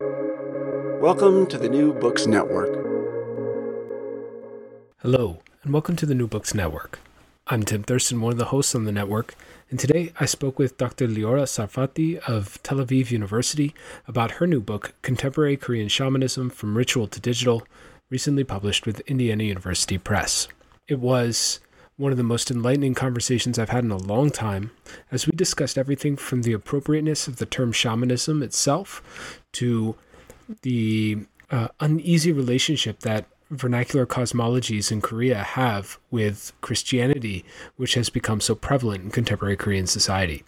Welcome 0.00 1.48
to 1.48 1.58
the 1.58 1.68
New 1.68 1.92
Books 1.92 2.24
Network. 2.24 2.72
Hello, 4.98 5.42
and 5.64 5.72
welcome 5.72 5.96
to 5.96 6.06
the 6.06 6.14
New 6.14 6.28
Books 6.28 6.54
Network. 6.54 7.00
I'm 7.48 7.64
Tim 7.64 7.82
Thurston, 7.82 8.20
one 8.20 8.30
of 8.30 8.38
the 8.38 8.44
hosts 8.44 8.76
on 8.76 8.84
the 8.84 8.92
network, 8.92 9.34
and 9.70 9.80
today 9.80 10.12
I 10.20 10.24
spoke 10.26 10.56
with 10.56 10.78
Dr. 10.78 11.08
Liora 11.08 11.48
Sarfati 11.48 12.18
of 12.28 12.62
Tel 12.62 12.78
Aviv 12.78 13.10
University 13.10 13.74
about 14.06 14.30
her 14.32 14.46
new 14.46 14.60
book, 14.60 14.94
Contemporary 15.02 15.56
Korean 15.56 15.88
Shamanism 15.88 16.50
From 16.52 16.76
Ritual 16.76 17.08
to 17.08 17.18
Digital, 17.18 17.64
recently 18.08 18.44
published 18.44 18.86
with 18.86 19.00
Indiana 19.00 19.42
University 19.42 19.98
Press. 19.98 20.46
It 20.86 21.00
was 21.00 21.58
one 21.96 22.12
of 22.12 22.18
the 22.18 22.22
most 22.22 22.48
enlightening 22.48 22.94
conversations 22.94 23.58
I've 23.58 23.70
had 23.70 23.82
in 23.82 23.90
a 23.90 23.96
long 23.96 24.30
time, 24.30 24.70
as 25.10 25.26
we 25.26 25.32
discussed 25.34 25.76
everything 25.76 26.16
from 26.16 26.42
the 26.42 26.52
appropriateness 26.52 27.26
of 27.26 27.38
the 27.38 27.46
term 27.46 27.72
shamanism 27.72 28.40
itself 28.40 29.37
to 29.52 29.96
the 30.62 31.18
uh, 31.50 31.68
uneasy 31.80 32.32
relationship 32.32 33.00
that 33.00 33.26
vernacular 33.50 34.06
cosmologies 34.06 34.92
in 34.92 35.00
Korea 35.00 35.42
have 35.42 35.98
with 36.10 36.52
Christianity, 36.60 37.44
which 37.76 37.94
has 37.94 38.10
become 38.10 38.40
so 38.40 38.54
prevalent 38.54 39.04
in 39.04 39.10
contemporary 39.10 39.56
Korean 39.56 39.86
society. 39.86 40.44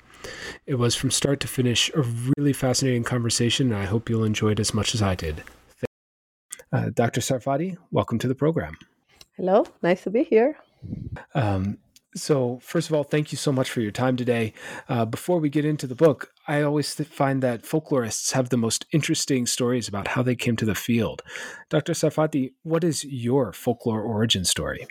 It 0.66 0.74
was 0.74 0.94
from 0.94 1.10
start 1.10 1.40
to 1.40 1.48
finish 1.48 1.90
a 1.94 2.02
really 2.36 2.52
fascinating 2.52 3.04
conversation, 3.04 3.72
and 3.72 3.80
I 3.80 3.86
hope 3.86 4.10
you'll 4.10 4.24
enjoy 4.24 4.50
it 4.52 4.60
as 4.60 4.74
much 4.74 4.94
as 4.94 5.00
I 5.00 5.14
did. 5.14 5.42
Uh, 6.72 6.90
Dr. 6.90 7.20
Sarfati, 7.20 7.76
welcome 7.90 8.18
to 8.18 8.28
the 8.28 8.34
program. 8.34 8.76
Hello, 9.36 9.64
nice 9.82 10.02
to 10.02 10.10
be 10.10 10.22
here. 10.22 10.56
Um, 11.34 11.78
so, 12.14 12.58
first 12.62 12.88
of 12.88 12.94
all, 12.94 13.04
thank 13.04 13.30
you 13.30 13.38
so 13.38 13.52
much 13.52 13.70
for 13.70 13.80
your 13.80 13.92
time 13.92 14.16
today. 14.16 14.52
Uh, 14.88 15.04
before 15.04 15.38
we 15.38 15.48
get 15.48 15.64
into 15.64 15.86
the 15.86 15.94
book, 15.94 16.32
I 16.48 16.62
always 16.62 16.92
find 16.94 17.42
that 17.42 17.62
folklorists 17.62 18.32
have 18.32 18.48
the 18.48 18.56
most 18.56 18.86
interesting 18.92 19.46
stories 19.46 19.86
about 19.86 20.08
how 20.08 20.22
they 20.22 20.34
came 20.34 20.56
to 20.56 20.64
the 20.64 20.74
field. 20.74 21.22
Dr. 21.68 21.92
Sarfati, 21.92 22.54
what 22.64 22.82
is 22.82 23.04
your 23.04 23.52
folklore 23.52 24.02
origin 24.02 24.44
story? 24.44 24.88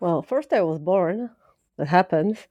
Well, 0.00 0.20
first, 0.20 0.52
I 0.52 0.60
was 0.62 0.78
born 0.78 1.30
that 1.78 1.88
happens. 1.88 2.46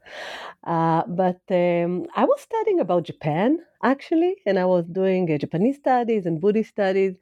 Uh, 0.66 1.04
but 1.08 1.42
um, 1.52 2.06
I 2.16 2.26
was 2.26 2.42
studying 2.42 2.80
about 2.80 3.04
Japan 3.04 3.60
actually, 3.84 4.36
and 4.46 4.58
I 4.60 4.66
was 4.66 4.86
doing 4.86 5.32
uh, 5.32 5.38
Japanese 5.38 5.78
studies 5.78 6.26
and 6.26 6.42
Buddhist 6.42 6.70
studies. 6.70 7.16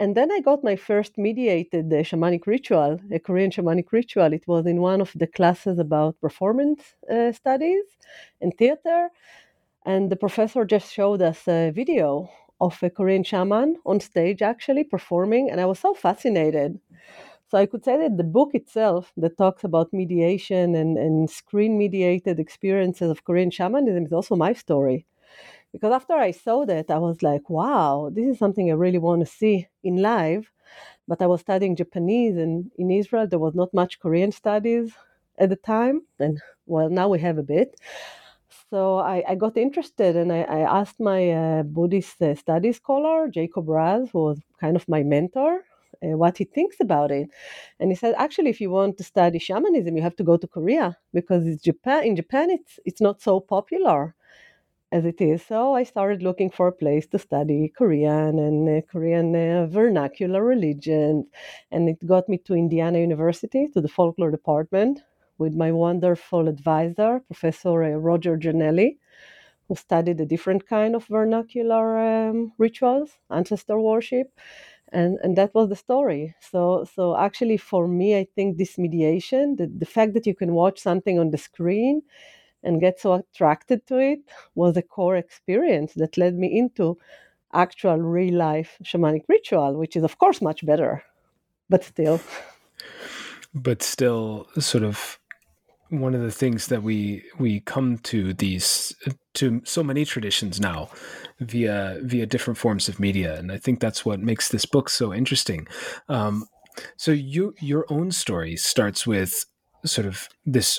And 0.00 0.16
then 0.16 0.32
I 0.32 0.40
got 0.40 0.64
my 0.64 0.76
first 0.76 1.18
mediated 1.18 1.86
uh, 1.92 1.98
shamanic 2.10 2.46
ritual, 2.46 3.00
a 3.12 3.18
Korean 3.20 3.50
shamanic 3.50 3.92
ritual. 3.92 4.32
It 4.32 4.46
was 4.48 4.66
in 4.66 4.80
one 4.80 5.00
of 5.00 5.12
the 5.14 5.26
classes 5.28 5.78
about 5.78 6.20
performance 6.20 6.82
uh, 7.10 7.32
studies 7.32 7.84
and 8.40 8.56
theater. 8.58 9.10
And 9.86 10.10
the 10.10 10.16
professor 10.16 10.64
just 10.64 10.92
showed 10.92 11.22
us 11.22 11.46
a 11.48 11.70
video 11.70 12.30
of 12.60 12.82
a 12.82 12.90
Korean 12.90 13.24
shaman 13.24 13.76
on 13.86 14.00
stage 14.00 14.42
actually 14.42 14.84
performing, 14.84 15.50
and 15.50 15.60
I 15.60 15.66
was 15.66 15.78
so 15.78 15.94
fascinated. 15.94 16.80
So 17.50 17.58
I 17.58 17.66
could 17.66 17.84
say 17.84 17.98
that 17.98 18.16
the 18.16 18.24
book 18.24 18.54
itself 18.54 19.12
that 19.16 19.36
talks 19.36 19.64
about 19.64 19.92
mediation 19.92 20.76
and, 20.76 20.96
and 20.96 21.28
screen 21.28 21.76
mediated 21.76 22.38
experiences 22.38 23.10
of 23.10 23.24
Korean 23.24 23.50
shamanism 23.50 24.06
is 24.06 24.12
also 24.12 24.36
my 24.36 24.52
story. 24.52 25.04
Because 25.72 25.92
after 25.92 26.14
I 26.14 26.30
saw 26.30 26.64
that, 26.66 26.90
I 26.90 26.98
was 26.98 27.22
like, 27.22 27.50
wow, 27.50 28.10
this 28.12 28.26
is 28.26 28.38
something 28.38 28.70
I 28.70 28.74
really 28.74 28.98
want 28.98 29.20
to 29.20 29.26
see 29.26 29.66
in 29.82 29.96
live. 29.96 30.50
But 31.08 31.20
I 31.22 31.26
was 31.26 31.40
studying 31.40 31.74
Japanese, 31.74 32.36
and 32.36 32.70
in 32.76 32.90
Israel, 32.90 33.26
there 33.26 33.38
was 33.40 33.54
not 33.56 33.74
much 33.74 33.98
Korean 33.98 34.30
studies 34.30 34.92
at 35.38 35.48
the 35.48 35.56
time. 35.56 36.02
And 36.20 36.40
well, 36.66 36.88
now 36.88 37.08
we 37.08 37.18
have 37.20 37.38
a 37.38 37.42
bit. 37.42 37.74
So 38.70 38.98
I, 38.98 39.24
I 39.28 39.34
got 39.34 39.56
interested 39.56 40.14
and 40.14 40.32
I, 40.32 40.42
I 40.42 40.60
asked 40.80 41.00
my 41.00 41.30
uh, 41.30 41.62
Buddhist 41.64 42.22
uh, 42.22 42.36
study 42.36 42.72
scholar, 42.72 43.26
Jacob 43.28 43.68
Raz, 43.68 44.10
who 44.12 44.22
was 44.22 44.38
kind 44.60 44.76
of 44.76 44.88
my 44.88 45.02
mentor, 45.02 45.62
uh, 46.02 46.16
what 46.16 46.38
he 46.38 46.44
thinks 46.44 46.76
about 46.80 47.10
it. 47.10 47.28
And 47.78 47.90
he 47.90 47.96
said, 47.96 48.14
actually, 48.18 48.50
if 48.50 48.60
you 48.60 48.70
want 48.70 48.98
to 48.98 49.04
study 49.04 49.38
shamanism, 49.38 49.96
you 49.96 50.02
have 50.02 50.16
to 50.16 50.24
go 50.24 50.36
to 50.36 50.46
Korea 50.46 50.96
because 51.12 51.46
it's 51.46 51.62
Japan. 51.62 52.04
In 52.04 52.16
Japan, 52.16 52.50
it's 52.50 52.78
it's 52.84 53.00
not 53.00 53.22
so 53.22 53.40
popular 53.40 54.14
as 54.92 55.04
it 55.04 55.20
is. 55.20 55.44
So 55.44 55.74
I 55.74 55.84
started 55.84 56.22
looking 56.22 56.50
for 56.50 56.68
a 56.68 56.72
place 56.72 57.06
to 57.08 57.18
study 57.18 57.72
Korean 57.76 58.38
and 58.38 58.68
uh, 58.68 58.80
Korean 58.90 59.34
uh, 59.36 59.66
vernacular 59.66 60.44
religion, 60.44 61.26
and 61.70 61.88
it 61.88 62.04
got 62.06 62.28
me 62.28 62.38
to 62.38 62.54
Indiana 62.54 62.98
University 62.98 63.68
to 63.68 63.80
the 63.80 63.88
folklore 63.88 64.30
department 64.30 65.02
with 65.38 65.54
my 65.54 65.72
wonderful 65.72 66.48
advisor, 66.48 67.20
Professor 67.26 67.82
uh, 67.84 67.90
Roger 67.90 68.36
Janelli 68.36 68.98
who 69.68 69.76
studied 69.76 70.20
a 70.20 70.26
different 70.26 70.66
kind 70.66 70.94
of 70.96 71.06
vernacular 71.06 71.98
um, 71.98 72.52
rituals, 72.58 73.10
ancestor 73.30 73.78
worship 73.80 74.28
and 74.92 75.18
and 75.22 75.36
that 75.36 75.54
was 75.54 75.68
the 75.68 75.76
story. 75.76 76.34
So 76.40 76.86
so 76.94 77.16
actually 77.16 77.56
for 77.56 77.88
me 77.88 78.18
i 78.18 78.26
think 78.34 78.56
this 78.56 78.78
mediation 78.78 79.56
the, 79.56 79.66
the 79.66 79.86
fact 79.86 80.14
that 80.14 80.26
you 80.26 80.34
can 80.34 80.52
watch 80.52 80.78
something 80.80 81.18
on 81.18 81.30
the 81.30 81.38
screen 81.38 82.02
and 82.62 82.80
get 82.80 83.00
so 83.00 83.14
attracted 83.14 83.86
to 83.86 83.98
it 83.98 84.20
was 84.54 84.76
a 84.76 84.82
core 84.82 85.16
experience 85.16 85.94
that 85.94 86.18
led 86.18 86.34
me 86.34 86.58
into 86.58 86.98
actual 87.52 87.96
real 87.98 88.34
life 88.34 88.76
shamanic 88.84 89.24
ritual 89.28 89.74
which 89.76 89.96
is 89.96 90.04
of 90.04 90.18
course 90.18 90.40
much 90.42 90.64
better 90.66 91.02
but 91.70 91.84
still. 91.84 92.20
But 93.54 93.82
still 93.82 94.46
sort 94.58 94.84
of 94.84 95.18
one 95.90 96.14
of 96.14 96.22
the 96.22 96.30
things 96.30 96.68
that 96.68 96.82
we 96.82 97.24
we 97.38 97.60
come 97.60 97.98
to 97.98 98.32
these 98.32 98.94
to 99.34 99.60
so 99.64 99.82
many 99.82 100.04
traditions 100.04 100.60
now 100.60 100.88
via 101.40 101.98
via 102.02 102.26
different 102.26 102.58
forms 102.58 102.88
of 102.88 103.00
media. 103.00 103.38
And 103.38 103.50
i 103.52 103.58
think 103.58 103.80
that's 103.80 104.04
what 104.04 104.20
makes 104.20 104.48
this 104.48 104.64
book 104.64 104.88
so 104.88 105.12
interesting. 105.12 105.66
Um, 106.08 106.46
so 106.96 107.10
you 107.10 107.54
your 107.60 107.84
own 107.90 108.12
story 108.12 108.56
starts 108.56 109.06
with 109.06 109.44
sort 109.84 110.06
of 110.06 110.28
this 110.46 110.78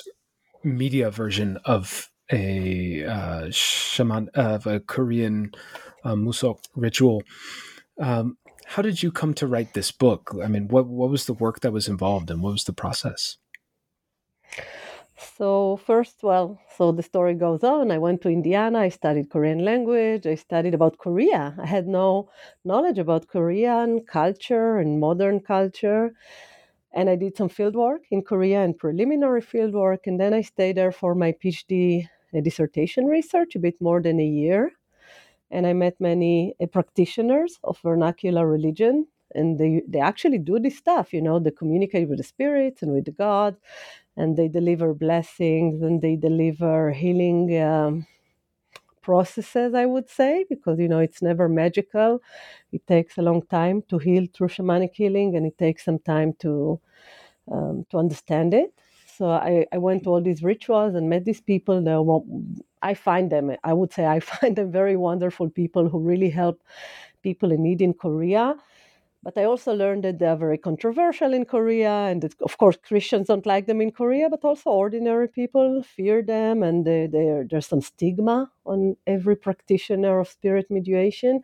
media 0.64 1.10
version 1.10 1.58
of 1.64 2.08
a 2.30 3.04
uh, 3.04 3.48
shaman 3.50 4.30
of 4.34 4.66
a 4.66 4.80
korean 4.80 5.52
uh, 6.04 6.14
musok 6.14 6.58
ritual. 6.74 7.22
Um, 8.00 8.38
how 8.64 8.80
did 8.80 9.02
you 9.02 9.12
come 9.12 9.34
to 9.34 9.46
write 9.46 9.74
this 9.74 9.92
book? 9.92 10.34
I 10.42 10.48
mean 10.48 10.68
what 10.68 10.86
what 10.86 11.10
was 11.10 11.26
the 11.26 11.34
work 11.34 11.60
that 11.60 11.72
was 11.72 11.86
involved 11.86 12.30
and 12.30 12.42
what 12.42 12.52
was 12.52 12.64
the 12.64 12.72
process 12.72 13.36
so 15.16 15.76
first, 15.76 16.22
well, 16.22 16.58
so 16.76 16.92
the 16.92 17.02
story 17.02 17.34
goes 17.34 17.62
on. 17.62 17.90
I 17.90 17.98
went 17.98 18.22
to 18.22 18.28
Indiana. 18.28 18.80
I 18.80 18.88
studied 18.88 19.30
Korean 19.30 19.64
language. 19.64 20.26
I 20.26 20.34
studied 20.34 20.74
about 20.74 20.98
Korea. 20.98 21.54
I 21.58 21.66
had 21.66 21.86
no 21.86 22.28
knowledge 22.64 22.98
about 22.98 23.28
Korean 23.28 24.00
culture 24.04 24.78
and 24.78 24.98
modern 25.00 25.40
culture. 25.40 26.12
And 26.92 27.10
I 27.10 27.16
did 27.16 27.36
some 27.36 27.48
field 27.48 27.76
work 27.76 28.02
in 28.10 28.22
Korea 28.22 28.62
and 28.62 28.76
preliminary 28.76 29.42
field 29.42 29.74
work. 29.74 30.06
And 30.06 30.20
then 30.20 30.34
I 30.34 30.42
stayed 30.42 30.76
there 30.76 30.92
for 30.92 31.14
my 31.14 31.32
PhD 31.32 32.08
dissertation 32.42 33.06
research, 33.06 33.54
a 33.56 33.58
bit 33.60 33.80
more 33.80 34.02
than 34.02 34.20
a 34.20 34.26
year. 34.26 34.72
And 35.50 35.66
I 35.66 35.72
met 35.72 36.00
many 36.00 36.54
uh, 36.60 36.66
practitioners 36.66 37.58
of 37.64 37.78
vernacular 37.82 38.46
religion 38.48 39.06
and 39.34 39.58
they 39.58 39.82
they 39.88 39.98
actually 39.98 40.38
do 40.38 40.58
this 40.58 40.76
stuff 40.76 41.12
you 41.14 41.22
know 41.22 41.38
they 41.38 41.50
communicate 41.50 42.06
with 42.06 42.18
the 42.18 42.24
spirits 42.24 42.82
and 42.82 42.92
with 42.92 43.06
the 43.06 43.10
god 43.12 43.56
and 44.16 44.36
they 44.36 44.48
deliver 44.48 44.94
blessings 44.94 45.82
and 45.82 46.02
they 46.02 46.16
deliver 46.16 46.92
healing 46.92 47.60
um, 47.60 48.06
processes 49.02 49.74
i 49.74 49.84
would 49.84 50.08
say 50.08 50.44
because 50.48 50.78
you 50.78 50.88
know 50.88 51.00
it's 51.00 51.22
never 51.22 51.48
magical. 51.48 52.20
It 52.72 52.86
takes 52.86 53.18
a 53.18 53.22
long 53.22 53.42
time 53.42 53.82
to 53.88 53.98
heal 53.98 54.26
through 54.32 54.48
shamanic 54.48 54.94
healing 54.94 55.36
and 55.36 55.44
it 55.46 55.58
takes 55.58 55.84
some 55.84 55.98
time 55.98 56.34
to 56.40 56.80
um, 57.52 57.86
to 57.90 57.98
understand 57.98 58.54
it. 58.54 58.72
So 59.18 59.30
I, 59.30 59.66
I 59.72 59.78
went 59.78 60.04
to 60.04 60.10
all 60.10 60.22
these 60.22 60.42
rituals 60.42 60.94
and 60.94 61.10
met 61.10 61.24
these 61.24 61.40
people. 61.40 61.82
They 61.82 61.96
i 62.82 62.94
find 62.94 63.30
them 63.30 63.52
i 63.64 63.72
would 63.72 63.92
say 63.92 64.06
i 64.06 64.20
find 64.32 64.56
them 64.56 64.70
very 64.72 64.96
wonderful 64.96 65.48
people 65.50 65.88
who 65.88 65.98
really 66.00 66.30
help 66.30 66.62
people 67.22 67.52
in 67.52 67.62
need 67.62 67.80
in 67.82 67.94
korea 67.94 68.56
But 69.24 69.38
I 69.38 69.44
also 69.44 69.72
learned 69.72 70.02
that 70.02 70.18
they 70.18 70.26
are 70.26 70.36
very 70.36 70.58
controversial 70.58 71.32
in 71.32 71.44
Korea, 71.44 71.92
and 72.10 72.22
that, 72.22 72.34
of 72.42 72.58
course, 72.58 72.76
Christians 72.76 73.28
don't 73.28 73.46
like 73.46 73.66
them 73.66 73.80
in 73.80 73.92
Korea, 73.92 74.28
but 74.28 74.44
also 74.44 74.70
ordinary 74.70 75.28
people 75.28 75.84
fear 75.84 76.22
them, 76.22 76.64
and 76.64 76.84
they, 76.84 77.06
there's 77.06 77.68
some 77.68 77.80
stigma 77.80 78.50
on 78.66 78.96
every 79.06 79.36
practitioner 79.36 80.18
of 80.18 80.28
spirit 80.28 80.68
mediation. 80.70 81.40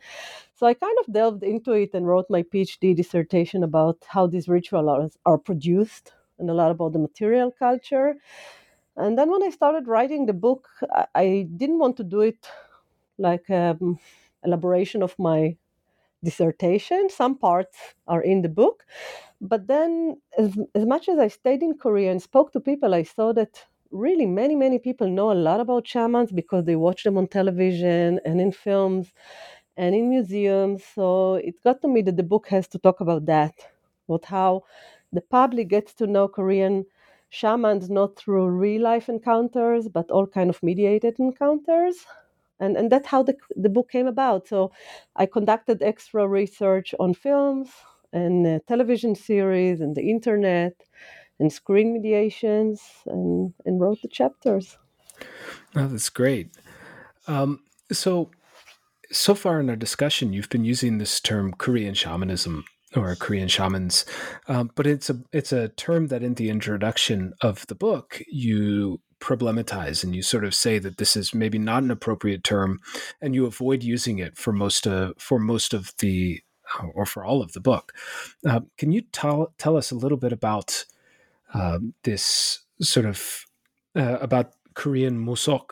So 0.57 0.67
I 0.67 0.75
kind 0.75 0.97
of 0.99 1.13
delved 1.13 1.45
into 1.45 1.71
it 1.73 1.91
and 1.95 2.05
wrote 2.07 2.27
my 2.29 2.43
PhD 2.43 2.97
dissertation 2.97 3.63
about 3.63 3.99
how 4.09 4.27
these 4.27 4.49
rituals 4.49 4.89
are, 5.25 5.33
are 5.35 5.39
produced 5.39 6.13
and 6.41 6.51
a 6.51 6.55
lot 6.55 6.73
about 6.73 6.93
the 6.95 6.99
material 6.99 7.53
culture. 7.53 8.17
And 8.97 9.17
then 9.17 9.31
when 9.31 9.45
I 9.45 9.51
started 9.51 9.87
writing 9.87 10.27
the 10.27 10.33
book, 10.33 10.69
I, 10.93 11.07
I 11.15 11.49
didn't 11.57 11.79
want 11.79 11.97
to 11.99 12.05
do 12.05 12.21
it 12.23 12.49
like 13.19 13.49
um, 13.51 13.99
elaboration 14.45 15.03
of 15.03 15.17
my 15.19 15.57
dissertation. 16.25 17.09
Some 17.11 17.37
parts 17.38 17.76
are 18.06 18.23
in 18.23 18.43
the 18.43 18.49
book. 18.49 18.85
But 19.41 19.67
then, 19.69 20.20
as, 20.37 20.56
as 20.75 20.85
much 20.87 21.09
as 21.09 21.19
I 21.19 21.29
stayed 21.29 21.62
in 21.62 21.79
Korea 21.79 22.11
and 22.11 22.20
spoke 22.23 22.53
to 22.53 22.61
people, 22.61 22.94
I 22.94 23.05
saw 23.05 23.32
that 23.35 23.65
really 23.91 24.26
many, 24.26 24.56
many 24.56 24.79
people 24.79 25.09
know 25.09 25.32
a 25.32 25.35
lot 25.49 25.61
about 25.61 25.87
shamans 25.87 26.32
because 26.32 26.65
they 26.65 26.76
watch 26.76 27.05
them 27.05 27.17
on 27.17 27.26
television 27.29 28.20
and 28.25 28.41
in 28.41 28.53
films 28.53 29.12
and 29.76 29.94
in 29.94 30.09
museums. 30.11 30.85
So 30.85 31.35
it 31.37 31.62
got 31.62 31.81
to 31.82 31.88
me 31.88 32.03
that 32.03 32.17
the 32.17 32.23
book 32.23 32.49
has 32.49 32.67
to 32.69 32.79
talk 32.79 33.00
about 33.00 33.26
that, 33.26 33.55
about 34.09 34.25
how 34.26 34.65
the 35.12 35.20
public 35.20 35.69
gets 35.69 35.94
to 35.94 36.06
know 36.06 36.29
Korean 36.29 36.85
shamans 37.31 37.88
not 37.91 38.17
through 38.17 38.47
real 38.49 38.82
life 38.82 39.09
encounters, 39.09 39.88
but 39.88 40.11
all 40.11 40.26
kind 40.26 40.50
of 40.50 40.62
mediated 40.62 41.19
encounters 41.19 41.97
and 42.60 42.76
and 42.76 42.90
that's 42.90 43.06
how 43.06 43.22
the 43.22 43.37
the 43.56 43.69
book 43.69 43.90
came 43.90 44.06
about. 44.06 44.49
So 44.49 44.72
I 45.16 45.26
conducted 45.26 45.82
extra 45.82 46.26
research 46.26 46.94
on 46.99 47.14
films 47.14 47.70
and 48.12 48.46
uh, 48.46 48.58
television 48.66 49.14
series 49.14 49.81
and 49.81 49.94
the 49.94 50.10
internet 50.10 50.75
and 51.38 51.52
screen 51.52 51.93
mediations 51.93 52.81
and 53.06 53.55
and 53.64 53.81
wrote 53.81 54.02
the 54.02 54.08
chapters. 54.08 54.78
Oh, 55.76 55.87
that's 55.87 56.08
great. 56.10 56.56
Um, 57.26 57.60
so 57.93 58.31
so 59.10 59.34
far 59.34 59.60
in 59.60 59.70
our 59.70 59.76
discussion, 59.76 60.32
you've 60.32 60.50
been 60.50 60.64
using 60.64 60.99
this 60.99 61.20
term 61.20 61.52
Korean 61.52 61.94
shamanism 61.94 62.64
or 62.96 63.14
Korean 63.17 63.49
shamans, 63.49 64.05
um, 64.46 64.70
but 64.75 64.87
it's 64.87 65.11
a 65.11 65.20
it's 65.32 65.52
a 65.52 65.69
term 65.69 66.08
that 66.08 66.23
in 66.23 66.35
the 66.35 66.50
introduction 66.50 67.35
of 67.40 67.67
the 67.67 67.75
book 67.75 68.23
you 68.29 69.00
problematize 69.20 70.05
and 70.05 70.14
you 70.14 70.23
sort 70.23 70.44
of 70.44 70.55
say 70.55 70.79
that 70.79 70.96
this 70.99 71.17
is 71.17 71.35
maybe 71.35 71.58
not 71.58 71.82
an 71.82 71.90
appropriate 71.90 72.44
term 72.44 72.79
and 73.20 73.35
you 73.35 73.46
avoid 73.46 73.82
using 73.82 74.19
it 74.19 74.37
for 74.37 74.52
most 74.52 74.87
of 74.87 75.12
for 75.19 75.38
most 75.38 75.75
of 75.75 75.93
the 75.99 76.40
or 76.94 77.06
for 77.06 77.25
all 77.25 77.43
of 77.43 77.52
the 77.52 77.61
book. 77.61 77.93
Uh, 78.46 78.61
can 78.76 78.93
you 78.93 79.02
tell 79.12 79.52
tell 79.58 79.76
us 79.76 79.91
a 79.91 79.96
little 79.96 80.19
bit 80.19 80.32
about 80.32 80.84
uh, 81.55 81.79
this 82.05 82.61
sort 82.81 83.06
of 83.06 83.44
uh, 83.96 84.19
about 84.20 84.52
korean 84.75 85.19
musok 85.25 85.70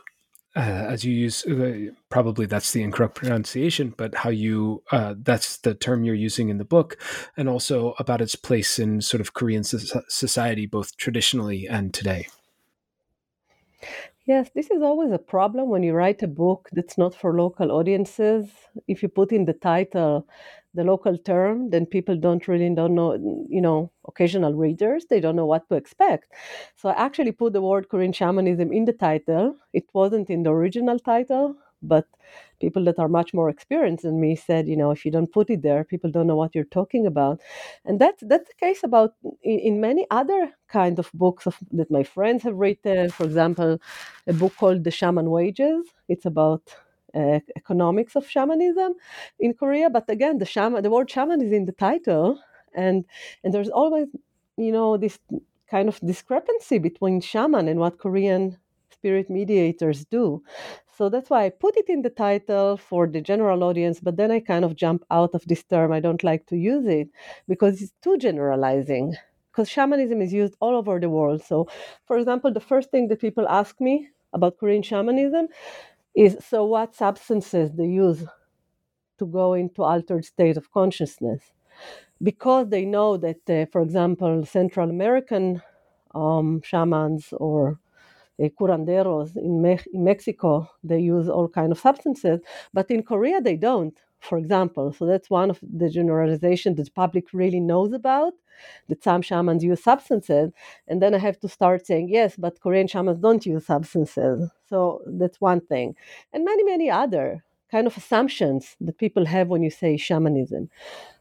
uh, 0.57 0.87
as 0.89 1.05
you 1.05 1.15
use 1.15 1.45
uh, 1.47 1.91
probably 2.09 2.47
that's 2.47 2.73
the 2.73 2.83
incorrect 2.83 3.15
pronunciation 3.15 3.95
but 3.97 4.15
how 4.15 4.31
you 4.31 4.83
uh, 4.91 5.15
that's 5.19 5.59
the 5.59 5.75
term 5.75 6.03
you're 6.05 6.15
using 6.15 6.49
in 6.49 6.59
the 6.59 6.65
book 6.65 6.99
and 7.37 7.49
also 7.49 7.95
about 7.99 8.21
its 8.21 8.35
place 8.35 8.79
in 8.79 9.01
sort 9.01 9.21
of 9.21 9.35
korean 9.35 9.63
society 9.63 10.67
both 10.67 10.97
traditionally 10.97 11.67
and 11.69 11.93
today 11.93 12.27
Yes, 14.27 14.51
this 14.55 14.71
is 14.73 14.83
always 14.83 15.13
a 15.13 15.19
problem 15.19 15.69
when 15.69 15.83
you 15.85 15.95
write 15.95 16.23
a 16.23 16.27
book 16.27 16.69
that's 16.73 16.99
not 16.99 17.15
for 17.15 17.37
local 17.39 17.71
audiences. 17.71 18.51
If 18.89 19.03
you 19.03 19.09
put 19.09 19.31
in 19.33 19.45
the 19.45 19.53
title 19.53 20.27
the 20.75 20.85
local 20.85 21.17
term, 21.17 21.71
then 21.71 21.87
people 21.87 22.17
don't 22.17 22.47
really 22.49 22.69
don't 22.75 22.95
know, 22.95 23.15
you 23.49 23.61
know, 23.63 23.91
occasional 24.07 24.53
readers, 24.53 25.07
they 25.09 25.21
don't 25.21 25.37
know 25.37 25.47
what 25.47 25.67
to 25.69 25.75
expect. 25.77 26.33
So 26.77 26.91
I 26.91 26.95
actually 26.95 27.33
put 27.33 27.53
the 27.55 27.63
word 27.63 27.89
Korean 27.89 28.13
shamanism 28.13 28.73
in 28.73 28.85
the 28.85 28.93
title. 28.93 29.57
It 29.73 29.85
wasn't 29.95 30.29
in 30.29 30.43
the 30.43 30.51
original 30.51 30.99
title, 30.99 31.57
but 31.89 32.07
people 32.61 32.85
that 32.85 32.99
are 32.99 33.09
much 33.09 33.35
more 33.35 33.51
experienced 33.51 34.03
than 34.05 34.21
me 34.21 34.35
said, 34.37 34.67
you 34.69 34.77
know, 34.77 34.91
if 34.91 35.05
you 35.05 35.11
don't 35.11 35.33
put 35.33 35.51
it 35.51 35.63
there, 35.63 35.85
people 35.85 36.11
don't 36.11 36.27
know 36.27 36.37
what 36.37 36.55
you're 36.55 36.65
talking 36.65 37.07
about. 37.07 37.41
And 37.85 38.01
that's 38.01 38.23
that's 38.27 38.49
the 38.49 38.55
case 38.55 38.83
about 38.83 39.15
in, 39.43 39.59
in 39.61 39.81
many 39.81 40.07
other 40.11 40.53
kind 40.69 40.99
of 40.99 41.11
books 41.15 41.47
of, 41.47 41.57
that 41.73 41.91
my 41.91 42.03
friends 42.03 42.43
have 42.45 42.57
written. 42.57 43.11
For 43.11 43.25
example, 43.25 43.79
a 44.27 44.33
book 44.33 44.55
called 44.57 44.85
The 44.85 44.91
Shaman 44.91 45.31
Wages. 45.31 45.87
It's 46.09 46.27
about 46.27 46.63
uh, 47.15 47.41
economics 47.57 48.17
of 48.17 48.29
shamanism 48.29 48.95
in 49.41 49.55
Korea. 49.55 49.91
But 49.91 50.09
again, 50.09 50.39
the 50.39 50.47
shaman, 50.47 50.83
the 50.83 50.91
word 50.91 51.11
shaman 51.11 51.43
is 51.43 51.53
in 51.53 51.65
the 51.67 51.73
title, 51.73 52.41
and 52.75 53.05
and 53.45 53.53
there's 53.55 53.71
always, 53.71 54.09
you 54.57 54.73
know, 54.73 54.97
this 54.97 55.19
kind 55.71 55.89
of 55.89 55.99
discrepancy 56.01 56.79
between 56.79 57.21
shaman 57.21 57.69
and 57.69 57.81
what 57.81 57.99
Korean 57.99 58.57
spirit 58.91 59.29
mediators 59.31 60.05
do. 60.07 60.43
So 60.97 61.11
that's 61.11 61.29
why 61.29 61.45
I 61.45 61.51
put 61.51 61.77
it 61.77 61.91
in 61.91 62.01
the 62.01 62.09
title 62.11 62.79
for 62.79 63.07
the 63.07 63.21
general 63.21 63.63
audience, 63.65 64.01
but 64.01 64.17
then 64.17 64.31
I 64.31 64.41
kind 64.41 64.65
of 64.65 64.77
jump 64.77 65.05
out 65.11 65.35
of 65.35 65.45
this 65.47 65.63
term. 65.63 65.93
I 65.93 66.01
don't 66.01 66.25
like 66.25 66.47
to 66.47 66.57
use 66.57 66.87
it 66.87 67.09
because 67.47 67.83
it's 67.83 67.93
too 68.03 68.17
generalizing. 68.17 69.15
Because 69.53 69.69
shamanism 69.69 70.23
is 70.23 70.33
used 70.33 70.55
all 70.61 70.75
over 70.75 70.99
the 70.99 71.11
world. 71.11 71.43
So, 71.43 71.69
for 72.07 72.19
example, 72.19 72.51
the 72.53 72.61
first 72.61 72.91
thing 72.91 73.09
that 73.09 73.21
people 73.21 73.47
ask 73.49 73.79
me 73.81 74.09
about 74.33 74.59
Korean 74.59 74.83
shamanism 74.83 75.49
is 76.15 76.39
so 76.41 76.65
what 76.65 76.95
substances 76.95 77.73
they 77.73 77.87
use 77.87 78.25
to 79.19 79.27
go 79.27 79.55
into 79.55 79.83
altered 79.83 80.25
state 80.25 80.57
of 80.57 80.71
consciousness? 80.73 81.43
Because 82.23 82.69
they 82.69 82.87
know 82.87 83.19
that, 83.19 83.51
uh, 83.51 83.67
for 83.73 83.83
example, 83.83 84.47
Central 84.47 84.89
American 84.89 85.63
um, 86.15 86.63
shamans 86.63 87.33
or 87.33 87.79
Eh, 88.39 88.51
curanderos 88.51 89.37
in, 89.37 89.63
Me- 89.63 89.79
in 89.95 90.05
Mexico, 90.05 90.69
they 90.85 91.01
use 91.01 91.29
all 91.29 91.49
kind 91.49 91.73
of 91.73 91.79
substances, 91.79 92.41
but 92.75 92.91
in 92.91 93.03
Korea 93.03 93.41
they 93.41 93.57
don't, 93.57 93.99
for 94.21 94.37
example. 94.37 94.93
So 94.93 95.07
that's 95.07 95.31
one 95.31 95.49
of 95.51 95.59
the 95.63 95.89
generalizations 95.89 96.77
that 96.77 96.85
the 96.85 96.91
public 96.91 97.33
really 97.33 97.61
knows 97.61 97.93
about, 97.95 98.35
that 98.89 99.03
some 99.03 99.23
shamans 99.23 99.65
use 99.65 99.83
substances. 99.83 100.53
And 100.89 101.01
then 101.01 101.15
I 101.15 101.19
have 101.19 101.39
to 101.41 101.49
start 101.49 101.87
saying, 101.87 102.09
yes, 102.11 102.37
but 102.37 102.61
Korean 102.61 102.87
shamans 102.87 103.21
don't 103.21 103.45
use 103.47 103.67
substances. 103.67 104.51
So 104.69 105.01
that's 105.07 105.41
one 105.41 105.61
thing. 105.61 105.97
And 106.33 106.45
many, 106.45 106.63
many 106.65 106.91
other 106.91 107.43
kind 107.71 107.87
of 107.87 107.97
assumptions 107.97 108.77
that 108.81 108.99
people 108.99 109.25
have 109.27 109.49
when 109.49 109.63
you 109.63 109.71
say 109.71 109.97
shamanism. 109.97 110.69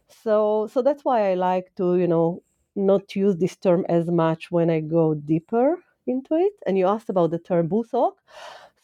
So, 0.08 0.68
so 0.72 0.82
that's 0.82 1.04
why 1.04 1.30
I 1.30 1.34
like 1.34 1.72
to, 1.76 1.96
you 1.96 2.08
know, 2.08 2.42
not 2.76 3.16
use 3.16 3.36
this 3.38 3.56
term 3.56 3.86
as 3.88 4.08
much 4.10 4.50
when 4.50 4.70
I 4.70 4.80
go 4.80 5.14
deeper 5.14 5.78
into 6.06 6.34
it. 6.34 6.52
And 6.66 6.78
you 6.78 6.86
asked 6.86 7.10
about 7.10 7.30
the 7.30 7.38
term 7.38 7.68
musok. 7.68 8.12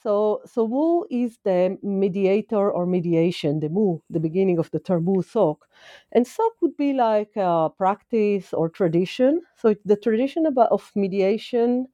So, 0.03 0.41
so 0.45 0.67
mu 0.67 1.05
is 1.11 1.39
the 1.45 1.79
mediator 1.83 2.71
or 2.71 2.87
mediation, 2.87 3.61
the 3.61 3.69
mu, 3.69 3.99
the 4.11 4.19
beginning 4.19 4.59
of 4.59 4.71
the 4.73 4.81
term 4.81 5.05
mu 5.05 5.23
sok. 5.23 5.69
And 6.11 6.27
sok 6.27 6.53
would 6.61 6.77
be 6.77 6.93
like 6.93 7.37
a 7.37 7.71
practice 7.77 8.53
or 8.53 8.69
tradition. 8.69 9.43
So 9.57 9.69
it's 9.69 9.85
the 9.85 9.97
tradition 9.97 10.47
about, 10.47 10.73
of 10.73 10.91
mediation 10.97 11.87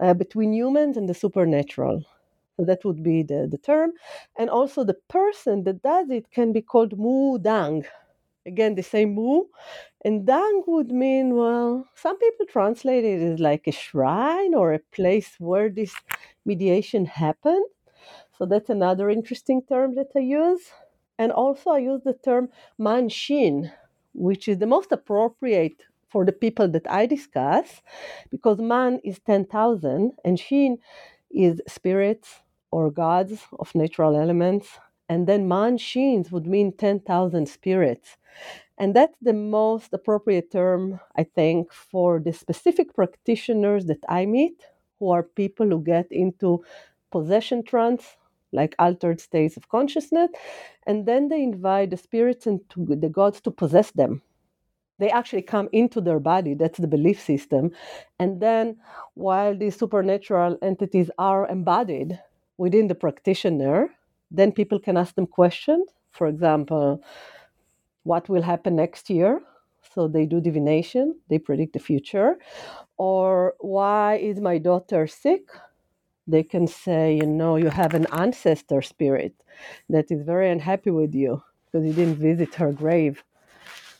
uh, 0.00 0.14
between 0.14 0.52
humans 0.52 0.96
and 0.96 1.08
the 1.08 1.14
supernatural. 1.14 2.04
So 2.56 2.64
that 2.64 2.84
would 2.84 3.04
be 3.04 3.22
the, 3.22 3.46
the 3.48 3.58
term. 3.58 3.92
And 4.36 4.50
also 4.50 4.82
the 4.82 4.98
person 5.08 5.62
that 5.64 5.82
does 5.82 6.10
it 6.10 6.30
can 6.32 6.52
be 6.52 6.60
called 6.62 6.98
mu 6.98 7.38
dang. 7.38 7.84
Again, 8.48 8.74
the 8.74 8.82
same 8.82 9.14
mu 9.14 9.44
and 10.04 10.26
Dang 10.26 10.62
would 10.66 10.90
mean, 10.92 11.36
well, 11.36 11.88
some 11.94 12.18
people 12.18 12.46
translate 12.46 13.04
it 13.04 13.20
as 13.20 13.40
like 13.40 13.66
a 13.66 13.72
shrine 13.72 14.54
or 14.54 14.72
a 14.72 14.80
place 14.92 15.30
where 15.38 15.68
this 15.68 15.94
mediation 16.44 17.06
happened. 17.06 17.66
So 18.38 18.46
that's 18.46 18.70
another 18.70 19.10
interesting 19.10 19.62
term 19.62 19.94
that 19.96 20.10
I 20.16 20.20
use. 20.20 20.70
And 21.18 21.32
also, 21.32 21.70
I 21.70 21.78
use 21.78 22.02
the 22.04 22.14
term 22.14 22.48
manshin, 22.80 23.72
which 24.14 24.48
is 24.48 24.58
the 24.58 24.66
most 24.66 24.92
appropriate 24.92 25.82
for 26.08 26.24
the 26.24 26.32
people 26.32 26.68
that 26.68 26.88
I 26.90 27.06
discuss, 27.06 27.82
because 28.30 28.58
man 28.58 29.00
is 29.04 29.18
10,000 29.20 30.12
and 30.24 30.38
shin 30.38 30.78
is 31.30 31.60
spirits 31.68 32.40
or 32.70 32.90
gods 32.90 33.42
of 33.58 33.74
natural 33.74 34.16
elements. 34.16 34.68
And 35.08 35.26
then 35.26 35.48
manshins 35.48 36.30
would 36.32 36.46
mean 36.46 36.72
10,000 36.72 37.48
spirits. 37.48 38.16
And 38.78 38.94
that's 38.94 39.16
the 39.22 39.32
most 39.32 39.92
appropriate 39.92 40.50
term, 40.52 41.00
I 41.16 41.24
think, 41.24 41.72
for 41.72 42.20
the 42.20 42.32
specific 42.32 42.94
practitioners 42.94 43.86
that 43.86 44.04
I 44.08 44.26
meet, 44.26 44.64
who 44.98 45.10
are 45.10 45.22
people 45.22 45.68
who 45.68 45.82
get 45.82 46.06
into 46.12 46.64
possession 47.10 47.62
trance, 47.64 48.16
like 48.52 48.74
altered 48.78 49.20
states 49.20 49.56
of 49.56 49.68
consciousness, 49.68 50.30
and 50.86 51.06
then 51.06 51.28
they 51.28 51.42
invite 51.42 51.90
the 51.90 51.96
spirits 51.96 52.46
and 52.46 52.60
the 52.76 53.08
gods 53.08 53.40
to 53.42 53.50
possess 53.50 53.90
them. 53.92 54.22
They 54.98 55.10
actually 55.10 55.42
come 55.42 55.68
into 55.72 56.00
their 56.00 56.20
body, 56.20 56.54
that's 56.54 56.78
the 56.78 56.88
belief 56.88 57.20
system. 57.20 57.72
And 58.18 58.40
then, 58.40 58.78
while 59.14 59.56
these 59.56 59.76
supernatural 59.76 60.58
entities 60.62 61.10
are 61.18 61.48
embodied 61.48 62.20
within 62.58 62.88
the 62.88 62.94
practitioner, 62.96 63.90
then 64.30 64.52
people 64.52 64.78
can 64.78 64.96
ask 64.96 65.14
them 65.14 65.26
questions. 65.26 65.88
For 66.10 66.26
example, 66.26 67.02
what 68.04 68.28
will 68.28 68.42
happen 68.42 68.76
next 68.76 69.10
year. 69.10 69.40
So 69.94 70.08
they 70.08 70.26
do 70.26 70.40
divination, 70.40 71.16
they 71.28 71.38
predict 71.38 71.72
the 71.72 71.78
future. 71.78 72.36
Or 72.96 73.54
why 73.60 74.16
is 74.16 74.40
my 74.40 74.58
daughter 74.58 75.06
sick? 75.06 75.44
They 76.26 76.42
can 76.42 76.66
say, 76.66 77.16
you 77.16 77.26
know, 77.26 77.56
you 77.56 77.70
have 77.70 77.94
an 77.94 78.06
ancestor 78.12 78.82
spirit 78.82 79.34
that 79.88 80.10
is 80.10 80.22
very 80.22 80.50
unhappy 80.50 80.90
with 80.90 81.14
you 81.14 81.42
because 81.64 81.86
you 81.86 81.94
didn't 81.94 82.16
visit 82.16 82.54
her 82.56 82.72
grave. 82.72 83.24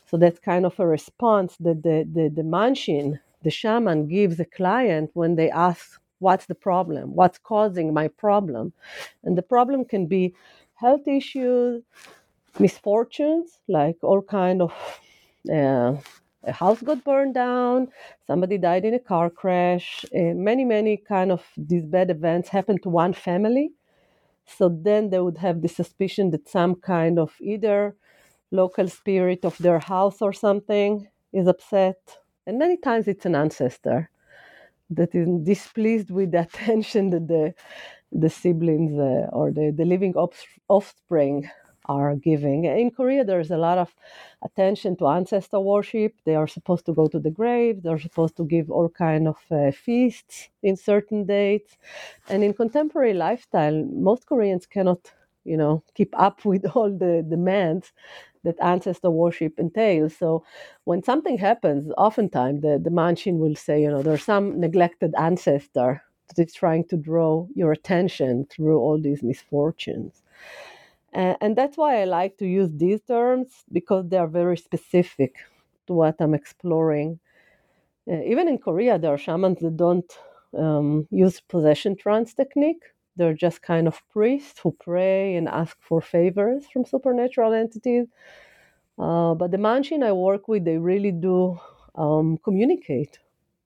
So 0.09 0.17
that's 0.17 0.39
kind 0.39 0.65
of 0.65 0.79
a 0.79 0.87
response 0.87 1.55
that 1.59 1.83
the, 1.83 2.07
the, 2.11 2.29
the 2.29 2.41
manshin, 2.41 3.19
the 3.43 3.51
shaman, 3.51 4.07
gives 4.07 4.39
a 4.39 4.45
client 4.45 5.11
when 5.13 5.35
they 5.35 5.49
ask, 5.51 5.99
What's 6.19 6.45
the 6.45 6.55
problem? 6.55 7.15
What's 7.15 7.37
causing 7.37 7.93
my 7.93 8.07
problem? 8.09 8.73
And 9.23 9.37
the 9.37 9.41
problem 9.41 9.85
can 9.85 10.07
be 10.07 10.35
health 10.75 11.07
issues, 11.07 11.83
misfortunes, 12.59 13.59
like 13.67 13.97
all 14.03 14.21
kind 14.21 14.61
of 14.61 14.73
uh, 15.51 15.95
a 16.43 16.51
house 16.51 16.81
got 16.81 17.03
burned 17.03 17.33
down, 17.33 17.89
somebody 18.27 18.57
died 18.57 18.85
in 18.85 18.93
a 18.93 18.99
car 18.99 19.29
crash, 19.29 20.05
uh, 20.15 20.33
many, 20.35 20.65
many 20.65 20.97
kind 20.97 21.31
of 21.31 21.43
these 21.57 21.85
bad 21.85 22.09
events 22.09 22.49
happened 22.49 22.81
to 22.83 22.89
one 22.89 23.13
family. 23.13 23.71
So 24.45 24.69
then 24.69 25.09
they 25.09 25.19
would 25.19 25.37
have 25.39 25.61
the 25.61 25.67
suspicion 25.69 26.31
that 26.31 26.49
some 26.49 26.75
kind 26.75 27.19
of 27.19 27.33
either 27.41 27.95
local 28.51 28.87
spirit 28.89 29.45
of 29.45 29.57
their 29.59 29.79
house 29.79 30.21
or 30.21 30.33
something 30.33 31.07
is 31.33 31.47
upset. 31.47 32.19
And 32.47 32.59
many 32.59 32.77
times 32.77 33.07
it's 33.07 33.25
an 33.25 33.35
ancestor 33.35 34.09
that 34.91 35.13
is 35.15 35.27
displeased 35.43 36.11
with 36.11 36.31
the 36.31 36.41
attention 36.47 37.09
that 37.11 37.27
the 37.27 37.53
the 38.11 38.29
siblings 38.29 38.93
uh, 38.97 39.27
or 39.31 39.51
the, 39.51 39.71
the 39.75 39.85
living 39.85 40.13
offspring 40.67 41.49
are 41.85 42.15
giving. 42.15 42.65
In 42.65 42.91
Korea, 42.91 43.23
there's 43.23 43.51
a 43.51 43.57
lot 43.57 43.77
of 43.77 43.93
attention 44.43 44.95
to 44.97 45.07
ancestor 45.07 45.59
worship. 45.59 46.13
They 46.25 46.35
are 46.35 46.47
supposed 46.47 46.85
to 46.85 46.93
go 46.93 47.07
to 47.07 47.19
the 47.19 47.31
grave. 47.31 47.81
They're 47.83 47.99
supposed 47.99 48.37
to 48.37 48.45
give 48.45 48.69
all 48.69 48.89
kind 48.89 49.27
of 49.27 49.37
uh, 49.51 49.71
feasts 49.71 50.49
in 50.61 50.75
certain 50.75 51.25
dates. 51.25 51.77
And 52.29 52.43
in 52.43 52.53
contemporary 52.53 53.13
lifestyle, 53.13 53.83
most 53.91 54.27
Koreans 54.27 54.65
cannot, 54.67 55.11
you 55.45 55.57
know, 55.57 55.83
keep 55.95 56.13
up 56.19 56.45
with 56.51 56.65
all 56.75 56.91
the 56.91 57.25
demands 57.27 57.91
that 58.43 58.55
ancestor 58.61 59.09
worship 59.11 59.59
entails. 59.59 60.15
So 60.15 60.43
when 60.85 61.03
something 61.03 61.37
happens, 61.37 61.91
oftentimes 61.97 62.61
the, 62.61 62.79
the 62.81 62.89
manshin 62.89 63.37
will 63.37 63.55
say, 63.55 63.81
you 63.81 63.89
know, 63.89 64.01
there's 64.01 64.23
some 64.23 64.59
neglected 64.59 65.13
ancestor 65.17 66.01
that 66.27 66.47
is 66.47 66.53
trying 66.53 66.85
to 66.85 66.97
draw 66.97 67.47
your 67.55 67.71
attention 67.71 68.45
through 68.49 68.79
all 68.79 69.01
these 69.01 69.23
misfortunes. 69.23 70.21
Uh, 71.13 71.33
and 71.41 71.55
that's 71.55 71.75
why 71.75 72.01
I 72.01 72.05
like 72.05 72.37
to 72.37 72.45
use 72.45 72.69
these 72.75 73.01
terms 73.01 73.47
because 73.71 74.07
they 74.07 74.17
are 74.17 74.27
very 74.27 74.57
specific 74.57 75.35
to 75.87 75.93
what 75.93 76.15
I'm 76.19 76.35
exploring. 76.35 77.19
Uh, 78.09 78.21
even 78.23 78.47
in 78.47 78.59
Korea, 78.59 78.99
there 78.99 79.13
are 79.13 79.17
shamans 79.17 79.59
that 79.59 79.75
don't 79.75 80.11
um, 80.57 81.07
use 81.09 81.41
possession 81.41 81.95
trance 81.95 82.33
technique. 82.33 82.83
They're 83.19 83.35
just 83.35 83.61
kind 83.61 83.87
of 83.87 84.01
priests 84.09 84.59
who 84.61 84.71
pray 84.71 85.35
and 85.35 85.47
ask 85.47 85.77
for 85.81 86.01
favors 86.01 86.65
from 86.71 86.85
supernatural 86.85 87.53
entities. 87.53 88.07
Uh, 88.97 89.33
but 89.35 89.51
the 89.51 89.57
manshin 89.57 90.03
I 90.03 90.11
work 90.13 90.47
with, 90.47 90.65
they 90.65 90.77
really 90.77 91.11
do 91.11 91.59
um, 91.95 92.37
communicate 92.43 93.19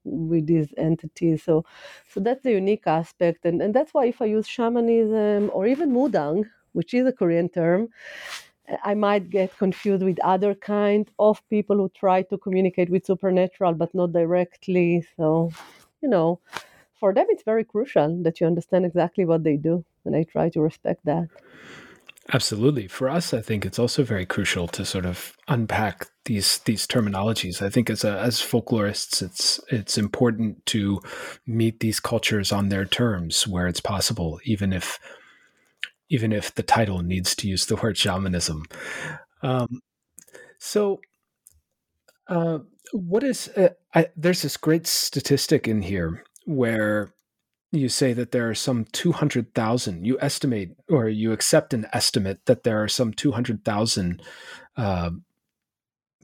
with 0.03 0.47
these 0.47 0.73
entities. 0.77 1.43
So, 1.43 1.65
so 2.09 2.19
that's 2.19 2.43
the 2.43 2.51
unique 2.51 2.87
aspect, 2.87 3.45
and, 3.45 3.61
and 3.61 3.73
that's 3.73 3.93
why 3.93 4.05
if 4.07 4.21
I 4.21 4.25
use 4.25 4.47
shamanism 4.47 5.49
or 5.53 5.65
even 5.65 5.91
mudang, 5.91 6.45
which 6.73 6.93
is 6.93 7.07
a 7.07 7.13
Korean 7.13 7.49
term, 7.49 7.89
I 8.83 8.93
might 8.93 9.29
get 9.29 9.57
confused 9.57 10.03
with 10.03 10.19
other 10.23 10.55
kind 10.55 11.09
of 11.19 11.47
people 11.49 11.77
who 11.77 11.89
try 11.89 12.23
to 12.23 12.37
communicate 12.37 12.89
with 12.89 13.05
supernatural, 13.05 13.73
but 13.73 13.93
not 13.93 14.13
directly. 14.13 15.05
So, 15.17 15.51
you 16.01 16.09
know, 16.09 16.39
for 17.03 17.13
them 17.13 17.25
it's 17.27 17.43
very 17.43 17.65
crucial 17.65 18.23
that 18.23 18.39
you 18.39 18.47
understand 18.47 18.85
exactly 18.85 19.25
what 19.25 19.43
they 19.43 19.57
do 19.57 19.83
and 20.05 20.15
i 20.15 20.23
try 20.23 20.47
to 20.47 20.61
respect 20.61 21.03
that. 21.03 21.27
Absolutely. 22.31 22.87
For 22.87 23.09
us 23.09 23.33
i 23.33 23.41
think 23.41 23.65
it's 23.65 23.77
also 23.77 24.03
very 24.03 24.25
crucial 24.25 24.69
to 24.69 24.85
sort 24.85 25.05
of 25.05 25.35
unpack 25.49 26.07
these 26.23 26.59
these 26.59 26.87
terminologies. 26.87 27.61
I 27.61 27.69
think 27.69 27.89
as 27.89 28.05
a, 28.05 28.13
as 28.19 28.35
folklorists 28.39 29.21
it's 29.21 29.59
it's 29.67 29.97
important 29.97 30.65
to 30.67 31.01
meet 31.45 31.81
these 31.81 31.99
cultures 31.99 32.53
on 32.53 32.69
their 32.69 32.85
terms 32.85 33.45
where 33.45 33.67
it's 33.67 33.81
possible 33.81 34.39
even 34.45 34.71
if 34.71 34.97
even 36.07 36.31
if 36.31 36.55
the 36.55 36.63
title 36.63 37.01
needs 37.01 37.35
to 37.35 37.49
use 37.49 37.65
the 37.65 37.75
word 37.75 37.97
shamanism. 37.97 38.63
Um, 39.41 39.81
so 40.57 41.01
uh, 42.29 42.59
what 42.93 43.23
is 43.23 43.49
uh, 43.57 43.73
I, 43.93 44.07
there's 44.15 44.43
this 44.43 44.55
great 44.55 44.87
statistic 44.87 45.67
in 45.67 45.81
here 45.81 46.23
where 46.45 47.13
you 47.71 47.89
say 47.89 48.13
that 48.13 48.31
there 48.31 48.49
are 48.49 48.55
some 48.55 48.85
200,000, 48.91 50.05
you 50.05 50.17
estimate 50.21 50.71
or 50.89 51.09
you 51.09 51.31
accept 51.31 51.73
an 51.73 51.87
estimate 51.91 52.45
that 52.45 52.63
there 52.63 52.81
are 52.83 52.87
some 52.87 53.11
200,000 53.11 54.21
uh, 54.77 55.09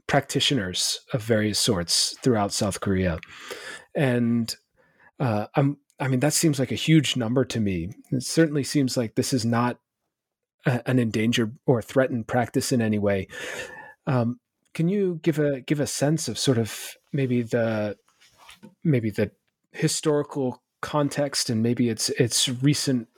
practitioners 0.06 1.00
of 1.12 1.22
various 1.22 1.58
sorts 1.58 2.16
throughout 2.22 2.52
South 2.52 2.80
Korea. 2.80 3.18
And 3.94 4.54
uh, 5.18 5.46
I 6.00 6.08
mean, 6.08 6.20
that 6.20 6.32
seems 6.32 6.58
like 6.58 6.72
a 6.72 6.76
huge 6.76 7.16
number 7.16 7.44
to 7.44 7.60
me. 7.60 7.90
It 8.10 8.22
certainly 8.22 8.64
seems 8.64 8.96
like 8.96 9.14
this 9.14 9.32
is 9.32 9.44
not 9.44 9.78
a, 10.66 10.88
an 10.88 10.98
endangered 10.98 11.58
or 11.66 11.82
threatened 11.82 12.26
practice 12.26 12.72
in 12.72 12.80
any 12.80 12.98
way. 12.98 13.28
Um, 14.06 14.40
can 14.72 14.88
you 14.88 15.20
give 15.22 15.38
a 15.38 15.60
give 15.60 15.80
a 15.80 15.86
sense 15.86 16.28
of 16.28 16.38
sort 16.38 16.58
of 16.58 16.96
maybe 17.12 17.42
the 17.42 17.96
maybe 18.82 19.10
the 19.10 19.30
historical 19.72 20.62
context 20.80 21.50
and 21.50 21.62
maybe 21.62 21.88
it's 21.88 22.08
it's 22.10 22.48
recent 22.48 23.08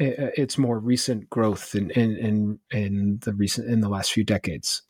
uh, 0.00 0.04
uh, 0.04 0.30
it's 0.36 0.58
more 0.58 0.78
recent 0.78 1.30
growth 1.30 1.74
in 1.74 1.90
in 1.90 2.16
in, 2.16 2.58
in 2.70 3.18
the 3.22 3.32
recent 3.32 3.68
in 3.68 3.80
the 3.80 3.88
last 3.88 4.12
few 4.12 4.24
decades 4.24 4.82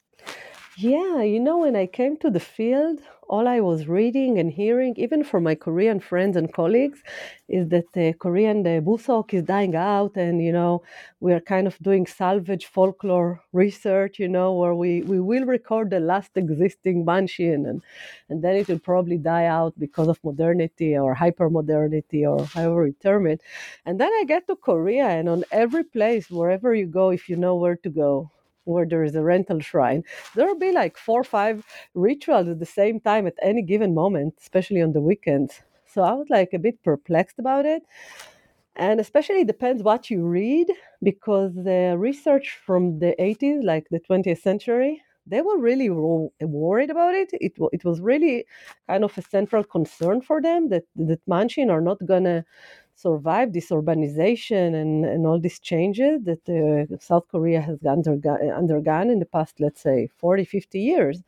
yeah, 0.76 1.22
you 1.22 1.38
know, 1.40 1.58
when 1.58 1.76
I 1.76 1.86
came 1.86 2.16
to 2.18 2.30
the 2.30 2.40
field, 2.40 3.00
all 3.28 3.46
I 3.46 3.60
was 3.60 3.86
reading 3.86 4.38
and 4.38 4.50
hearing, 4.50 4.94
even 4.96 5.22
from 5.24 5.44
my 5.44 5.54
Korean 5.54 6.00
friends 6.00 6.36
and 6.36 6.52
colleagues, 6.52 7.00
is 7.48 7.68
that 7.68 7.92
the 7.92 8.12
Korean 8.14 8.62
the 8.64 8.82
Musok 8.84 9.32
is 9.32 9.44
dying 9.44 9.76
out, 9.76 10.16
and 10.16 10.42
you 10.42 10.52
know, 10.52 10.82
we 11.20 11.32
are 11.32 11.40
kind 11.40 11.66
of 11.68 11.78
doing 11.78 12.06
salvage 12.06 12.66
folklore 12.66 13.40
research, 13.52 14.18
you 14.18 14.28
know, 14.28 14.52
where 14.52 14.74
we, 14.74 15.02
we 15.02 15.20
will 15.20 15.44
record 15.44 15.90
the 15.90 16.00
last 16.00 16.32
existing 16.36 17.04
Manshin, 17.06 17.68
and 17.68 17.80
and 18.28 18.42
then 18.42 18.56
it 18.56 18.68
will 18.68 18.80
probably 18.80 19.16
die 19.16 19.46
out 19.46 19.78
because 19.78 20.08
of 20.08 20.22
modernity 20.24 20.96
or 20.98 21.14
hypermodernity 21.14 22.22
or 22.28 22.44
however 22.46 22.86
you 22.88 22.94
term 23.00 23.26
it. 23.28 23.40
And 23.86 24.00
then 24.00 24.10
I 24.12 24.24
get 24.26 24.46
to 24.48 24.56
Korea, 24.56 25.06
and 25.06 25.28
on 25.28 25.44
every 25.52 25.84
place, 25.84 26.28
wherever 26.30 26.74
you 26.74 26.86
go, 26.86 27.10
if 27.10 27.28
you 27.28 27.36
know 27.36 27.54
where 27.56 27.76
to 27.76 27.90
go, 27.90 28.30
where 28.64 28.86
there 28.86 29.04
is 29.04 29.14
a 29.14 29.22
rental 29.22 29.60
shrine, 29.60 30.02
there 30.34 30.46
will 30.46 30.58
be 30.58 30.72
like 30.72 30.96
four 30.96 31.20
or 31.20 31.24
five 31.24 31.64
rituals 31.94 32.48
at 32.48 32.58
the 32.58 32.66
same 32.66 33.00
time 33.00 33.26
at 33.26 33.34
any 33.42 33.62
given 33.62 33.94
moment, 33.94 34.34
especially 34.40 34.82
on 34.82 34.92
the 34.92 35.00
weekends. 35.00 35.60
So 35.86 36.02
I 36.02 36.12
was 36.12 36.28
like 36.30 36.52
a 36.52 36.58
bit 36.58 36.82
perplexed 36.82 37.38
about 37.38 37.66
it. 37.66 37.82
And 38.76 38.98
especially 38.98 39.42
it 39.42 39.46
depends 39.46 39.82
what 39.82 40.10
you 40.10 40.24
read, 40.24 40.68
because 41.02 41.54
the 41.54 41.94
research 41.96 42.58
from 42.66 42.98
the 42.98 43.14
80s, 43.20 43.62
like 43.62 43.86
the 43.90 44.00
20th 44.00 44.40
century, 44.42 45.00
they 45.26 45.40
were 45.40 45.58
really 45.58 45.88
worried 45.88 46.90
about 46.90 47.14
it. 47.14 47.30
It, 47.32 47.52
it 47.72 47.84
was 47.84 48.00
really 48.00 48.44
kind 48.88 49.04
of 49.04 49.16
a 49.16 49.22
central 49.22 49.64
concern 49.64 50.20
for 50.20 50.42
them 50.42 50.68
that, 50.68 50.84
that 50.96 51.24
Manshin 51.26 51.70
are 51.70 51.80
not 51.80 52.04
going 52.04 52.24
to 52.24 52.44
survive 52.94 53.52
this 53.52 53.70
urbanization 53.70 54.74
and, 54.74 55.04
and 55.04 55.26
all 55.26 55.40
these 55.40 55.58
changes 55.58 56.22
that 56.24 56.48
uh, 56.48 56.96
South 57.00 57.26
Korea 57.28 57.60
has 57.60 57.78
undergone, 57.84 58.50
undergone 58.50 59.10
in 59.10 59.18
the 59.18 59.26
past, 59.26 59.60
let's 59.60 59.80
say, 59.80 60.08
40, 60.16 60.44
50 60.44 60.80
years. 60.80 61.22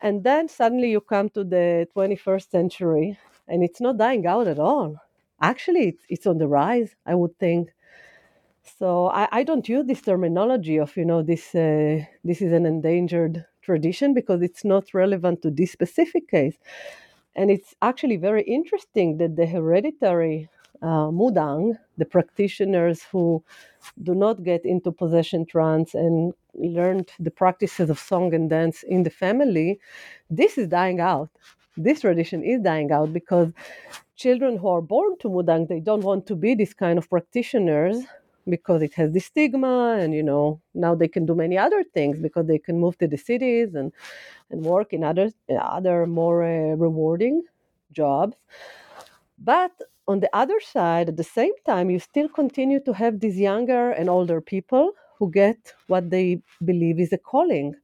And 0.00 0.22
then 0.22 0.48
suddenly 0.48 0.90
you 0.90 1.00
come 1.00 1.28
to 1.30 1.42
the 1.42 1.88
21st 1.96 2.50
century 2.50 3.18
and 3.48 3.64
it's 3.64 3.80
not 3.80 3.96
dying 3.96 4.26
out 4.26 4.46
at 4.46 4.58
all. 4.58 4.96
Actually, 5.40 5.88
it's, 5.88 6.04
it's 6.08 6.26
on 6.26 6.38
the 6.38 6.48
rise, 6.48 6.94
I 7.06 7.14
would 7.14 7.38
think. 7.38 7.70
So 8.78 9.08
I, 9.08 9.28
I 9.32 9.42
don't 9.44 9.68
use 9.68 9.86
this 9.86 10.02
terminology 10.02 10.76
of, 10.76 10.96
you 10.96 11.04
know, 11.04 11.22
this, 11.22 11.54
uh, 11.54 12.04
this 12.24 12.42
is 12.42 12.52
an 12.52 12.66
endangered 12.66 13.46
tradition 13.62 14.14
because 14.14 14.42
it's 14.42 14.64
not 14.64 14.94
relevant 14.94 15.42
to 15.42 15.50
this 15.50 15.72
specific 15.72 16.28
case. 16.28 16.56
And 17.34 17.50
it's 17.50 17.74
actually 17.80 18.16
very 18.16 18.42
interesting 18.42 19.18
that 19.18 19.36
the 19.36 19.46
hereditary 19.46 20.48
uh, 20.82 21.10
mudang, 21.10 21.78
the 21.96 22.04
practitioners 22.04 23.02
who 23.02 23.42
do 24.02 24.14
not 24.14 24.42
get 24.44 24.64
into 24.64 24.92
possession 24.92 25.46
trance 25.46 25.94
and 25.94 26.32
learned 26.54 27.10
the 27.18 27.30
practices 27.30 27.90
of 27.90 27.98
song 27.98 28.34
and 28.34 28.50
dance 28.50 28.82
in 28.82 29.02
the 29.02 29.10
family, 29.10 29.78
this 30.30 30.58
is 30.58 30.68
dying 30.68 31.00
out. 31.00 31.30
This 31.76 32.00
tradition 32.00 32.42
is 32.42 32.60
dying 32.60 32.90
out 32.92 33.12
because 33.12 33.52
children 34.16 34.56
who 34.56 34.68
are 34.68 34.82
born 34.82 35.16
to 35.18 35.28
mudang, 35.28 35.68
they 35.68 35.80
don't 35.80 36.02
want 36.02 36.26
to 36.26 36.36
be 36.36 36.54
this 36.54 36.74
kind 36.74 36.98
of 36.98 37.08
practitioners 37.08 37.98
because 38.48 38.82
it 38.82 38.94
has 38.94 39.12
the 39.12 39.20
stigma 39.20 39.96
and 40.00 40.14
you 40.14 40.22
know 40.22 40.60
now 40.74 40.94
they 40.94 41.08
can 41.08 41.26
do 41.26 41.34
many 41.34 41.58
other 41.58 41.84
things 41.84 42.18
because 42.18 42.46
they 42.46 42.58
can 42.58 42.78
move 42.78 42.96
to 42.98 43.06
the 43.06 43.16
cities 43.16 43.74
and 43.74 43.92
and 44.50 44.62
work 44.62 44.92
in 44.92 45.04
other 45.04 45.30
other 45.60 46.06
more 46.06 46.42
uh, 46.42 46.74
rewarding 46.76 47.42
jobs 47.92 48.36
but 49.38 49.72
on 50.08 50.20
the 50.20 50.30
other 50.34 50.60
side 50.60 51.10
at 51.10 51.18
the 51.18 51.24
same 51.24 51.52
time 51.66 51.90
you 51.90 52.00
still 52.00 52.28
continue 52.30 52.80
to 52.84 52.94
have 52.94 53.20
these 53.20 53.38
younger 53.40 53.92
and 53.92 54.10
older 54.10 54.40
people 54.42 54.92
who 55.18 55.30
get 55.30 55.74
what 55.88 56.10
they 56.10 56.42
believe 56.64 57.00
is 57.00 57.12
a 57.12 57.18
calling. 57.18 57.74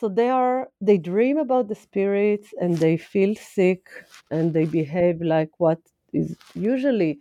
So 0.00 0.08
they 0.08 0.30
are 0.30 0.70
they 0.80 0.98
dream 0.98 1.38
about 1.38 1.68
the 1.68 1.76
spirits 1.76 2.48
and 2.60 2.78
they 2.78 2.96
feel 2.96 3.34
sick 3.36 3.86
and 4.30 4.54
they 4.54 4.66
behave 4.66 5.22
like 5.22 5.50
what 5.58 5.80
is 6.12 6.36
usually 6.54 7.20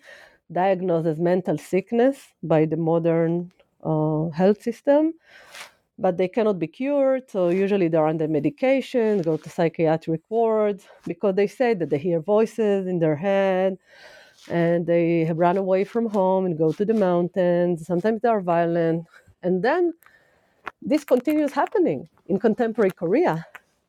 diagnosed 0.52 1.08
as 1.08 1.20
mental 1.20 1.58
sickness 1.58 2.18
by 2.44 2.66
the 2.66 2.78
modern 2.78 3.52
uh, 3.84 4.30
health 4.30 4.62
system 4.64 5.14
but 6.00 6.18
they 6.18 6.28
cannot 6.28 6.60
be 6.60 6.68
cured 6.68 7.30
so 7.30 7.50
usually 7.50 7.88
they're 7.90 8.08
under 8.08 8.28
medication 8.28 9.22
go 9.22 9.38
to 9.38 9.50
psychiatric 9.50 10.22
wards 10.30 10.86
because 11.08 11.36
they 11.36 11.48
say 11.48 11.74
that 11.74 11.90
they 11.90 11.98
hear 12.00 12.20
voices 12.22 12.88
in 12.88 13.00
their 13.00 13.16
head 13.16 13.78
and 14.50 14.88
they 14.88 15.26
have 15.26 15.38
run 15.38 15.58
away 15.58 15.84
from 15.84 16.08
home 16.10 16.46
and 16.46 16.58
go 16.58 16.72
to 16.72 16.86
the 16.86 16.94
mountains 16.94 17.86
sometimes 17.86 18.22
they 18.22 18.30
are 18.30 18.42
violent 18.42 19.06
and 19.44 19.64
then 19.64 19.94
this 20.82 21.04
continues 21.04 21.52
happening 21.52 22.10
in 22.28 22.40
contemporary 22.40 22.92
Korea. 22.92 23.46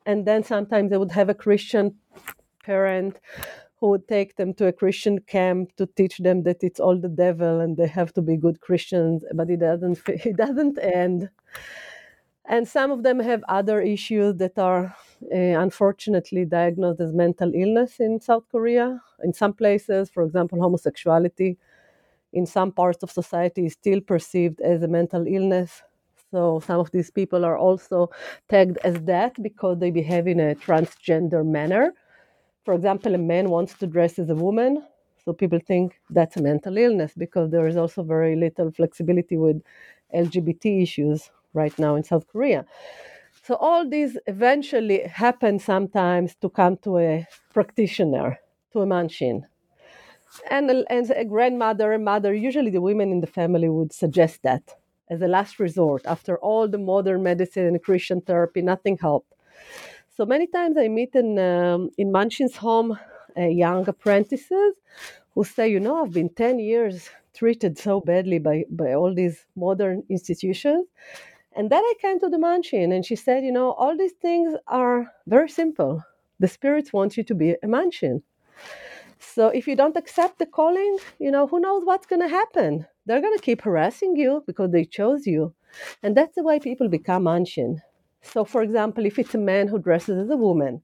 And 0.06 0.26
then 0.26 0.42
sometimes 0.42 0.90
they 0.90 0.96
would 0.96 1.12
have 1.12 1.28
a 1.28 1.34
Christian 1.34 1.96
parent 2.64 3.20
who 3.78 3.88
would 3.88 4.08
take 4.08 4.36
them 4.36 4.54
to 4.54 4.66
a 4.66 4.72
Christian 4.72 5.20
camp 5.20 5.76
to 5.76 5.86
teach 5.86 6.18
them 6.18 6.42
that 6.44 6.62
it's 6.62 6.80
all 6.80 6.98
the 6.98 7.08
devil 7.08 7.60
and 7.60 7.76
they 7.76 7.86
have 7.86 8.12
to 8.14 8.22
be 8.22 8.36
good 8.36 8.60
Christians, 8.60 9.24
but 9.34 9.50
it 9.50 9.60
doesn't 9.60 10.00
it 10.08 10.36
doesn't 10.36 10.78
end. 10.82 11.30
And 12.50 12.68
some 12.68 12.90
of 12.90 13.02
them 13.04 13.20
have 13.20 13.42
other 13.48 13.80
issues 13.80 14.36
that 14.36 14.58
are 14.58 14.94
uh, 15.32 15.36
unfortunately 15.66 16.44
diagnosed 16.44 17.00
as 17.00 17.12
mental 17.14 17.52
illness 17.54 18.00
in 18.00 18.20
South 18.20 18.44
Korea. 18.50 19.00
In 19.24 19.32
some 19.32 19.54
places, 19.54 20.10
for 20.10 20.22
example, 20.24 20.60
homosexuality 20.60 21.56
in 22.32 22.46
some 22.46 22.72
parts 22.72 23.02
of 23.02 23.10
society 23.10 23.66
is 23.66 23.74
still 23.74 24.00
perceived 24.02 24.60
as 24.62 24.82
a 24.82 24.88
mental 24.88 25.26
illness. 25.26 25.82
So 26.32 26.60
some 26.60 26.80
of 26.80 26.90
these 26.92 27.10
people 27.10 27.44
are 27.44 27.58
also 27.58 28.10
tagged 28.48 28.78
as 28.84 28.96
that 29.04 29.42
because 29.42 29.78
they 29.80 29.90
behave 29.92 30.26
in 30.28 30.40
a 30.40 30.54
transgender 30.56 31.46
manner. 31.46 31.94
For 32.64 32.74
example, 32.74 33.14
a 33.14 33.18
man 33.18 33.50
wants 33.50 33.74
to 33.78 33.86
dress 33.86 34.18
as 34.18 34.30
a 34.30 34.34
woman, 34.36 34.84
so 35.24 35.32
people 35.32 35.60
think 35.66 36.00
that's 36.10 36.36
a 36.36 36.42
mental 36.42 36.76
illness 36.78 37.12
because 37.16 37.50
there 37.50 37.66
is 37.68 37.76
also 37.76 38.02
very 38.02 38.36
little 38.36 38.70
flexibility 38.72 39.36
with 39.36 39.62
LGBT 40.14 40.82
issues 40.82 41.30
right 41.52 41.76
now 41.78 41.94
in 41.96 42.04
South 42.04 42.26
Korea. 42.28 42.64
So 43.44 43.56
all 43.56 43.88
these 43.88 44.18
eventually 44.26 45.02
happen 45.02 45.58
sometimes 45.58 46.34
to 46.36 46.48
come 46.48 46.76
to 46.78 46.98
a 46.98 47.26
practitioner, 47.52 48.38
to 48.72 48.80
a 48.82 48.86
manshin. 48.86 49.42
And, 50.50 50.70
and 50.88 51.10
a 51.10 51.24
grandmother, 51.24 51.92
a 51.92 51.98
mother, 51.98 52.32
usually 52.34 52.70
the 52.70 52.80
women 52.80 53.10
in 53.10 53.20
the 53.20 53.26
family 53.26 53.68
would 53.68 53.92
suggest 53.92 54.42
that 54.42 54.76
as 55.10 55.22
a 55.22 55.26
last 55.26 55.58
resort. 55.58 56.02
After 56.06 56.38
all 56.38 56.68
the 56.68 56.78
modern 56.78 57.22
medicine 57.24 57.66
and 57.66 57.82
Christian 57.82 58.20
therapy, 58.20 58.62
nothing 58.62 58.96
helped. 58.98 59.32
So 60.16 60.24
many 60.24 60.46
times 60.46 60.76
I 60.78 60.88
meet 60.88 61.14
in 61.14 61.38
um, 61.38 61.90
in 61.96 62.12
Manshin's 62.12 62.56
home 62.56 62.98
uh, 63.36 63.42
young 63.42 63.88
apprentices 63.88 64.74
who 65.34 65.44
say, 65.44 65.68
you 65.68 65.80
know, 65.80 66.02
I've 66.02 66.12
been 66.12 66.28
ten 66.28 66.58
years 66.58 67.08
treated 67.34 67.78
so 67.78 68.00
badly 68.00 68.38
by 68.38 68.64
by 68.70 68.92
all 68.94 69.14
these 69.14 69.46
modern 69.56 70.04
institutions. 70.08 70.86
And 71.56 71.70
then 71.70 71.82
I 71.84 71.94
came 72.00 72.20
to 72.20 72.28
the 72.28 72.38
Manshin 72.38 72.94
and 72.94 73.04
she 73.04 73.16
said, 73.16 73.44
you 73.44 73.52
know, 73.52 73.72
all 73.72 73.96
these 73.96 74.12
things 74.12 74.54
are 74.66 75.12
very 75.26 75.48
simple. 75.48 76.02
The 76.38 76.48
spirits 76.48 76.92
want 76.92 77.16
you 77.16 77.24
to 77.24 77.34
be 77.34 77.50
a 77.50 77.66
Manshin. 77.66 78.22
So 79.18 79.48
if 79.48 79.66
you 79.66 79.76
don't 79.76 79.96
accept 79.96 80.38
the 80.38 80.46
calling, 80.46 80.98
you 81.18 81.30
know, 81.30 81.46
who 81.46 81.60
knows 81.60 81.84
what's 81.84 82.06
going 82.06 82.22
to 82.22 82.28
happen? 82.28 82.86
they're 83.10 83.20
going 83.20 83.36
to 83.36 83.42
keep 83.42 83.62
harassing 83.62 84.14
you 84.14 84.44
because 84.46 84.70
they 84.70 84.84
chose 84.84 85.26
you. 85.26 85.52
And 86.00 86.16
that's 86.16 86.36
the 86.36 86.44
way 86.44 86.60
people 86.60 86.88
become 86.88 87.24
manshin. 87.24 87.78
So, 88.22 88.44
for 88.44 88.62
example, 88.62 89.04
if 89.04 89.18
it's 89.18 89.34
a 89.34 89.38
man 89.38 89.66
who 89.66 89.80
dresses 89.80 90.16
as 90.16 90.30
a 90.30 90.36
woman, 90.36 90.82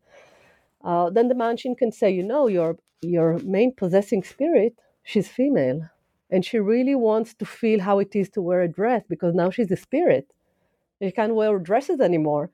uh, 0.83 1.11
then 1.11 1.29
the 1.29 1.37
manshin 1.37 1.79
can 1.79 1.93
say, 1.93 2.11
you 2.11 2.25
know, 2.25 2.49
your, 2.49 2.79
your 3.01 3.39
main 3.45 3.73
possessing 3.73 4.25
spirit, 4.25 4.75
she's 5.05 5.29
female. 5.29 5.89
And 6.29 6.45
she 6.45 6.59
really 6.59 6.97
wants 6.97 7.35
to 7.35 7.45
feel 7.45 7.81
how 7.81 8.01
it 8.01 8.17
is 8.17 8.29
to 8.31 8.43
wear 8.43 8.63
a 8.63 8.69
dress 8.69 9.05
because 9.09 9.33
now 9.33 9.51
she's 9.51 9.71
a 9.71 9.77
spirit. 9.77 10.27
She 11.03 11.11
can't 11.13 11.35
wear 11.35 11.59
dresses 11.59 12.01
anymore. 12.01 12.51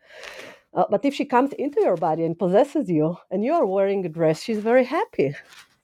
Uh, 0.74 0.84
but 0.90 1.04
if 1.04 1.14
she 1.14 1.24
comes 1.24 1.52
into 1.54 1.80
your 1.80 1.96
body 1.96 2.24
and 2.24 2.38
possesses 2.38 2.88
you 2.88 3.16
and 3.30 3.44
you 3.44 3.52
are 3.52 3.66
wearing 3.66 4.04
a 4.06 4.08
dress, 4.08 4.42
she's 4.42 4.58
very 4.58 4.84
happy. 4.84 5.34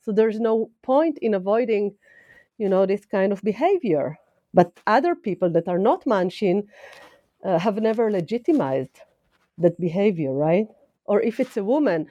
So 0.02 0.12
there's 0.12 0.40
no 0.40 0.70
point 0.82 1.18
in 1.20 1.34
avoiding 1.34 1.94
you 2.58 2.68
know, 2.68 2.86
this 2.86 3.06
kind 3.06 3.32
of 3.32 3.42
behavior. 3.42 4.18
But 4.52 4.72
other 4.86 5.14
people 5.14 5.50
that 5.50 5.68
are 5.68 5.78
not 5.78 6.04
Manshin 6.04 6.64
uh, 7.44 7.58
have 7.58 7.80
never 7.80 8.10
legitimized 8.10 9.00
that 9.58 9.78
behavior, 9.80 10.32
right? 10.32 10.66
Or 11.04 11.20
if 11.22 11.40
it's 11.40 11.56
a 11.56 11.64
woman 11.64 12.08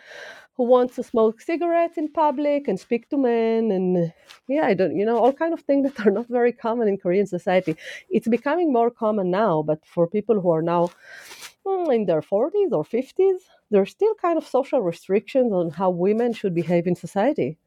who 0.57 0.63
wants 0.63 0.95
to 0.95 1.03
smoke 1.03 1.39
cigarettes 1.39 1.97
in 1.97 2.11
public 2.11 2.67
and 2.67 2.79
speak 2.79 3.07
to 3.09 3.17
men 3.17 3.71
and 3.71 4.11
yeah 4.47 4.65
i 4.65 4.73
don't 4.73 4.95
you 4.95 5.05
know 5.05 5.17
all 5.17 5.33
kind 5.33 5.53
of 5.53 5.61
things 5.61 5.83
that 5.89 6.05
are 6.05 6.11
not 6.11 6.27
very 6.27 6.51
common 6.51 6.87
in 6.87 6.97
korean 6.97 7.27
society 7.27 7.75
it's 8.09 8.27
becoming 8.27 8.73
more 8.73 8.91
common 8.91 9.29
now 9.31 9.61
but 9.61 9.85
for 9.85 10.07
people 10.07 10.39
who 10.41 10.49
are 10.49 10.61
now 10.61 10.89
hmm, 11.65 11.91
in 11.91 12.05
their 12.05 12.21
40s 12.21 12.71
or 12.71 12.83
50s 12.83 13.39
there's 13.71 13.91
still 13.91 14.15
kind 14.15 14.37
of 14.37 14.47
social 14.47 14.81
restrictions 14.81 15.51
on 15.53 15.69
how 15.71 15.89
women 15.89 16.33
should 16.33 16.55
behave 16.55 16.87
in 16.87 16.95
society 16.95 17.57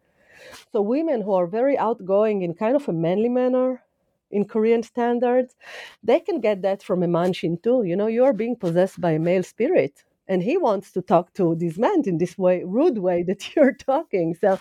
so 0.72 0.80
women 0.82 1.22
who 1.22 1.32
are 1.32 1.46
very 1.46 1.76
outgoing 1.78 2.42
in 2.42 2.54
kind 2.54 2.76
of 2.76 2.88
a 2.88 2.92
manly 2.92 3.28
manner 3.28 3.82
in 4.30 4.44
Korean 4.44 4.82
standards, 4.82 5.56
they 6.02 6.20
can 6.20 6.40
get 6.40 6.62
that 6.62 6.82
from 6.82 7.02
a 7.02 7.06
manshin 7.06 7.60
too. 7.62 7.82
You 7.82 7.96
know, 7.96 8.06
you're 8.06 8.32
being 8.32 8.56
possessed 8.56 9.00
by 9.00 9.12
a 9.12 9.18
male 9.18 9.42
spirit. 9.42 10.04
And 10.30 10.42
he 10.42 10.56
wants 10.58 10.92
to 10.94 11.02
talk 11.02 11.34
to 11.34 11.54
these 11.56 11.78
men 11.78 12.02
in 12.06 12.18
this 12.18 12.38
way, 12.38 12.64
rude 12.64 12.98
way 12.98 13.22
that 13.30 13.42
you're 13.56 13.74
talking. 13.74 14.28
So, 14.42 14.58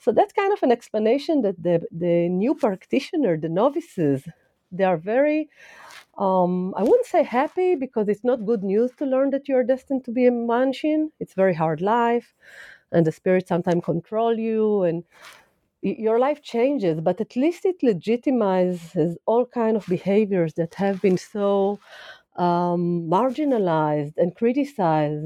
so 0.00 0.12
that's 0.12 0.34
kind 0.34 0.52
of 0.52 0.62
an 0.64 0.72
explanation 0.72 1.42
that 1.42 1.62
the 1.62 1.76
the 2.04 2.28
new 2.42 2.54
practitioner, 2.54 3.34
the 3.38 3.50
novices, 3.64 4.18
they 4.72 4.84
are 4.84 4.98
very 5.14 5.48
um, 6.18 6.74
I 6.76 6.82
wouldn't 6.82 7.06
say 7.06 7.22
happy 7.22 7.74
because 7.76 8.08
it's 8.08 8.24
not 8.24 8.46
good 8.46 8.62
news 8.62 8.90
to 8.98 9.06
learn 9.06 9.30
that 9.30 9.48
you're 9.48 9.64
destined 9.64 10.04
to 10.06 10.12
be 10.12 10.26
a 10.26 10.30
manshin. 10.30 11.10
It's 11.20 11.34
very 11.34 11.54
hard 11.54 11.80
life 11.80 12.34
and 12.92 13.06
the 13.06 13.12
spirits 13.12 13.48
sometimes 13.48 13.84
control 13.84 14.38
you 14.38 14.82
and 14.82 15.04
your 15.82 16.18
life 16.18 16.42
changes 16.42 17.00
but 17.00 17.20
at 17.20 17.34
least 17.36 17.64
it 17.64 17.80
legitimizes 17.82 19.16
all 19.26 19.44
kind 19.46 19.76
of 19.76 19.84
behaviors 19.86 20.54
that 20.54 20.74
have 20.76 21.00
been 21.02 21.18
so 21.18 21.78
um, 22.36 23.06
marginalized 23.08 24.14
and 24.16 24.34
criticized 24.34 25.24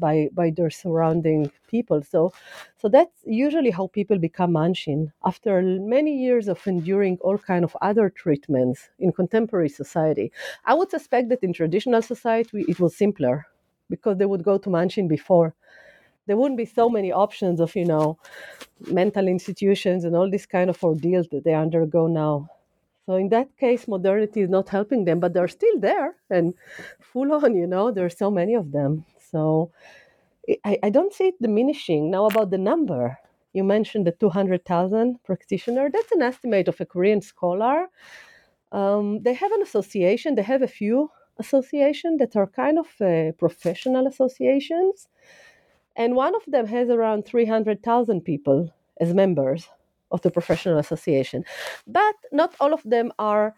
by 0.00 0.28
by 0.32 0.50
their 0.50 0.70
surrounding 0.70 1.50
people. 1.68 2.02
So, 2.02 2.32
so 2.76 2.88
that's 2.88 3.22
usually 3.24 3.70
how 3.70 3.88
people 3.88 4.18
become 4.18 4.52
manshin 4.52 5.12
after 5.24 5.62
many 5.62 6.16
years 6.16 6.48
of 6.48 6.66
enduring 6.66 7.18
all 7.20 7.38
kind 7.38 7.64
of 7.64 7.76
other 7.80 8.10
treatments 8.10 8.88
in 8.98 9.12
contemporary 9.12 9.68
society. 9.68 10.32
I 10.64 10.74
would 10.74 10.90
suspect 10.90 11.28
that 11.28 11.44
in 11.44 11.52
traditional 11.52 12.02
society 12.02 12.64
it 12.68 12.80
was 12.80 12.96
simpler 12.96 13.46
because 13.90 14.18
they 14.18 14.26
would 14.26 14.44
go 14.44 14.58
to 14.58 14.68
manshin 14.68 15.08
before 15.08 15.54
there 16.26 16.36
wouldn't 16.36 16.58
be 16.58 16.66
so 16.66 16.90
many 16.90 17.10
options 17.10 17.58
of 17.58 17.74
you 17.74 17.86
know 17.86 18.18
mental 18.90 19.26
institutions 19.26 20.04
and 20.04 20.14
all 20.14 20.30
these 20.30 20.46
kind 20.46 20.70
of 20.70 20.82
ordeals 20.84 21.28
that 21.30 21.42
they 21.44 21.54
undergo 21.54 22.06
now 22.06 22.48
so 23.08 23.14
in 23.14 23.30
that 23.30 23.48
case 23.56 23.88
modernity 23.88 24.42
is 24.42 24.50
not 24.50 24.68
helping 24.68 25.06
them 25.06 25.18
but 25.18 25.32
they're 25.32 25.48
still 25.48 25.78
there 25.80 26.16
and 26.28 26.52
full 27.00 27.32
on 27.32 27.54
you 27.54 27.66
know 27.66 27.90
there 27.90 28.04
are 28.04 28.20
so 28.24 28.30
many 28.30 28.54
of 28.54 28.70
them. 28.70 29.06
So 29.30 29.72
I, 30.62 30.78
I 30.82 30.90
don't 30.90 31.14
see 31.14 31.28
it 31.28 31.40
diminishing. 31.40 32.10
Now 32.10 32.26
about 32.26 32.50
the 32.50 32.58
number 32.58 33.16
you 33.54 33.64
mentioned 33.64 34.06
the 34.06 34.12
200000 34.12 35.24
practitioner 35.24 35.88
that's 35.90 36.12
an 36.12 36.20
estimate 36.20 36.68
of 36.68 36.78
a 36.82 36.84
korean 36.84 37.22
scholar. 37.22 37.86
Um, 38.72 39.22
they 39.22 39.32
have 39.32 39.52
an 39.52 39.62
association 39.62 40.34
they 40.34 40.42
have 40.42 40.60
a 40.60 40.74
few 40.80 41.10
associations 41.38 42.18
that 42.18 42.36
are 42.36 42.46
kind 42.46 42.78
of 42.78 42.88
uh, 43.00 43.32
professional 43.38 44.06
associations. 44.06 45.08
And 45.96 46.14
one 46.14 46.34
of 46.34 46.42
them 46.46 46.66
has 46.66 46.90
around 46.90 47.24
300,000 47.24 48.20
people 48.20 48.74
as 49.00 49.14
members 49.14 49.66
of 50.10 50.22
the 50.22 50.30
professional 50.30 50.78
association. 50.78 51.44
But 51.86 52.14
not 52.32 52.54
all 52.60 52.72
of 52.72 52.82
them 52.84 53.12
are 53.18 53.54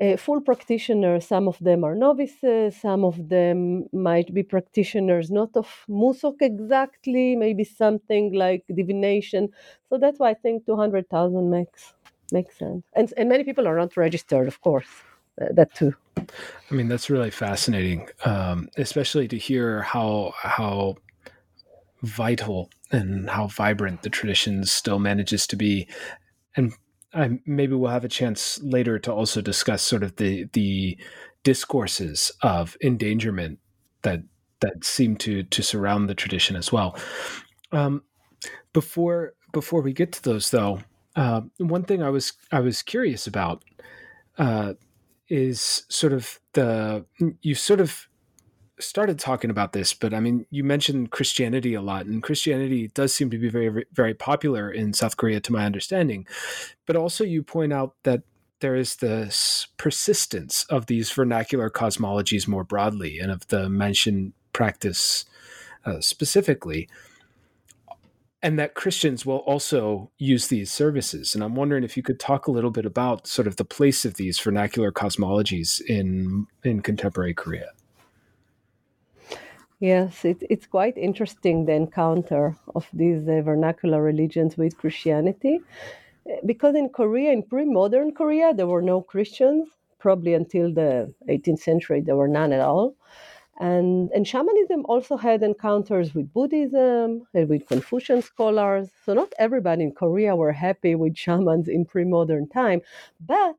uh, 0.00 0.16
full 0.16 0.40
practitioners. 0.40 1.26
Some 1.26 1.48
of 1.48 1.58
them 1.60 1.84
are 1.84 1.94
novices. 1.94 2.76
Some 2.80 3.04
of 3.04 3.28
them 3.28 3.86
might 3.92 4.32
be 4.34 4.42
practitioners 4.42 5.30
not 5.30 5.50
of 5.54 5.68
Musok 5.88 6.36
exactly, 6.40 7.36
maybe 7.36 7.64
something 7.64 8.32
like 8.32 8.64
divination. 8.74 9.48
So 9.88 9.98
that's 9.98 10.18
why 10.18 10.30
I 10.30 10.34
think 10.34 10.66
200,000 10.66 11.50
makes 11.50 11.94
makes 12.32 12.58
sense. 12.58 12.82
And 12.94 13.12
and 13.16 13.28
many 13.28 13.44
people 13.44 13.68
are 13.68 13.76
not 13.76 13.96
registered, 13.96 14.48
of 14.48 14.60
course. 14.60 14.88
Uh, 15.40 15.46
that 15.52 15.74
too. 15.74 15.94
I 16.16 16.74
mean, 16.74 16.88
that's 16.88 17.10
really 17.10 17.30
fascinating, 17.30 18.08
um, 18.24 18.68
especially 18.76 19.28
to 19.28 19.38
hear 19.38 19.82
how 19.82 20.32
how 20.38 20.96
vital 22.04 22.70
and 22.90 23.28
how 23.30 23.48
vibrant 23.48 24.02
the 24.02 24.10
tradition 24.10 24.64
still 24.64 24.98
manages 24.98 25.46
to 25.48 25.56
be. 25.56 25.88
And 26.56 26.72
I, 27.12 27.38
maybe 27.46 27.74
we'll 27.74 27.90
have 27.90 28.04
a 28.04 28.08
chance 28.08 28.60
later 28.62 28.98
to 29.00 29.12
also 29.12 29.40
discuss 29.40 29.82
sort 29.82 30.02
of 30.02 30.16
the 30.16 30.44
the 30.52 30.98
discourses 31.42 32.32
of 32.42 32.76
endangerment 32.82 33.58
that 34.02 34.22
that 34.60 34.84
seem 34.84 35.16
to 35.16 35.42
to 35.44 35.62
surround 35.62 36.08
the 36.08 36.14
tradition 36.14 36.56
as 36.56 36.72
well. 36.72 36.96
Um, 37.72 38.02
before 38.72 39.34
before 39.52 39.80
we 39.80 39.92
get 39.92 40.12
to 40.12 40.22
those, 40.22 40.50
though, 40.50 40.80
uh, 41.16 41.42
one 41.58 41.84
thing 41.84 42.02
I 42.02 42.10
was 42.10 42.32
I 42.50 42.60
was 42.60 42.82
curious 42.82 43.26
about 43.26 43.64
uh, 44.38 44.74
is 45.28 45.84
sort 45.88 46.12
of 46.12 46.40
the 46.52 47.04
you 47.40 47.54
sort 47.54 47.80
of 47.80 48.08
started 48.80 49.18
talking 49.18 49.50
about 49.50 49.72
this, 49.72 49.94
but 49.94 50.12
I 50.12 50.20
mean, 50.20 50.46
you 50.50 50.64
mentioned 50.64 51.10
Christianity 51.10 51.74
a 51.74 51.82
lot, 51.82 52.06
and 52.06 52.22
Christianity 52.22 52.88
does 52.88 53.14
seem 53.14 53.30
to 53.30 53.38
be 53.38 53.48
very, 53.48 53.84
very 53.92 54.14
popular 54.14 54.70
in 54.70 54.92
South 54.92 55.16
Korea, 55.16 55.40
to 55.40 55.52
my 55.52 55.64
understanding. 55.64 56.26
But 56.86 56.96
also, 56.96 57.24
you 57.24 57.42
point 57.42 57.72
out 57.72 57.94
that 58.02 58.22
there 58.60 58.74
is 58.74 58.96
this 58.96 59.68
persistence 59.76 60.64
of 60.70 60.86
these 60.86 61.10
vernacular 61.10 61.70
cosmologies 61.70 62.48
more 62.48 62.64
broadly, 62.64 63.18
and 63.18 63.30
of 63.30 63.46
the 63.48 63.68
Manshin 63.68 64.32
practice 64.52 65.24
uh, 65.84 66.00
specifically 66.00 66.88
and 68.44 68.58
that 68.58 68.74
Christians 68.74 69.24
will 69.24 69.38
also 69.38 70.10
use 70.18 70.48
these 70.48 70.70
services. 70.70 71.34
And 71.34 71.42
I'm 71.42 71.54
wondering 71.54 71.82
if 71.82 71.96
you 71.96 72.02
could 72.02 72.20
talk 72.20 72.46
a 72.46 72.50
little 72.50 72.70
bit 72.70 72.84
about 72.84 73.26
sort 73.26 73.48
of 73.48 73.56
the 73.56 73.64
place 73.64 74.04
of 74.04 74.14
these 74.14 74.38
vernacular 74.38 74.92
cosmologies 74.92 75.80
in 75.80 76.46
in 76.62 76.82
contemporary 76.82 77.32
Korea. 77.32 77.70
Yes, 79.84 80.24
it, 80.24 80.42
it's 80.48 80.66
quite 80.66 80.96
interesting 80.96 81.66
the 81.66 81.74
encounter 81.74 82.56
of 82.74 82.88
these 82.94 83.28
uh, 83.28 83.42
vernacular 83.42 84.02
religions 84.02 84.56
with 84.56 84.78
Christianity. 84.78 85.60
Because 86.46 86.74
in 86.74 86.88
Korea, 86.88 87.32
in 87.32 87.42
pre 87.42 87.66
modern 87.66 88.12
Korea, 88.14 88.54
there 88.54 88.66
were 88.66 88.80
no 88.80 89.02
Christians. 89.02 89.68
Probably 89.98 90.32
until 90.34 90.72
the 90.72 91.12
18th 91.28 91.58
century, 91.58 92.00
there 92.00 92.16
were 92.16 92.28
none 92.28 92.52
at 92.54 92.60
all. 92.60 92.94
And, 93.60 94.10
and 94.12 94.26
shamanism 94.26 94.86
also 94.86 95.16
had 95.18 95.42
encounters 95.42 96.14
with 96.14 96.32
Buddhism 96.32 97.26
and 97.34 97.48
with 97.50 97.66
Confucian 97.68 98.22
scholars. 98.22 98.88
So 99.04 99.12
not 99.12 99.34
everybody 99.38 99.82
in 99.84 99.92
Korea 99.92 100.34
were 100.34 100.52
happy 100.52 100.94
with 100.94 101.16
shamans 101.16 101.68
in 101.68 101.84
pre-modern 101.84 102.48
time, 102.48 102.80
but 103.20 103.56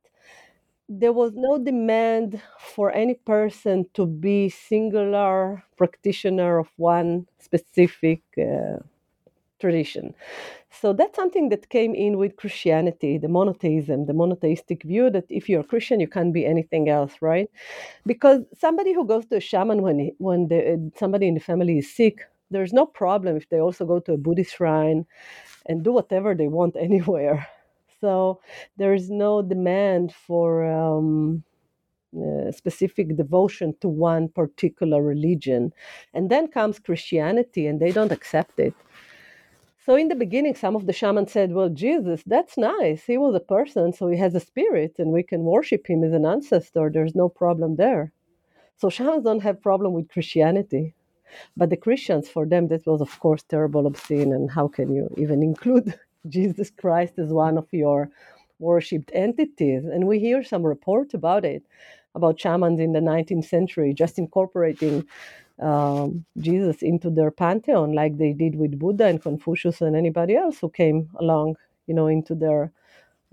there 0.88 1.14
was 1.14 1.34
no 1.34 1.58
demand 1.58 2.42
for 2.60 2.92
any 2.92 3.16
person 3.16 3.86
to 3.94 4.06
be 4.06 4.50
singular 4.50 5.64
practitioner 5.78 6.60
of 6.60 6.70
one 6.78 7.28
specific 7.40 8.22
uh, 8.38 8.78
tradition. 9.60 10.14
So 10.70 10.94
that's 10.94 11.16
something 11.16 11.50
that 11.50 11.70
came 11.70 11.96
in 11.96 12.18
with 12.18 12.36
Christianity, 12.36 13.18
the 13.18 13.30
monotheism, 13.30 14.06
the 14.06 14.14
monotheistic 14.14 14.84
view 14.84 15.10
that 15.12 15.26
if 15.30 15.48
you're 15.50 15.62
a 15.62 15.72
Christian, 15.74 16.00
you 16.00 16.08
can't 16.08 16.34
be 16.34 16.46
anything 16.46 16.90
else, 16.90 17.14
right? 17.22 17.50
Because 18.06 18.42
somebody 18.58 18.94
who 18.94 19.06
goes 19.08 19.26
to 19.28 19.38
a 19.38 19.40
shaman 19.40 19.82
when 19.82 20.12
when 20.20 20.48
the, 20.50 20.92
somebody 20.96 21.28
in 21.28 21.34
the 21.34 21.40
family 21.40 21.80
is 21.80 21.96
sick, 21.96 22.20
there's 22.52 22.74
no 22.74 22.86
problem 22.86 23.38
if 23.38 23.50
they 23.50 23.60
also 23.60 23.86
go 23.86 24.00
to 24.02 24.14
a 24.14 24.18
Buddhist 24.18 24.56
shrine 24.56 25.06
and 25.68 25.84
do 25.84 25.94
whatever 25.94 26.36
they 26.36 26.48
want 26.48 26.76
anywhere. 26.80 27.48
So 28.02 28.42
there 28.78 28.94
is 28.94 29.10
no 29.10 29.42
demand 29.42 30.14
for 30.14 30.66
um, 30.66 31.44
uh, 32.16 32.52
specific 32.52 33.18
devotion 33.18 33.76
to 33.82 33.90
one 33.90 34.30
particular 34.30 35.02
religion. 35.02 35.74
And 36.14 36.30
then 36.30 36.48
comes 36.48 36.80
Christianity, 36.80 37.68
and 37.68 37.80
they 37.80 37.92
don't 37.92 38.12
accept 38.12 38.60
it. 38.60 38.74
So 39.86 39.96
in 39.96 40.08
the 40.08 40.16
beginning, 40.16 40.56
some 40.56 40.76
of 40.76 40.88
the 40.88 40.94
shamans 40.94 41.32
said, 41.32 41.52
"Well, 41.54 41.70
Jesus, 41.70 42.24
that's 42.26 42.58
nice. 42.58 43.04
He 43.06 43.18
was 43.18 43.36
a 43.36 43.40
person, 43.40 43.94
so 43.94 44.08
he 44.08 44.18
has 44.18 44.34
a 44.34 44.40
spirit, 44.40 44.96
and 44.98 45.12
we 45.12 45.24
can 45.24 45.44
worship 45.44 45.88
him 45.88 46.04
as 46.04 46.14
an 46.14 46.26
ancestor. 46.26 46.90
There's 46.90 47.16
no 47.16 47.30
problem 47.30 47.76
there." 47.76 48.12
So 48.78 48.90
shamans 48.90 49.24
don't 49.24 49.44
have 49.44 49.62
problem 49.62 49.94
with 49.94 50.10
Christianity, 50.10 50.96
but 51.56 51.70
the 51.70 51.78
Christians, 51.78 52.30
for 52.30 52.46
them, 52.48 52.68
that 52.70 52.88
was 52.88 53.02
of 53.02 53.20
course 53.20 53.44
terrible, 53.44 53.86
obscene, 53.86 54.34
and 54.34 54.50
how 54.50 54.68
can 54.68 54.94
you 54.94 55.14
even 55.18 55.44
include 55.44 55.94
Jesus 56.28 56.70
Christ 56.70 57.14
as 57.20 57.30
one 57.30 57.58
of 57.58 57.68
your 57.72 58.10
worshipped 58.60 59.12
entities? 59.14 59.86
And 59.86 60.08
we 60.08 60.20
hear 60.20 60.44
some 60.44 60.64
report 60.64 61.14
about 61.14 61.46
it, 61.46 61.64
about 62.16 62.40
shamans 62.40 62.80
in 62.80 62.94
the 62.94 63.00
19th 63.00 63.46
century, 63.46 63.94
just 63.94 64.18
incorporating 64.18 65.06
um, 65.62 66.26
Jesus 66.38 66.82
into 66.82 67.10
their 67.10 67.32
pantheon, 67.32 67.94
like 67.94 68.18
they 68.18 68.34
did 68.34 68.56
with 68.56 68.78
Buddha 68.80 69.06
and 69.06 69.22
Confucius 69.22 69.82
and 69.82 69.96
anybody 69.96 70.36
else 70.36 70.60
who 70.60 70.70
came 70.70 71.10
along, 71.20 71.56
you 71.88 71.94
know, 71.94 72.08
into 72.08 72.36
their 72.36 72.72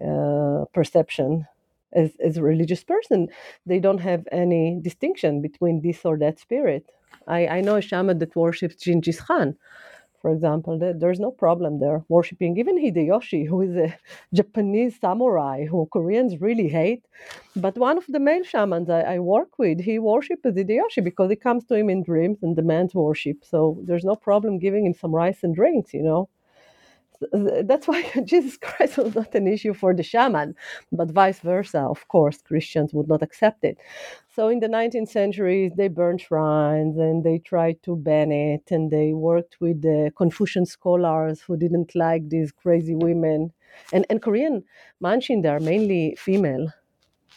uh, 0.04 0.64
perception 0.72 1.46
as, 1.92 2.12
as 2.24 2.36
a 2.36 2.42
religious 2.42 2.84
person. 2.84 3.28
They 3.66 3.78
don't 3.78 3.98
have 3.98 4.26
any 4.32 4.78
distinction 4.80 5.42
between 5.42 5.82
this 5.82 6.04
or 6.04 6.18
that 6.18 6.38
spirit. 6.38 6.90
I, 7.26 7.46
I 7.46 7.60
know 7.60 7.76
a 7.76 7.82
shaman 7.82 8.18
that 8.18 8.36
worships 8.36 8.76
Genghis 8.76 9.20
Khan, 9.20 9.56
for 10.22 10.30
example, 10.30 10.78
there's 10.78 11.20
no 11.20 11.30
problem 11.30 11.80
there 11.80 12.04
worshiping 12.08 12.56
even 12.56 12.78
Hideyoshi, 12.78 13.46
who 13.46 13.60
is 13.60 13.76
a 13.76 13.94
Japanese 14.34 14.98
samurai 15.00 15.66
who 15.66 15.88
Koreans 15.92 16.40
really 16.40 16.68
hate. 16.68 17.04
But 17.56 17.76
one 17.76 17.98
of 17.98 18.06
the 18.08 18.20
male 18.20 18.44
shamans 18.44 18.88
I, 18.88 19.00
I 19.14 19.18
work 19.18 19.58
with, 19.58 19.80
he 19.80 19.98
worships 19.98 20.44
Hideyoshi 20.44 21.02
because 21.04 21.28
he 21.28 21.36
comes 21.36 21.64
to 21.66 21.74
him 21.74 21.90
in 21.90 22.02
dreams 22.02 22.38
and 22.42 22.56
demands 22.56 22.94
worship. 22.94 23.44
So 23.44 23.78
there's 23.84 24.04
no 24.04 24.16
problem 24.16 24.58
giving 24.58 24.86
him 24.86 24.94
some 24.94 25.14
rice 25.14 25.42
and 25.42 25.54
drinks, 25.54 25.92
you 25.92 26.02
know 26.02 26.28
that's 27.64 27.88
why 27.88 28.02
Jesus 28.24 28.56
Christ 28.56 28.98
was 28.98 29.14
not 29.14 29.34
an 29.34 29.46
issue 29.46 29.74
for 29.74 29.94
the 29.94 30.02
shaman, 30.02 30.54
but 30.90 31.10
vice 31.10 31.40
versa. 31.40 31.80
Of 31.80 32.08
course, 32.08 32.42
Christians 32.42 32.92
would 32.92 33.08
not 33.08 33.22
accept 33.22 33.64
it. 33.64 33.78
So 34.34 34.48
in 34.48 34.60
the 34.60 34.68
19th 34.68 35.08
century, 35.08 35.72
they 35.76 35.88
burned 35.88 36.20
shrines 36.20 36.96
and 36.98 37.24
they 37.24 37.38
tried 37.38 37.82
to 37.84 37.96
ban 37.96 38.32
it, 38.32 38.70
and 38.70 38.90
they 38.90 39.12
worked 39.12 39.60
with 39.60 39.82
the 39.82 40.12
Confucian 40.16 40.66
scholars 40.66 41.40
who 41.40 41.56
didn't 41.56 41.94
like 41.94 42.28
these 42.28 42.52
crazy 42.52 42.94
women. 42.94 43.52
And, 43.92 44.06
and 44.10 44.22
Korean 44.22 44.64
Manshin, 45.02 45.42
they 45.42 45.48
are 45.48 45.60
mainly 45.60 46.16
female 46.18 46.68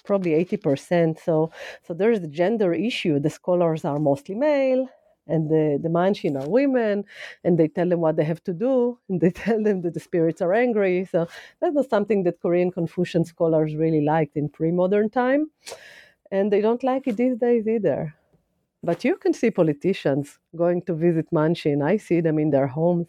probably 0.06 0.32
80%. 0.45 1.19
So, 1.19 1.52
so 1.84 1.93
there's 1.93 2.21
the 2.21 2.28
gender 2.28 2.74
issue. 2.74 3.19
The 3.19 3.30
scholars 3.30 3.84
are 3.86 4.00
mostly 4.00 4.36
male, 4.36 4.88
and 5.27 5.49
the, 5.49 5.79
the 5.81 6.38
are 6.38 6.49
women 6.49 7.03
and 7.43 7.57
they 7.57 7.67
tell 7.67 7.89
them 7.89 8.01
what 8.01 8.15
they 8.15 8.23
have 8.23 8.43
to 8.43 8.53
do 8.53 8.99
and 9.09 9.21
they 9.21 9.31
tell 9.45 9.61
them 9.61 9.81
that 9.81 9.93
the 9.93 9.99
spirits 9.99 10.41
are 10.41 10.53
angry. 10.53 11.05
So 11.05 11.27
that 11.61 11.73
was 11.73 11.89
something 11.89 12.23
that 12.23 12.41
korean 12.41 12.71
confucian 12.71 13.25
scholars 13.25 13.75
really 13.75 14.01
liked 14.01 14.35
in 14.38 14.49
pre-modern 14.49 15.09
time 15.09 15.49
and 16.31 16.51
they 16.51 16.61
don't 16.61 16.83
like 16.83 17.07
it 17.07 17.17
these 17.17 17.38
days 17.38 17.67
either. 17.67 18.13
But 18.83 19.03
you 19.03 19.15
can 19.17 19.33
see 19.33 19.49
politicians 19.49 20.38
going 20.55 20.83
to 20.83 20.93
visit 20.93 21.27
manshin 21.31 21.83
i 21.83 21.97
see 21.97 22.21
them 22.21 22.39
in 22.39 22.51
their 22.51 22.67
homes. 22.67 23.07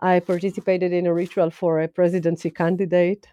I 0.00 0.20
participated 0.20 0.92
in 0.92 1.06
a 1.06 1.14
ritual 1.14 1.50
for 1.50 1.80
a 1.80 1.88
presidency 1.88 2.50
candidate 2.50 3.28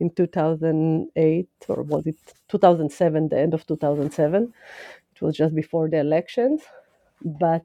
in 0.00 0.10
2008 0.10 1.48
or 1.68 1.82
was 1.82 2.06
it 2.06 2.16
2007 2.48 3.28
the 3.28 3.38
end 3.38 3.54
of 3.54 3.66
2007 3.66 4.52
it 5.14 5.22
was 5.22 5.36
just 5.36 5.54
before 5.54 5.88
the 5.88 5.98
elections 5.98 6.62
but 7.22 7.64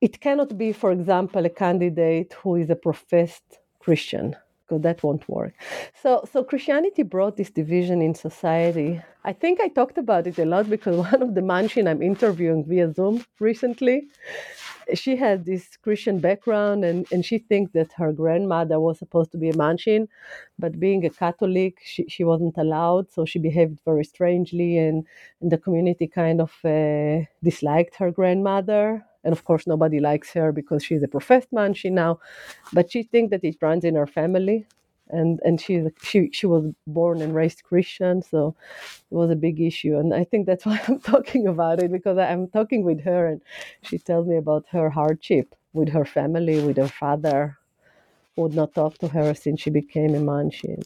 it 0.00 0.20
cannot 0.20 0.56
be, 0.56 0.72
for 0.72 0.92
example, 0.92 1.44
a 1.44 1.50
candidate 1.50 2.34
who 2.42 2.56
is 2.56 2.70
a 2.70 2.76
professed 2.76 3.58
Christian, 3.80 4.36
because 4.66 4.82
that 4.82 5.02
won't 5.02 5.28
work. 5.28 5.54
So, 6.02 6.26
so 6.32 6.42
Christianity 6.42 7.02
brought 7.02 7.36
this 7.36 7.50
division 7.50 8.02
in 8.02 8.14
society. 8.14 9.00
I 9.24 9.32
think 9.32 9.60
I 9.60 9.68
talked 9.68 9.98
about 9.98 10.26
it 10.26 10.38
a 10.38 10.44
lot 10.44 10.68
because 10.68 10.96
one 11.12 11.22
of 11.22 11.34
the 11.34 11.40
Manshin 11.40 11.88
I'm 11.88 12.02
interviewing 12.02 12.64
via 12.64 12.92
Zoom 12.92 13.24
recently, 13.38 14.08
she 14.94 15.16
had 15.16 15.44
this 15.44 15.76
Christian 15.76 16.18
background 16.20 16.84
and, 16.84 17.06
and 17.10 17.24
she 17.24 17.38
thinks 17.38 17.72
that 17.72 17.92
her 17.94 18.12
grandmother 18.12 18.78
was 18.78 18.98
supposed 18.98 19.32
to 19.32 19.38
be 19.38 19.48
a 19.48 19.54
Manshin, 19.54 20.08
but 20.58 20.78
being 20.78 21.04
a 21.04 21.10
Catholic, 21.10 21.78
she, 21.84 22.06
she 22.08 22.24
wasn't 22.24 22.56
allowed. 22.56 23.10
So 23.10 23.24
she 23.24 23.38
behaved 23.38 23.80
very 23.84 24.04
strangely, 24.04 24.78
and, 24.78 25.04
and 25.40 25.50
the 25.50 25.58
community 25.58 26.06
kind 26.06 26.40
of 26.40 26.52
uh, 26.64 27.24
disliked 27.42 27.96
her 27.96 28.10
grandmother. 28.10 29.04
And 29.26 29.32
of 29.32 29.44
course, 29.44 29.66
nobody 29.66 30.00
likes 30.00 30.32
her 30.32 30.52
because 30.52 30.84
she's 30.84 31.02
a 31.02 31.08
professed 31.08 31.50
Manshin 31.52 31.92
now, 31.92 32.20
but 32.72 32.90
she 32.92 33.02
thinks 33.02 33.30
that 33.32 33.44
it 33.44 33.56
runs 33.60 33.84
in 33.84 33.94
her 33.96 34.06
family 34.06 34.66
and 35.08 35.40
and 35.44 35.60
she 35.60 35.84
she 36.02 36.30
she 36.32 36.46
was 36.46 36.72
born 36.86 37.22
and 37.22 37.34
raised 37.34 37.62
Christian, 37.62 38.22
so 38.22 38.54
it 39.10 39.14
was 39.14 39.30
a 39.30 39.36
big 39.36 39.60
issue. 39.60 39.96
And 39.98 40.12
I 40.14 40.24
think 40.24 40.46
that's 40.46 40.66
why 40.68 40.80
I'm 40.88 41.00
talking 41.00 41.46
about 41.46 41.82
it 41.82 41.92
because 41.92 42.18
I'm 42.18 42.48
talking 42.48 42.84
with 42.84 43.02
her, 43.04 43.26
and 43.26 43.40
she 43.82 43.98
tells 43.98 44.26
me 44.26 44.36
about 44.36 44.64
her 44.70 44.90
hardship 44.90 45.54
with 45.72 45.90
her 45.90 46.04
family, 46.04 46.64
with 46.64 46.76
her 46.78 46.88
father, 46.88 47.58
would 48.36 48.54
not 48.54 48.74
talk 48.74 48.98
to 48.98 49.08
her 49.08 49.34
since 49.34 49.60
she 49.60 49.70
became 49.70 50.14
a 50.14 50.20
manshin. 50.20 50.82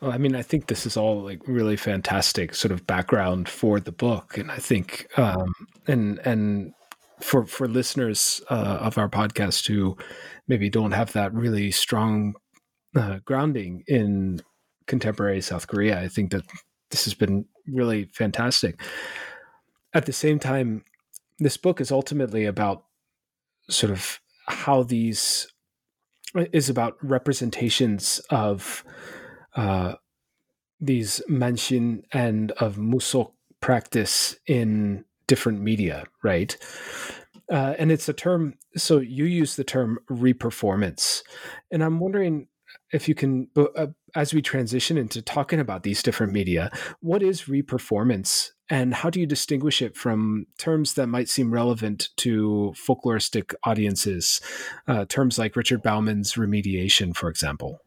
Well, 0.00 0.12
I 0.12 0.18
mean, 0.18 0.36
I 0.36 0.42
think 0.42 0.66
this 0.66 0.86
is 0.86 0.96
all 0.96 1.22
like 1.22 1.40
really 1.46 1.76
fantastic 1.76 2.54
sort 2.54 2.72
of 2.72 2.86
background 2.86 3.48
for 3.48 3.80
the 3.80 3.92
book, 3.92 4.38
and 4.38 4.50
I 4.50 4.58
think, 4.58 5.08
um, 5.18 5.52
and 5.86 6.18
and 6.20 6.72
for 7.20 7.46
for 7.46 7.68
listeners 7.68 8.40
uh, 8.50 8.78
of 8.80 8.98
our 8.98 9.08
podcast 9.08 9.66
who 9.66 9.96
maybe 10.46 10.70
don't 10.70 10.92
have 10.92 11.12
that 11.12 11.32
really 11.34 11.70
strong 11.70 12.34
uh, 12.96 13.18
grounding 13.24 13.84
in 13.86 14.40
contemporary 14.86 15.40
South 15.40 15.66
Korea, 15.66 16.00
I 16.00 16.08
think 16.08 16.32
that 16.32 16.44
this 16.90 17.04
has 17.04 17.14
been 17.14 17.44
really 17.66 18.04
fantastic. 18.04 18.80
At 19.94 20.06
the 20.06 20.12
same 20.12 20.38
time, 20.38 20.84
this 21.38 21.56
book 21.56 21.80
is 21.80 21.92
ultimately 21.92 22.44
about 22.44 22.84
sort 23.68 23.92
of 23.92 24.20
how 24.46 24.82
these 24.82 25.46
is 26.34 26.68
about 26.68 26.96
representations 27.02 28.20
of 28.30 28.84
uh, 29.56 29.94
these 30.80 31.22
manshin 31.28 32.02
and 32.12 32.52
of 32.52 32.76
musok 32.76 33.32
practice 33.60 34.36
in 34.46 35.04
different 35.28 35.60
media, 35.60 36.04
right? 36.24 36.56
Uh, 37.50 37.74
and 37.78 37.92
it's 37.92 38.08
a 38.08 38.12
term. 38.12 38.54
So 38.76 38.98
you 38.98 39.24
use 39.24 39.54
the 39.54 39.64
term 39.64 40.00
reperformance, 40.10 41.22
and 41.70 41.84
I'm 41.84 42.00
wondering 42.00 42.48
if 42.92 43.08
you 43.08 43.14
can, 43.14 43.48
uh, 43.56 43.86
as 44.14 44.34
we 44.34 44.42
transition 44.42 44.96
into 44.96 45.22
talking 45.22 45.60
about 45.60 45.82
these 45.82 46.02
different 46.02 46.32
media, 46.32 46.70
what 47.00 47.22
is 47.22 47.42
reperformance, 47.42 48.50
and 48.70 48.94
how 48.94 49.10
do 49.10 49.20
you 49.20 49.26
distinguish 49.26 49.80
it 49.82 49.96
from 49.96 50.46
terms 50.58 50.94
that 50.94 51.06
might 51.06 51.28
seem 51.28 51.52
relevant 51.52 52.08
to 52.16 52.74
folkloristic 52.76 53.54
audiences, 53.64 54.40
uh, 54.86 55.04
terms 55.06 55.38
like 55.38 55.56
Richard 55.56 55.82
Bauman's 55.82 56.34
remediation, 56.34 57.14
for 57.14 57.28
example? 57.28 57.80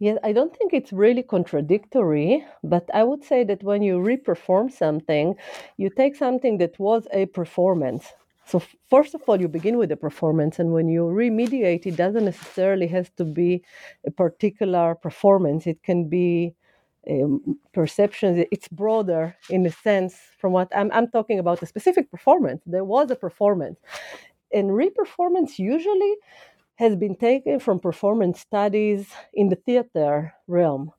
Yes, 0.00 0.18
I 0.24 0.32
don't 0.32 0.56
think 0.56 0.72
it's 0.72 0.92
really 0.92 1.22
contradictory, 1.22 2.44
but 2.64 2.88
I 2.94 3.04
would 3.04 3.22
say 3.22 3.44
that 3.44 3.62
when 3.62 3.82
you 3.82 3.98
reperform 3.98 4.72
something, 4.72 5.36
you 5.76 5.90
take 5.90 6.16
something 6.16 6.56
that 6.58 6.78
was 6.78 7.06
a 7.12 7.26
performance. 7.26 8.06
So 8.46 8.62
first 8.88 9.14
of 9.14 9.22
all, 9.28 9.40
you 9.40 9.46
begin 9.46 9.76
with 9.78 9.92
a 9.92 9.96
performance, 9.96 10.58
and 10.58 10.72
when 10.72 10.88
you 10.88 11.02
remediate, 11.02 11.86
it 11.86 11.96
doesn't 11.96 12.24
necessarily 12.24 12.86
have 12.88 13.14
to 13.16 13.24
be 13.24 13.62
a 14.06 14.10
particular 14.10 14.94
performance. 14.94 15.66
It 15.66 15.82
can 15.82 16.08
be 16.08 16.54
um, 17.08 17.58
perceptions. 17.74 18.44
It's 18.50 18.68
broader 18.68 19.36
in 19.50 19.66
a 19.66 19.70
sense 19.70 20.16
from 20.38 20.52
what 20.52 20.68
I'm, 20.74 20.90
I'm 20.92 21.08
talking 21.08 21.38
about 21.38 21.62
a 21.62 21.66
specific 21.66 22.10
performance. 22.10 22.62
There 22.66 22.84
was 22.84 23.10
a 23.10 23.16
performance, 23.16 23.78
and 24.52 24.70
reperformance 24.70 25.58
usually 25.58 26.14
has 26.80 26.96
been 26.96 27.14
taken 27.14 27.60
from 27.60 27.78
performance 27.78 28.40
studies 28.40 29.06
in 29.34 29.50
the 29.50 29.56
theater 29.66 30.32
realm. 30.48 30.90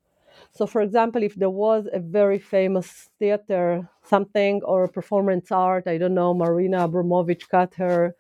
So, 0.52 0.68
for 0.68 0.82
example, 0.82 1.24
if 1.24 1.34
there 1.34 1.50
was 1.50 1.88
a 1.92 2.00
very 2.00 2.38
famous 2.38 3.10
theater 3.18 3.90
something 4.04 4.62
or 4.64 4.88
performance 4.88 5.52
art, 5.52 5.88
I 5.88 5.98
don't 5.98 6.14
know, 6.14 6.36
Marina 6.36 6.88
Abramović 6.88 7.50
cut 7.50 7.74
her, 7.76 8.16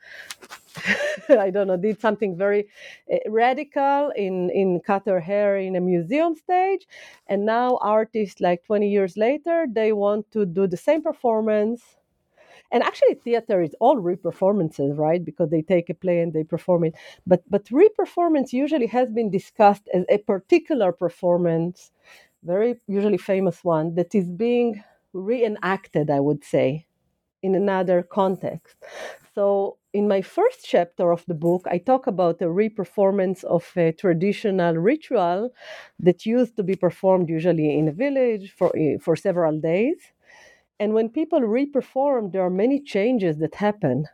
I 1.30 1.52
don't 1.52 1.68
know, 1.68 1.78
did 1.78 2.02
something 2.02 2.36
very 2.36 2.68
uh, 3.14 3.18
radical 3.30 4.12
in, 4.16 4.50
in 4.50 4.80
cut 4.80 5.04
her 5.06 5.20
hair 5.20 5.58
in 5.58 5.76
a 5.76 5.82
museum 5.82 6.36
stage. 6.36 6.88
And 7.28 7.46
now 7.46 7.78
artists, 7.82 8.42
like 8.42 8.64
20 8.66 8.90
years 8.90 9.18
later, 9.18 9.68
they 9.72 9.92
want 9.92 10.32
to 10.32 10.48
do 10.48 10.66
the 10.66 10.78
same 10.78 11.04
performance 11.04 11.82
and 12.72 12.84
actually 12.84 13.16
theater 13.16 13.62
is 13.62 13.76
all 13.80 13.98
reperformances 13.98 14.98
right? 14.98 15.24
Because 15.24 15.50
they 15.50 15.62
take 15.62 15.90
a 15.90 15.94
play 15.94 16.20
and 16.22 16.34
they 16.34 16.44
perform 16.44 16.84
it. 16.86 16.96
But 17.28 17.44
but 17.50 17.66
reperformance 17.66 18.54
usually 18.54 18.88
has 18.88 19.12
been 19.12 19.30
discussed 19.30 19.88
as 19.94 20.06
a 20.10 20.18
particular 20.20 20.92
performance 20.92 21.92
very 22.44 22.76
usually 22.88 23.18
famous 23.18 23.64
one 23.64 23.96
that 23.96 24.16
is 24.16 24.28
being 24.30 24.84
reenacted 25.14 26.10
i 26.10 26.20
would 26.20 26.44
say 26.44 26.86
in 27.44 27.56
another 27.56 28.04
context. 28.04 28.76
So 29.36 29.78
in 29.94 30.08
my 30.08 30.22
first 30.22 30.66
chapter 30.66 31.12
of 31.12 31.26
the 31.28 31.34
book 31.34 31.66
i 31.70 31.78
talk 31.78 32.08
about 32.08 32.40
the 32.40 32.46
reperformance 32.46 33.44
of 33.46 33.66
a 33.78 33.92
traditional 33.94 34.76
ritual 34.76 35.52
that 36.00 36.26
used 36.26 36.56
to 36.58 36.64
be 36.64 36.76
performed 36.76 37.30
usually 37.30 37.78
in 37.78 37.88
a 37.88 37.92
village 37.92 38.52
for 38.58 38.72
eh, 38.78 38.98
for 39.02 39.16
several 39.16 39.60
days 39.60 39.98
and 40.82 40.96
when 40.96 41.10
people 41.10 41.42
reperform, 41.42 42.32
there 42.32 42.42
are 42.42 42.50
many 42.50 42.80
changes 42.80 43.38
that 43.38 43.54
happen. 43.54 44.08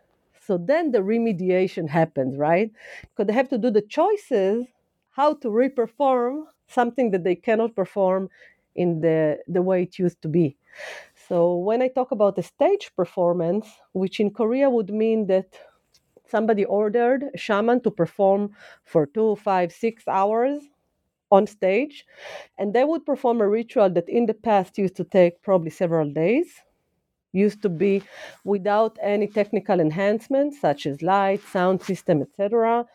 So 0.46 0.58
then 0.58 0.92
the 0.92 1.00
remediation 1.00 1.88
happens, 1.88 2.36
right? 2.36 2.70
Because 3.04 3.28
they 3.28 3.34
have 3.42 3.48
to 3.52 3.58
do 3.58 3.72
the 3.72 3.82
choices 3.82 4.66
how 5.12 5.36
to 5.36 5.48
reperform 5.48 6.44
something 6.68 7.12
that 7.12 7.24
they 7.24 7.36
cannot 7.36 7.74
perform 7.74 8.30
in 8.76 9.00
the, 9.00 9.40
the 9.48 9.62
way 9.62 9.84
it 9.84 9.98
used 9.98 10.22
to 10.24 10.28
be. 10.28 10.58
So 11.30 11.56
when 11.56 11.82
I 11.82 11.88
talk 11.88 12.12
about 12.12 12.38
a 12.38 12.44
stage 12.44 12.92
performance, 12.98 13.66
which 13.94 14.20
in 14.20 14.30
Korea 14.32 14.70
would 14.70 14.90
mean 14.90 15.28
that 15.28 15.48
somebody 16.28 16.66
ordered 16.66 17.24
a 17.34 17.38
shaman 17.38 17.80
to 17.84 17.92
perform 17.92 18.52
for 18.84 19.06
two, 19.06 19.38
five, 19.38 19.72
six 19.72 20.06
hours 20.06 20.60
on 21.32 21.48
stage, 21.48 22.06
and 22.58 22.74
they 22.74 22.84
would 22.84 23.06
perform 23.06 23.42
a 23.42 23.48
ritual 23.48 23.90
that 23.90 24.10
in 24.10 24.26
the 24.26 24.34
past 24.34 24.78
used 24.78 24.96
to 24.96 25.04
take 25.04 25.42
probably 25.42 25.70
several 25.70 26.10
days. 26.10 26.48
Used 27.34 27.62
to 27.64 27.70
be 27.70 28.04
without 28.46 28.98
any 29.02 29.28
technical 29.28 29.80
enhancements 29.80 30.60
such 30.60 30.86
as 30.86 31.02
light, 31.02 31.42
sound 31.42 31.82
system, 31.82 32.22
etc. 32.22 32.86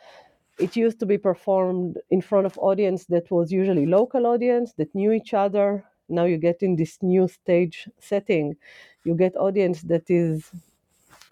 It 0.59 0.75
used 0.77 0.99
to 1.01 1.07
be 1.07 1.19
performed 1.19 1.99
in 2.11 2.21
front 2.21 2.47
of 2.47 2.59
audience 2.59 3.05
that 3.07 3.31
was 3.31 3.53
usually 3.53 3.87
local 3.87 4.27
audience 4.27 4.73
that 4.75 4.95
knew 4.95 5.13
each 5.13 5.35
other. 5.35 5.85
Now 6.09 6.25
you 6.25 6.39
get 6.39 6.63
in 6.63 6.77
this 6.77 7.03
new 7.03 7.29
stage 7.29 7.89
setting. 7.99 8.57
You 9.05 9.15
get 9.15 9.37
audience 9.37 9.83
that 9.83 10.11
is 10.11 10.51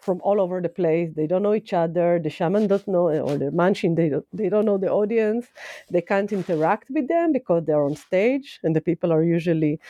from 0.02 0.20
all 0.22 0.40
over 0.40 0.60
the 0.60 0.68
place. 0.68 1.10
They 1.14 1.26
don't 1.26 1.42
know 1.42 1.54
each 1.54 1.72
other. 1.72 2.18
The 2.22 2.30
shaman 2.30 2.66
doesn't 2.66 2.92
know, 2.92 3.08
or 3.08 3.36
the 3.38 3.46
manshin, 3.46 3.96
they 3.96 4.08
don't, 4.08 4.26
they 4.32 4.48
don't 4.48 4.64
know 4.64 4.78
the 4.78 4.90
audience. 4.90 5.46
They 5.90 6.00
can't 6.02 6.32
interact 6.32 6.90
with 6.90 7.08
them 7.08 7.32
because 7.32 7.64
they're 7.64 7.84
on 7.84 7.96
stage, 7.96 8.60
and 8.62 8.74
the 8.74 8.80
people 8.80 9.12
are 9.12 9.22
usually 9.22 9.80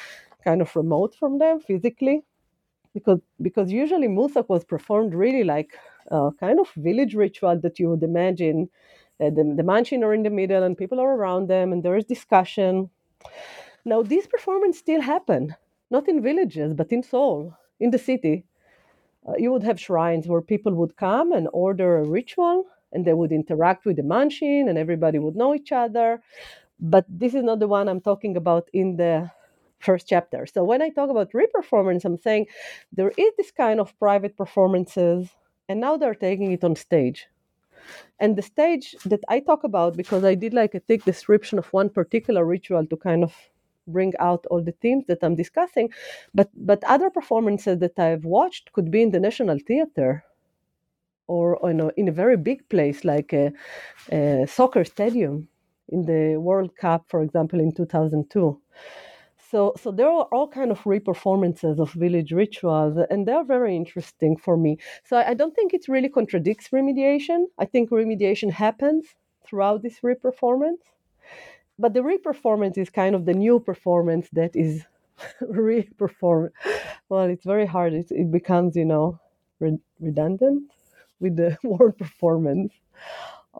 kind 0.44 0.60
of 0.60 0.74
remote 0.74 1.14
from 1.14 1.38
them 1.38 1.60
physically. 1.60 2.22
Because 2.92 3.20
because 3.40 3.70
usually 3.70 4.08
musok 4.08 4.48
was 4.48 4.64
performed 4.64 5.14
really 5.14 5.44
like 5.44 5.78
a 6.08 6.30
kind 6.40 6.58
of 6.58 6.68
village 6.76 7.14
ritual 7.14 7.58
that 7.60 7.78
you 7.78 7.88
would 7.90 8.02
imagine. 8.02 8.68
Uh, 9.20 9.30
the, 9.30 9.44
the 9.56 9.62
manshin 9.62 10.02
are 10.02 10.14
in 10.14 10.24
the 10.24 10.30
middle 10.30 10.64
and 10.64 10.76
people 10.76 10.98
are 10.98 11.14
around 11.14 11.46
them 11.46 11.72
and 11.72 11.84
there 11.84 11.96
is 11.96 12.04
discussion. 12.04 12.90
Now 13.84 14.02
these 14.02 14.26
performances 14.26 14.80
still 14.80 15.00
happen, 15.00 15.54
not 15.90 16.08
in 16.08 16.20
villages, 16.20 16.74
but 16.74 16.90
in 16.90 17.04
Seoul, 17.04 17.54
in 17.78 17.90
the 17.92 17.98
city 17.98 18.44
uh, 19.28 19.34
you 19.38 19.52
would 19.52 19.62
have 19.62 19.80
shrines 19.80 20.26
where 20.26 20.40
people 20.40 20.74
would 20.74 20.96
come 20.96 21.32
and 21.32 21.48
order 21.52 21.98
a 21.98 22.04
ritual 22.04 22.66
and 22.92 23.04
they 23.04 23.14
would 23.14 23.32
interact 23.32 23.84
with 23.84 23.96
the 23.96 24.02
manshin 24.02 24.68
and 24.68 24.78
everybody 24.78 25.18
would 25.18 25.36
know 25.36 25.54
each 25.54 25.72
other. 25.72 26.22
But 26.80 27.04
this 27.08 27.34
is 27.34 27.44
not 27.44 27.58
the 27.60 27.68
one 27.68 27.88
I'm 27.88 28.00
talking 28.00 28.36
about 28.36 28.68
in 28.72 28.96
the 28.96 29.30
first 29.78 30.08
chapter. 30.08 30.46
So 30.46 30.64
when 30.64 30.82
I 30.82 30.90
talk 30.90 31.10
about 31.10 31.32
reperformance, 31.32 32.04
I'm 32.04 32.18
saying 32.18 32.46
there 32.92 33.12
is 33.16 33.32
this 33.36 33.50
kind 33.50 33.80
of 33.80 33.98
private 33.98 34.36
performances, 34.36 35.28
and 35.68 35.80
now 35.80 35.96
they're 35.96 36.14
taking 36.14 36.52
it 36.52 36.64
on 36.64 36.76
stage. 36.76 37.26
And 38.18 38.36
the 38.36 38.42
stage 38.42 38.94
that 39.06 39.20
I 39.28 39.40
talk 39.40 39.64
about, 39.64 39.96
because 39.96 40.24
I 40.24 40.34
did 40.34 40.52
like 40.54 40.74
a 40.74 40.80
thick 40.80 41.04
description 41.04 41.58
of 41.58 41.72
one 41.72 41.88
particular 41.88 42.44
ritual 42.44 42.86
to 42.86 42.96
kind 42.96 43.24
of 43.24 43.34
bring 43.92 44.12
out 44.18 44.46
all 44.50 44.62
the 44.62 44.76
themes 44.82 45.04
that 45.08 45.22
I'm 45.22 45.36
discussing. 45.36 45.90
But 46.34 46.50
but 46.54 46.82
other 46.84 47.10
performances 47.10 47.78
that 47.80 47.98
I've 47.98 48.24
watched 48.24 48.72
could 48.72 48.90
be 48.90 49.02
in 49.02 49.10
the 49.10 49.20
National 49.20 49.58
Theater 49.58 50.24
or 51.30 51.58
in 51.70 51.80
a, 51.80 51.90
in 51.96 52.08
a 52.08 52.12
very 52.12 52.36
big 52.36 52.68
place 52.68 53.04
like 53.04 53.32
a, 53.32 53.52
a 54.10 54.46
soccer 54.48 54.84
stadium 54.84 55.46
in 55.88 56.04
the 56.04 56.36
World 56.38 56.74
Cup, 56.76 57.04
for 57.08 57.22
example, 57.22 57.60
in 57.60 57.72
2002. 57.72 58.60
So, 59.50 59.72
so 59.80 59.90
there 59.90 60.08
are 60.08 60.28
all 60.32 60.48
kind 60.48 60.70
of 60.70 60.84
re-performances 60.86 61.80
of 61.80 61.92
village 61.92 62.32
rituals, 62.32 62.98
and 63.10 63.26
they're 63.26 63.44
very 63.44 63.74
interesting 63.76 64.36
for 64.36 64.56
me. 64.56 64.78
So 65.04 65.16
I 65.16 65.34
don't 65.34 65.54
think 65.54 65.74
it 65.74 65.88
really 65.88 66.08
contradicts 66.08 66.68
remediation. 66.68 67.46
I 67.58 67.64
think 67.64 67.90
remediation 67.90 68.50
happens 68.52 69.06
throughout 69.44 69.82
this 69.82 70.02
re-performance 70.02 70.82
but 71.80 71.94
the 71.94 72.02
re-performance 72.02 72.78
is 72.78 72.90
kind 72.90 73.14
of 73.14 73.24
the 73.26 73.34
new 73.34 73.60
performance 73.60 74.28
that 74.34 74.56
is 74.56 74.84
re-perform. 75.40 76.50
Well, 77.08 77.24
it's 77.24 77.44
very 77.44 77.66
hard. 77.66 77.94
It, 77.94 78.08
it 78.10 78.30
becomes, 78.30 78.76
you 78.76 78.84
know, 78.86 79.20
re- 79.60 79.78
redundant 80.00 80.70
with 81.20 81.36
the 81.36 81.58
word 81.64 81.98
performance. 81.98 82.72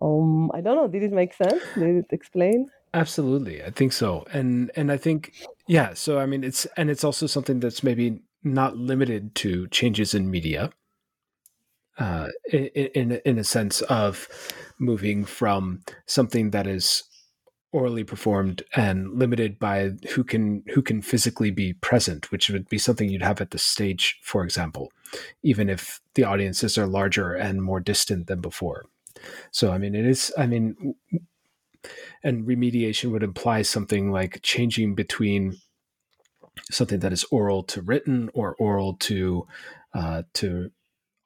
Um, 0.02 0.50
I 0.54 0.60
don't 0.62 0.76
know. 0.76 0.88
Did 0.88 1.02
it 1.04 1.12
make 1.12 1.34
sense? 1.34 1.62
Did 1.74 1.96
it 1.96 2.06
explain? 2.12 2.70
Absolutely, 2.94 3.62
I 3.64 3.70
think 3.70 3.92
so, 3.92 4.26
and 4.32 4.70
and 4.76 4.90
I 4.92 4.96
think 4.96 5.34
yeah. 5.68 5.94
So 5.94 6.18
I 6.18 6.26
mean, 6.26 6.44
it's 6.44 6.66
and 6.76 6.90
it's 6.90 7.04
also 7.04 7.26
something 7.28 7.60
that's 7.60 7.84
maybe 7.84 8.20
not 8.44 8.76
limited 8.76 9.34
to 9.36 9.68
changes 9.68 10.14
in 10.14 10.30
media. 10.30 10.72
uh, 11.98 12.28
in, 12.52 12.66
in 12.94 13.12
in 13.24 13.38
a 13.38 13.44
sense 13.44 13.82
of 13.82 14.28
moving 14.78 15.24
from 15.24 15.82
something 16.06 16.50
that 16.50 16.66
is 16.66 17.04
orally 17.72 18.04
performed 18.04 18.62
and 18.74 19.18
limited 19.18 19.58
by 19.58 19.90
who 20.14 20.24
can 20.24 20.62
who 20.74 20.82
can 20.82 21.00
physically 21.02 21.50
be 21.50 21.72
present, 21.74 22.30
which 22.32 22.50
would 22.50 22.68
be 22.68 22.78
something 22.78 23.08
you'd 23.08 23.22
have 23.22 23.40
at 23.40 23.50
the 23.50 23.58
stage, 23.58 24.18
for 24.22 24.44
example, 24.44 24.90
even 25.42 25.68
if 25.68 26.00
the 26.14 26.24
audiences 26.24 26.76
are 26.76 26.86
larger 26.86 27.34
and 27.34 27.62
more 27.62 27.80
distant 27.80 28.26
than 28.26 28.40
before. 28.40 28.84
So, 29.50 29.70
I 29.70 29.78
mean, 29.78 29.94
it 29.94 30.06
is. 30.06 30.32
I 30.36 30.46
mean, 30.46 30.94
and 32.22 32.46
remediation 32.46 33.10
would 33.12 33.22
imply 33.22 33.62
something 33.62 34.10
like 34.10 34.40
changing 34.42 34.94
between 34.94 35.56
something 36.70 37.00
that 37.00 37.12
is 37.12 37.24
oral 37.30 37.62
to 37.64 37.82
written 37.82 38.30
or 38.34 38.54
oral 38.56 38.94
to 38.94 39.46
uh, 39.94 40.22
to 40.34 40.70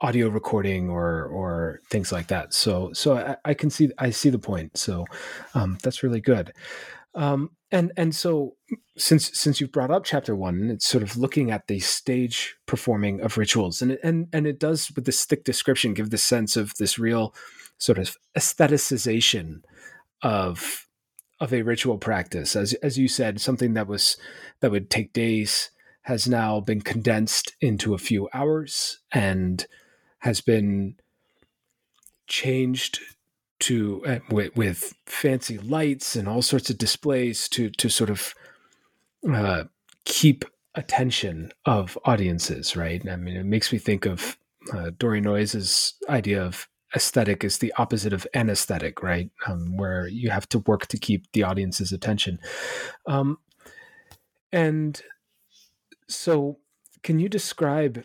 audio 0.05 0.29
recording 0.29 0.91
or 0.91 1.25
or 1.25 1.81
things 1.89 2.13
like 2.13 2.27
that. 2.27 2.53
So 2.53 2.93
so 2.93 3.17
I, 3.17 3.37
I 3.51 3.55
can 3.55 3.71
see 3.71 3.91
I 3.99 4.11
see 4.11 4.29
the 4.29 4.39
point. 4.39 4.77
So 4.77 5.07
um, 5.55 5.79
that's 5.83 6.03
really 6.03 6.21
good. 6.21 6.53
Um, 7.15 7.51
and 7.73 7.91
and 7.97 8.15
so 8.15 8.57
since 8.99 9.31
since 9.39 9.61
you've 9.61 9.73
brought 9.73 9.91
up 9.91 10.05
chapter 10.05 10.37
one, 10.37 10.71
it's 10.71 10.87
sort 10.87 11.03
of 11.03 11.17
looking 11.17 11.51
at 11.51 11.69
the 11.69 11.81
stage 11.81 12.55
performing 12.67 13.23
of 13.23 13.39
rituals, 13.39 13.81
and 13.81 13.93
it, 13.93 14.01
and 14.03 14.29
and 14.33 14.47
it 14.47 14.61
does 14.61 14.93
with 14.95 15.07
this 15.07 15.25
thick 15.25 15.43
description 15.43 15.95
give 15.95 16.11
the 16.11 16.19
sense 16.19 16.55
of 16.55 16.75
this 16.79 16.99
real 16.99 17.35
sort 17.79 17.99
of 17.99 18.15
aestheticization 18.37 19.63
of 20.23 20.87
of 21.41 21.53
a 21.53 21.63
ritual 21.63 21.97
practice, 21.97 22.55
as 22.55 22.75
as 22.75 22.99
you 22.99 23.09
said, 23.09 23.41
something 23.41 23.73
that 23.73 23.89
was 23.89 24.19
that 24.61 24.71
would 24.71 24.91
take 24.91 25.15
days 25.15 25.71
has 26.03 26.29
now 26.29 26.61
been 26.61 26.83
condensed 26.83 27.55
into 27.63 27.95
a 27.95 27.99
few 27.99 28.29
hours 28.35 29.01
and 29.11 29.67
has 30.25 30.41
been 30.41 30.97
changed 32.27 32.99
to 33.61 34.03
uh, 34.07 34.19
with, 34.31 34.57
with, 34.57 34.95
fancy 35.05 35.59
lights 35.59 36.17
and 36.17 36.27
all 36.27 36.41
sorts 36.41 36.71
of 36.71 36.79
displays 36.79 37.47
to 37.51 37.69
to 37.71 37.91
sort 37.91 38.09
of 38.09 38.35
uh, 39.31 39.65
keep 40.07 40.47
attention 40.75 41.53
of 41.67 41.99
audiences. 42.07 42.75
Right? 42.75 43.07
I 43.09 43.17
mean, 43.17 43.37
it 43.37 43.45
makes 43.45 43.71
me 43.71 43.79
think 43.79 44.07
of 44.07 44.39
uh, 44.73 44.91
Dorothy 44.99 45.21
Noyes's 45.21 45.95
idea 46.09 46.43
of 46.43 46.69
aesthetic 46.97 47.45
is 47.45 47.59
the 47.59 47.75
opposite 47.77 48.15
of 48.15 48.27
anesthetic, 48.35 49.03
right? 49.03 49.31
Um, 49.47 49.77
where 49.77 50.07
you 50.07 50.31
have 50.31 50.49
to 50.51 50.61
work 50.61 50.87
to 50.87 50.99
keep 50.99 51.31
the 51.33 51.43
audience's 51.43 51.93
attention. 51.93 52.39
Um, 53.07 53.39
and 54.53 55.03
so, 56.09 56.59
can 57.03 57.19
you 57.19 57.29
describe 57.29 58.05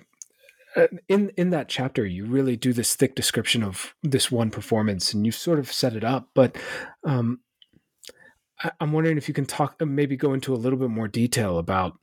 in 1.08 1.32
in 1.36 1.49
that 1.49 1.67
chapter 1.67 2.05
you 2.05 2.25
really 2.25 2.55
do 2.55 2.73
this 2.73 2.95
thick 2.95 3.15
description 3.15 3.63
of 3.63 3.95
this 4.03 4.32
one 4.32 4.51
performance 4.51 5.13
and 5.13 5.25
you've 5.25 5.36
sort 5.36 5.60
of 5.60 5.71
set 5.71 5.95
it 5.95 6.03
up 6.03 6.29
but 6.34 6.55
um, 7.03 7.39
I, 8.62 8.71
am 8.79 8.91
wondering 8.91 9.17
if 9.17 9.27
you 9.27 9.34
can 9.34 9.45
talk 9.45 9.75
uh, 9.82 9.86
maybe 9.86 10.15
go 10.15 10.34
into 10.34 10.53
a 10.53 10.58
little 10.58 10.77
bit 10.77 10.89
more 10.89 11.08
detail 11.08 11.58
about 11.58 11.97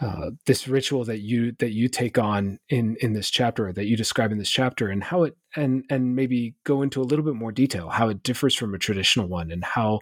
uh, 0.00 0.30
this 0.46 0.66
ritual 0.66 1.04
that 1.04 1.20
you 1.20 1.52
that 1.58 1.72
you 1.72 1.88
take 1.88 2.16
on 2.16 2.58
in 2.70 2.96
in 3.00 3.12
this 3.12 3.28
chapter 3.28 3.70
that 3.72 3.86
you 3.86 3.96
describe 3.96 4.32
in 4.32 4.38
this 4.38 4.50
chapter 4.50 4.88
and 4.88 5.04
how 5.04 5.24
it 5.24 5.36
and 5.54 5.84
and 5.90 6.16
maybe 6.16 6.54
go 6.64 6.80
into 6.80 7.02
a 7.02 7.04
little 7.04 7.24
bit 7.24 7.34
more 7.34 7.52
detail 7.52 7.90
how 7.90 8.08
it 8.08 8.22
differs 8.22 8.54
from 8.54 8.74
a 8.74 8.78
traditional 8.78 9.26
one 9.26 9.50
and 9.50 9.62
how 9.62 10.00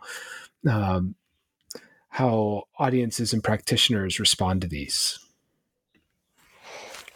um, 0.68 1.16
how 2.10 2.62
audiences 2.78 3.32
and 3.32 3.42
practitioners 3.42 4.20
respond 4.20 4.60
to 4.60 4.68
these 4.68 5.18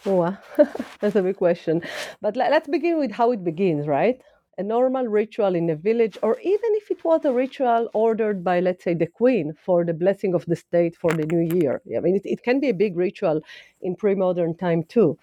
Oh, 0.05 0.37
that's 0.99 1.15
a 1.15 1.21
big 1.21 1.37
question. 1.37 1.81
But 2.21 2.35
let, 2.35 2.51
us 2.51 2.67
begin 2.67 2.99
with 2.99 3.11
how 3.11 3.31
it 3.31 3.43
begins, 3.43 3.87
right? 3.87 4.21
A 4.57 4.63
normal 4.63 5.07
ritual 5.07 5.55
in 5.55 5.69
a 5.69 5.75
village, 5.75 6.17
or 6.21 6.39
even 6.41 6.69
if 6.75 6.91
it 6.91 7.03
was 7.03 7.25
a 7.25 7.31
ritual 7.33 7.89
ordered 7.93 8.43
by, 8.43 8.59
let's 8.59 8.83
say, 8.83 8.93
the 8.93 9.07
queen 9.07 9.53
for 9.65 9.83
the 9.83 9.93
blessing 9.93 10.33
of 10.35 10.45
the 10.45 10.55
state 10.55 10.95
for 10.95 11.11
the 11.11 11.25
new 11.25 11.39
year. 11.57 11.81
I 11.95 12.01
mean, 12.01 12.15
it, 12.17 12.21
it 12.25 12.43
can 12.43 12.59
be 12.59 12.69
a 12.69 12.73
big 12.73 12.95
ritual 12.95 13.41
in 13.81 13.95
pre 13.95 14.13
modern 14.13 14.55
time 14.55 14.83
too. 14.83 15.17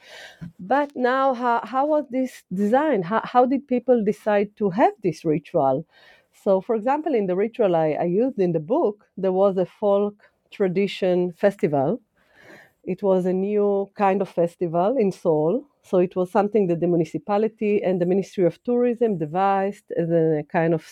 But 0.59 0.97
now, 0.97 1.35
how, 1.35 1.61
how 1.65 1.87
was 1.87 2.07
this 2.11 2.43
designed? 2.53 3.05
How, 3.05 3.21
how 3.25 3.47
did 3.47 3.69
people 3.69 4.05
decide 4.05 4.57
to 4.57 4.71
have 4.71 4.93
this 5.03 5.25
ritual? 5.25 5.87
So, 6.45 6.61
for 6.61 6.75
example, 6.75 7.15
in 7.15 7.27
the 7.27 7.37
ritual 7.37 7.77
I, 7.77 7.97
I 8.01 8.05
used 8.05 8.39
in 8.39 8.53
the 8.53 8.61
book, 8.61 9.07
there 9.17 9.33
was 9.33 9.57
a 9.59 9.67
folk 9.67 10.15
tradition 10.51 11.33
festival 11.33 12.01
it 12.85 13.03
was 13.03 13.27
a 13.27 13.33
new 13.33 13.91
kind 13.95 14.23
of 14.23 14.29
festival 14.29 14.97
in 14.97 15.13
Seoul. 15.13 15.65
So 15.83 15.99
it 15.99 16.17
was 16.17 16.31
something 16.31 16.67
that 16.69 16.81
the 16.81 16.87
municipality 16.87 17.83
and 17.83 18.01
the 18.01 18.07
Ministry 18.07 18.45
of 18.45 18.63
Tourism 18.65 19.19
devised 19.19 19.85
as 19.97 20.11
a 20.11 20.45
kind 20.51 20.75
of 20.75 20.87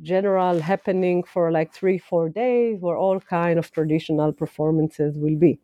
general 0.00 0.60
happening 0.60 1.22
for 1.22 1.52
like 1.52 1.72
three, 1.72 1.98
four 1.98 2.28
days 2.28 2.80
where 2.80 2.96
all 2.96 3.20
kind 3.20 3.58
of 3.58 3.70
traditional 3.70 4.32
performances 4.32 5.16
will 5.16 5.36
be. 5.36 5.58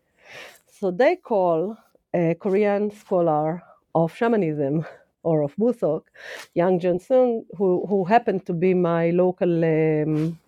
So 0.71 0.90
they 0.90 1.16
call 1.16 1.77
a 2.14 2.35
Korean 2.35 2.90
scholar 2.90 3.62
of 3.94 4.14
shamanism 4.14 4.87
or 5.25 5.42
of 5.42 5.55
Musok, 5.57 6.03
Yang 6.55 6.81
Jun 6.81 7.01
Sung, 7.01 7.44
who, 7.57 7.85
who 7.88 8.05
happened 8.05 8.47
to 8.47 8.53
be 8.53 8.75
my 8.75 9.11
local 9.11 9.64
um, 9.64 10.38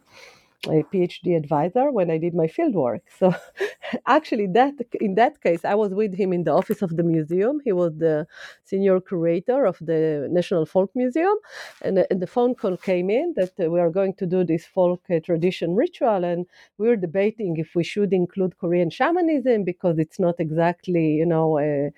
a 0.66 0.82
PhD 0.92 1.36
advisor 1.36 1.90
when 1.90 2.10
I 2.10 2.18
did 2.18 2.34
my 2.34 2.46
fieldwork. 2.46 3.00
So 3.18 3.34
actually, 4.06 4.46
that 4.48 4.74
in 5.00 5.14
that 5.14 5.40
case, 5.40 5.64
I 5.64 5.74
was 5.74 5.92
with 5.94 6.14
him 6.14 6.32
in 6.32 6.44
the 6.44 6.52
office 6.52 6.82
of 6.82 6.96
the 6.96 7.02
museum. 7.02 7.60
He 7.64 7.72
was 7.72 7.96
the 7.96 8.26
senior 8.64 9.00
curator 9.00 9.64
of 9.64 9.78
the 9.80 10.28
National 10.30 10.66
Folk 10.66 10.90
Museum, 10.94 11.36
and, 11.82 11.98
uh, 11.98 12.04
and 12.10 12.20
the 12.20 12.26
phone 12.26 12.54
call 12.54 12.76
came 12.76 13.08
in 13.08 13.34
that 13.36 13.52
uh, 13.58 13.70
we 13.70 13.80
are 13.80 13.90
going 13.90 14.14
to 14.14 14.26
do 14.26 14.44
this 14.44 14.66
folk 14.66 15.02
uh, 15.10 15.18
tradition 15.20 15.74
ritual, 15.74 16.24
and 16.24 16.46
we 16.76 16.88
were 16.88 16.96
debating 16.96 17.56
if 17.56 17.74
we 17.74 17.84
should 17.84 18.12
include 18.12 18.58
Korean 18.58 18.90
shamanism 18.90 19.64
because 19.64 19.98
it's 19.98 20.18
not 20.18 20.36
exactly, 20.40 21.06
you 21.14 21.26
know, 21.26 21.90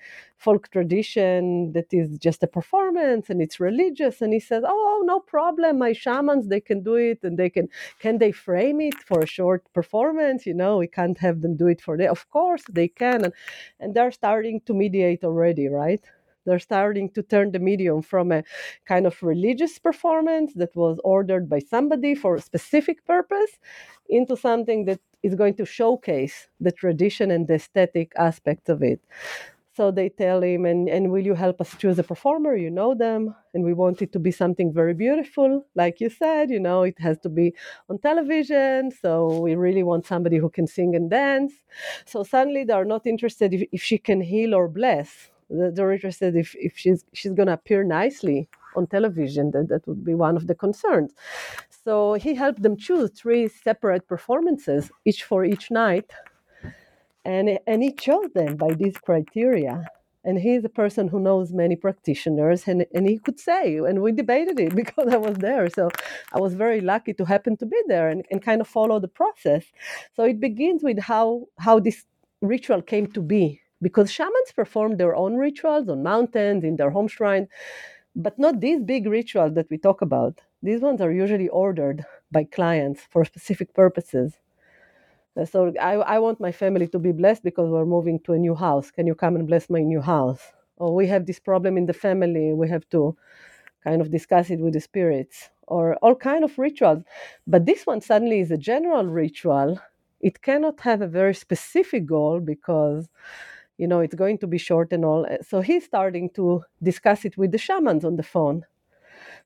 folk 0.43 0.69
tradition 0.71 1.71
that 1.73 1.89
is 1.91 2.17
just 2.17 2.43
a 2.43 2.47
performance 2.47 3.29
and 3.29 3.41
it's 3.41 3.59
religious 3.59 4.21
and 4.21 4.33
he 4.33 4.39
says 4.39 4.63
oh, 4.65 4.81
oh 4.91 5.03
no 5.05 5.19
problem. 5.19 5.79
My 5.79 5.93
shamans 5.93 6.47
they 6.47 6.61
can 6.69 6.83
do 6.83 6.95
it 6.95 7.19
and 7.23 7.37
they 7.37 7.49
can 7.49 7.67
can 7.99 8.17
they 8.17 8.31
frame 8.31 8.79
it 8.81 8.95
for 9.07 9.19
a 9.21 9.25
short 9.37 9.61
performance? 9.73 10.45
You 10.45 10.55
know 10.61 10.77
we 10.77 10.87
can't 10.87 11.17
have 11.19 11.41
them 11.41 11.55
do 11.55 11.67
it 11.67 11.81
for 11.81 11.97
the 11.97 12.09
of 12.09 12.29
course 12.29 12.63
they 12.69 12.87
can. 12.87 13.25
And, 13.25 13.33
and 13.79 13.93
they're 13.95 14.11
starting 14.11 14.61
to 14.67 14.73
mediate 14.73 15.23
already 15.23 15.67
right? 15.67 16.03
They're 16.45 16.59
starting 16.59 17.09
to 17.11 17.23
turn 17.23 17.51
the 17.51 17.59
medium 17.59 18.01
from 18.01 18.31
a 18.31 18.43
kind 18.85 19.05
of 19.07 19.21
religious 19.23 19.79
performance 19.79 20.53
that 20.55 20.75
was 20.75 20.99
ordered 21.03 21.49
by 21.49 21.59
somebody 21.59 22.15
for 22.15 22.35
a 22.35 22.41
specific 22.41 23.05
purpose 23.05 23.51
into 24.09 24.35
something 24.35 24.85
that 24.85 24.99
is 25.23 25.35
going 25.35 25.55
to 25.55 25.65
showcase 25.65 26.49
the 26.59 26.71
tradition 26.71 27.31
and 27.31 27.47
the 27.47 27.55
aesthetic 27.55 28.11
aspects 28.17 28.67
of 28.69 28.83
it. 28.83 28.99
So 29.75 29.89
they 29.89 30.09
tell 30.09 30.43
him, 30.43 30.65
and, 30.65 30.87
and 30.87 31.11
will 31.11 31.25
you 31.25 31.33
help 31.33 31.59
us 31.59 31.75
choose 31.77 31.97
a 31.97 32.03
performer? 32.03 32.55
You 32.55 32.69
know 32.69 32.93
them, 32.93 33.33
and 33.55 33.63
we 33.63 33.73
want 33.73 34.03
it 34.03 34.11
to 34.13 34.19
be 34.19 34.29
something 34.31 34.71
very 34.71 34.93
beautiful. 34.93 35.65
Like 35.73 35.99
you 35.99 36.09
said, 36.09 36.51
you 36.51 36.59
know, 36.59 36.83
it 36.83 36.99
has 36.99 37.17
to 37.19 37.29
be 37.29 37.55
on 37.89 37.97
television. 37.97 38.91
So 38.91 39.39
we 39.39 39.55
really 39.55 39.81
want 39.81 40.05
somebody 40.05 40.37
who 40.37 40.49
can 40.49 40.67
sing 40.67 40.95
and 40.95 41.09
dance. 41.09 41.53
So 42.05 42.23
suddenly 42.23 42.63
they 42.63 42.73
are 42.73 42.85
not 42.85 43.07
interested 43.07 43.51
if, 43.51 43.63
if 43.71 43.81
she 43.81 43.97
can 43.97 44.21
heal 44.21 44.53
or 44.53 44.67
bless. 44.67 45.31
They're 45.49 45.91
interested 45.91 46.35
if, 46.35 46.55
if 46.55 46.77
she's 46.77 47.05
she's 47.13 47.33
gonna 47.33 47.53
appear 47.53 47.83
nicely 47.83 48.49
on 48.75 48.87
television. 48.87 49.51
That 49.51 49.69
that 49.69 49.87
would 49.87 50.03
be 50.03 50.15
one 50.15 50.35
of 50.35 50.47
the 50.47 50.55
concerns. 50.55 51.13
So 51.83 52.13
he 52.13 52.33
helped 52.35 52.61
them 52.61 52.77
choose 52.77 53.11
three 53.11 53.47
separate 53.47 54.07
performances, 54.07 54.91
each 55.05 55.23
for 55.23 55.43
each 55.43 55.69
night 55.69 56.11
and 57.25 57.59
and 57.67 57.83
he 57.83 57.91
chose 57.91 58.29
them 58.33 58.55
by 58.57 58.73
these 58.73 58.97
criteria. 58.97 59.85
And 60.25 60.39
he's 60.39 60.63
a 60.63 60.69
person 60.69 61.09
who 61.09 61.19
knows 61.19 61.51
many 61.51 61.75
practitioners 61.75 62.65
and, 62.67 62.85
and 62.95 63.09
he 63.09 63.19
could 63.19 63.39
say 63.39 63.77
and 63.77 64.01
we 64.01 64.13
debated 64.13 64.57
it 64.59 64.73
because 64.81 65.13
i 65.13 65.17
was 65.17 65.37
there. 65.37 65.69
So 65.69 65.89
i 66.33 66.39
was 66.39 66.53
very 66.53 66.81
lucky 66.81 67.13
to 67.15 67.25
happen 67.25 67.57
to 67.57 67.65
be 67.65 67.79
there 67.87 68.09
and, 68.09 68.25
and 68.31 68.41
kind 68.41 68.61
of 68.61 68.67
follow 68.67 68.99
the 68.99 69.09
process. 69.09 69.65
So 70.15 70.23
it 70.23 70.39
begins 70.39 70.83
with 70.83 70.99
how 70.99 71.47
how 71.59 71.79
this 71.79 72.05
ritual 72.41 72.81
came 72.81 73.07
to 73.07 73.21
be 73.21 73.61
because 73.81 74.11
shamans 74.11 74.51
perform 74.55 74.97
their 74.97 75.15
own 75.15 75.35
rituals 75.35 75.89
on 75.89 76.03
mountains 76.03 76.63
in 76.63 76.77
their 76.77 76.91
home 76.91 77.07
shrine 77.07 77.47
but 78.15 78.37
not 78.39 78.59
these 78.61 78.81
big 78.81 79.07
rituals 79.07 79.55
that 79.55 79.69
we 79.69 79.77
talk 79.77 80.01
about. 80.01 80.41
These 80.61 80.81
ones 80.81 81.01
are 81.01 81.11
usually 81.11 81.49
ordered 81.49 82.05
by 82.31 82.45
clients 82.45 83.01
for 83.09 83.25
specific 83.25 83.73
purposes 83.73 84.37
Uh, 85.39 85.45
so 85.45 85.73
I, 85.81 85.93
I 85.95 86.19
want 86.19 86.39
my 86.39 86.51
family 86.51 86.87
to 86.89 86.99
be 86.99 87.11
blessed 87.11 87.43
because 87.43 87.69
we're 87.69 87.85
moving 87.85 88.19
to 88.21 88.33
a 88.33 88.37
new 88.37 88.55
house. 88.55 88.91
Can 88.91 89.07
you 89.07 89.15
come 89.15 89.35
and 89.35 89.47
bless 89.47 89.69
my 89.69 89.81
new 89.81 90.01
house? 90.01 90.41
Or 90.77 90.93
we 90.93 91.07
have 91.07 91.25
this 91.25 91.39
problem 91.39 91.77
in 91.77 91.85
the 91.85 91.93
family. 91.93 92.53
We 92.53 92.69
have 92.69 92.87
to 92.89 93.15
kind 93.83 94.01
of 94.01 94.11
discuss 94.11 94.49
it 94.49 94.59
with 94.59 94.73
the 94.73 94.81
spirits 94.81 95.49
or 95.67 95.95
all 95.97 96.15
kind 96.15 96.43
of 96.43 96.57
rituals. 96.57 97.03
But 97.47 97.65
this 97.65 97.85
one 97.85 98.01
suddenly 98.01 98.39
is 98.41 98.51
a 98.51 98.57
general 98.57 99.05
ritual. 99.07 99.79
It 100.21 100.41
cannot 100.41 100.79
have 100.81 101.01
a 101.01 101.07
very 101.07 101.33
specific 101.35 102.05
goal 102.05 102.39
because 102.39 103.09
you 103.77 103.87
know, 103.87 103.99
it's 104.01 104.15
going 104.15 104.37
to 104.39 104.47
be 104.47 104.57
short 104.57 104.93
and 104.93 105.03
all. 105.05 105.25
So 105.47 105.61
he's 105.61 105.85
starting 105.85 106.29
to 106.31 106.63
discuss 106.81 107.25
it 107.25 107.37
with 107.37 107.51
the 107.51 107.57
shamans 107.57 108.05
on 108.05 108.15
the 108.17 108.23
phone. 108.23 108.65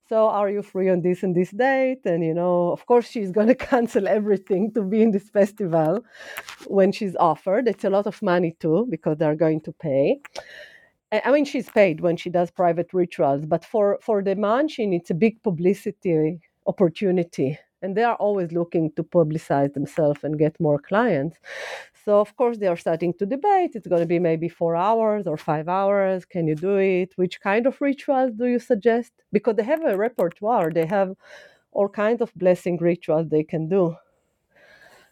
So 0.10 0.30
are 0.30 0.50
you 0.50 0.62
free 0.62 0.90
on 0.90 1.02
this 1.02 1.24
and 1.24 1.36
this 1.36 1.52
date? 1.52 2.02
And 2.06 2.24
you 2.24 2.34
know, 2.34 2.72
of 2.72 2.86
course, 2.86 3.10
she's 3.10 3.32
going 3.32 3.48
to 3.54 3.56
cancel 3.56 4.08
everything 4.08 4.72
to 4.74 4.82
be 4.82 5.02
in 5.02 5.12
this 5.12 5.30
festival 5.30 6.04
when 6.68 6.92
she's 6.92 7.16
offered. 7.18 7.68
It's 7.68 7.84
a 7.84 7.90
lot 7.90 8.08
of 8.08 8.22
money 8.22 8.56
too 8.60 8.88
because 8.90 9.18
they're 9.18 9.36
going 9.36 9.62
to 9.62 9.72
pay. 9.74 10.22
I 11.12 11.32
mean, 11.32 11.46
she's 11.46 11.70
paid 11.70 12.02
when 12.02 12.18
she 12.18 12.30
does 12.30 12.52
private 12.52 12.94
rituals, 12.94 13.46
but 13.46 13.64
for 13.64 13.98
for 14.02 14.22
the 14.22 14.36
manshin, 14.36 14.94
it's 14.94 15.10
a 15.10 15.14
big 15.14 15.42
publicity 15.44 16.40
opportunity 16.66 17.58
and 17.82 17.96
they 17.96 18.04
are 18.04 18.16
always 18.16 18.52
looking 18.52 18.92
to 18.94 19.04
publicize 19.04 19.74
themselves 19.74 20.24
and 20.24 20.40
get 20.40 20.60
more 20.60 20.80
clients. 20.80 21.38
So, 22.08 22.22
of 22.22 22.38
course, 22.38 22.58
they 22.58 22.68
are 22.68 22.78
starting 22.78 23.14
to 23.16 23.26
debate. 23.26 23.72
It's 23.76 23.86
going 23.86 24.00
to 24.02 24.08
be 24.08 24.18
maybe 24.18 24.48
four 24.48 24.78
hours 24.78 25.28
or 25.28 25.36
five 25.36 25.68
hours. 25.68 26.24
Can 26.24 26.48
you 26.48 26.56
do 26.56 26.78
it? 26.78 27.12
Which 27.18 27.42
kind 27.42 27.68
of 27.68 27.82
rituals 27.82 28.32
do 28.32 28.46
you 28.46 28.60
suggest? 28.60 29.12
Because 29.34 29.58
they 29.58 29.64
have 29.64 29.84
a 29.84 29.98
repertoire, 29.98 30.72
they 30.72 30.86
have 30.86 31.16
all 31.74 31.90
kinds 31.90 32.22
of 32.22 32.34
blessing 32.36 32.78
rituals 32.78 33.28
they 33.28 33.44
can 33.44 33.68
do. 33.68 33.98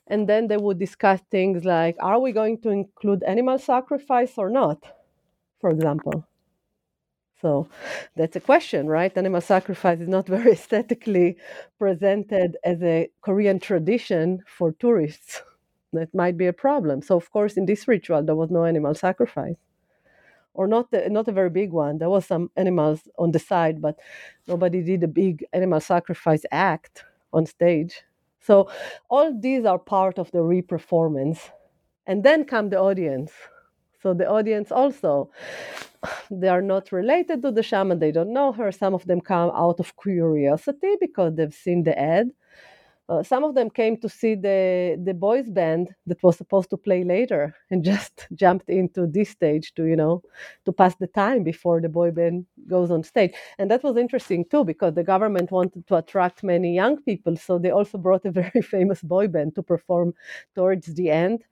And 0.07 0.29
then 0.29 0.47
they 0.47 0.55
would 0.55 0.79
discuss 0.79 1.19
things 1.29 1.65
like 1.65 1.97
are 1.99 2.19
we 2.19 2.31
going 2.31 2.61
to 2.61 2.69
include 2.69 3.23
animal 3.23 3.59
sacrifice 3.59 4.37
or 4.37 4.49
not, 4.49 4.79
for 5.59 5.71
example? 5.71 6.25
So 7.41 7.67
that's 8.15 8.37
a 8.37 8.39
question, 8.39 8.87
right? 8.87 9.15
Animal 9.17 9.41
sacrifice 9.41 9.99
is 9.99 10.07
not 10.07 10.27
very 10.37 10.53
aesthetically 10.53 11.37
presented 11.77 12.57
as 12.63 12.81
a 12.81 13.09
Korean 13.21 13.59
tradition 13.59 14.43
for 14.47 14.71
tourists. 14.71 15.41
That 15.95 16.13
might 16.15 16.37
be 16.37 16.47
a 16.47 16.53
problem. 16.53 17.01
So, 17.01 17.17
of 17.17 17.31
course, 17.31 17.57
in 17.57 17.65
this 17.65 17.87
ritual, 17.87 18.23
there 18.23 18.35
was 18.35 18.51
no 18.51 18.65
animal 18.65 18.95
sacrifice, 18.95 19.57
or 20.53 20.67
not 20.67 20.93
a, 20.93 21.09
not 21.09 21.27
a 21.27 21.31
very 21.33 21.49
big 21.49 21.71
one. 21.71 21.97
There 21.99 22.09
was 22.09 22.25
some 22.25 22.51
animals 22.57 23.01
on 23.17 23.31
the 23.31 23.39
side, 23.39 23.81
but 23.81 23.97
nobody 24.47 24.83
did 24.83 25.03
a 25.03 25.07
big 25.07 25.45
animal 25.53 25.81
sacrifice 25.81 26.43
act 26.51 27.03
on 27.33 27.45
stage. 27.45 28.03
So, 28.41 28.69
all 29.09 29.33
these 29.39 29.65
are 29.65 29.79
part 29.79 30.19
of 30.19 30.31
the 30.31 30.41
re-performance, 30.43 31.49
and 32.07 32.23
then 32.23 32.45
come 32.45 32.69
the 32.69 32.79
audience 32.79 33.31
so 34.05 34.13
the 34.13 34.29
audience 34.29 34.71
also, 34.71 35.31
they 36.31 36.47
are 36.47 36.61
not 36.61 36.91
related 36.91 37.41
to 37.41 37.51
the 37.51 37.63
shaman, 37.63 37.97
they 37.97 38.11
don't 38.11 38.33
know 38.33 38.51
her. 38.51 38.71
Some 38.71 38.93
of 38.93 39.07
them 39.07 39.19
come 39.19 39.51
out 39.55 39.79
of 39.79 39.97
curiosity 39.97 40.95
because 41.01 41.33
they've 41.35 41.51
seen 41.53 41.81
the 41.83 41.97
ad. 41.97 42.29
Uh, 43.07 43.21
some 43.21 43.43
of 43.43 43.53
them 43.53 43.69
came 43.69 43.95
to 43.97 44.09
see 44.09 44.33
the 44.35 44.97
the 45.03 45.13
boys 45.13 45.47
band 45.49 45.93
that 46.07 46.21
was 46.23 46.35
supposed 46.37 46.69
to 46.71 46.77
play 46.77 47.03
later 47.03 47.55
and 47.69 47.83
just 47.93 48.27
jumped 48.33 48.67
into 48.69 49.05
this 49.05 49.29
stage 49.29 49.73
to 49.75 49.83
you 49.85 49.95
know 49.95 50.23
to 50.65 50.71
pass 50.71 50.95
the 50.95 51.07
time 51.07 51.43
before 51.43 51.79
the 51.81 51.89
boy 51.89 52.09
band 52.11 52.45
goes 52.67 52.89
on 52.89 53.03
stage 53.03 53.33
and 53.59 53.69
that 53.69 53.83
was 53.83 53.95
interesting 53.95 54.43
too 54.45 54.63
because 54.63 54.93
the 54.95 55.03
government 55.03 55.51
wanted 55.51 55.85
to 55.87 55.95
attract 55.95 56.43
many 56.43 56.73
young 56.73 56.99
people 57.03 57.35
so 57.37 57.59
they 57.59 57.69
also 57.69 57.97
brought 57.99 58.25
a 58.25 58.31
very 58.41 58.61
famous 58.61 59.01
boy 59.03 59.27
band 59.27 59.53
to 59.53 59.61
perform 59.61 60.13
towards 60.55 60.87
the 60.95 61.11
end 61.11 61.43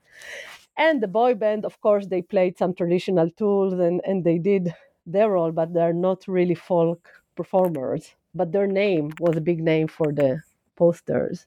and 0.77 1.01
the 1.01 1.07
boy 1.07 1.35
band, 1.35 1.65
of 1.65 1.79
course, 1.81 2.07
they 2.07 2.21
played 2.21 2.57
some 2.57 2.73
traditional 2.73 3.29
tools 3.31 3.73
and, 3.73 4.01
and 4.05 4.23
they 4.23 4.37
did 4.37 4.73
their 5.05 5.31
role, 5.31 5.51
but 5.51 5.73
they're 5.73 5.93
not 5.93 6.27
really 6.27 6.55
folk 6.55 7.09
performers. 7.35 8.15
But 8.35 8.51
their 8.51 8.67
name 8.67 9.11
was 9.19 9.35
a 9.37 9.41
big 9.41 9.61
name 9.63 9.87
for 9.87 10.11
the 10.11 10.41
posters. 10.75 11.45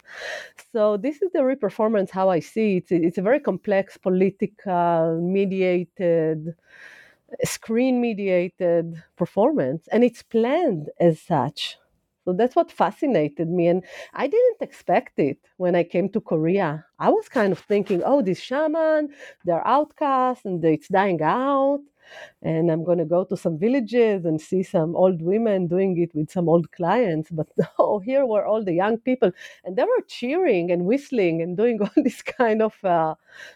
So 0.72 0.97
this 0.97 1.22
is 1.22 1.33
the 1.33 1.45
re-performance 1.45 2.11
how 2.11 2.29
I 2.29 2.41
see 2.41 2.79
it. 2.79 2.87
It's 2.91 3.18
a 3.18 3.22
very 3.22 3.41
complex 3.41 3.97
political 3.97 5.20
mediated 5.20 6.55
screen 7.45 8.01
mediated 8.01 9.03
performance 9.16 9.89
and 9.91 10.05
it's 10.05 10.22
planned 10.22 10.91
as 11.01 11.20
such 11.20 11.77
so 12.27 12.33
that's 12.33 12.57
what 12.57 12.72
fascinated 12.72 13.49
me. 13.49 13.68
And 13.68 13.85
I 14.12 14.27
didn't 14.27 14.61
expect 14.61 15.20
it 15.20 15.39
when 15.59 15.77
I 15.77 15.85
came 15.85 16.09
to 16.09 16.20
Korea. 16.20 16.85
I 16.99 17.09
was 17.09 17.29
kind 17.29 17.53
of 17.53 17.61
thinking, 17.61 18.03
oh, 18.05 18.20
this 18.20 18.41
shaman, 18.41 19.11
they're 19.45 19.66
outcasts 19.66 20.45
and 20.45 20.62
it's 20.64 20.89
dying 20.89 21.22
out 21.22 21.83
and 22.42 22.70
I'm 22.70 22.84
going 22.84 22.98
to 22.98 23.04
go 23.04 23.24
to 23.24 23.36
some 23.36 23.59
villages 23.59 24.24
and 24.24 24.40
see 24.40 24.62
some 24.62 24.94
old 24.96 25.22
women 25.22 25.66
doing 25.66 25.98
it 26.00 26.14
with 26.14 26.30
some 26.30 26.48
old 26.48 26.70
clients. 26.72 27.30
But 27.30 27.48
no, 27.78 27.98
here 28.04 28.26
were 28.26 28.44
all 28.46 28.62
the 28.64 28.72
young 28.74 28.98
people, 28.98 29.32
and 29.64 29.76
they 29.76 29.84
were 29.84 30.02
cheering 30.09 30.70
and 30.70 30.84
whistling 30.84 31.42
and 31.42 31.57
doing 31.57 31.80
all 31.82 32.02
this 32.04 32.22
kind 32.22 32.62
of 32.62 32.74
uh, 32.84 33.14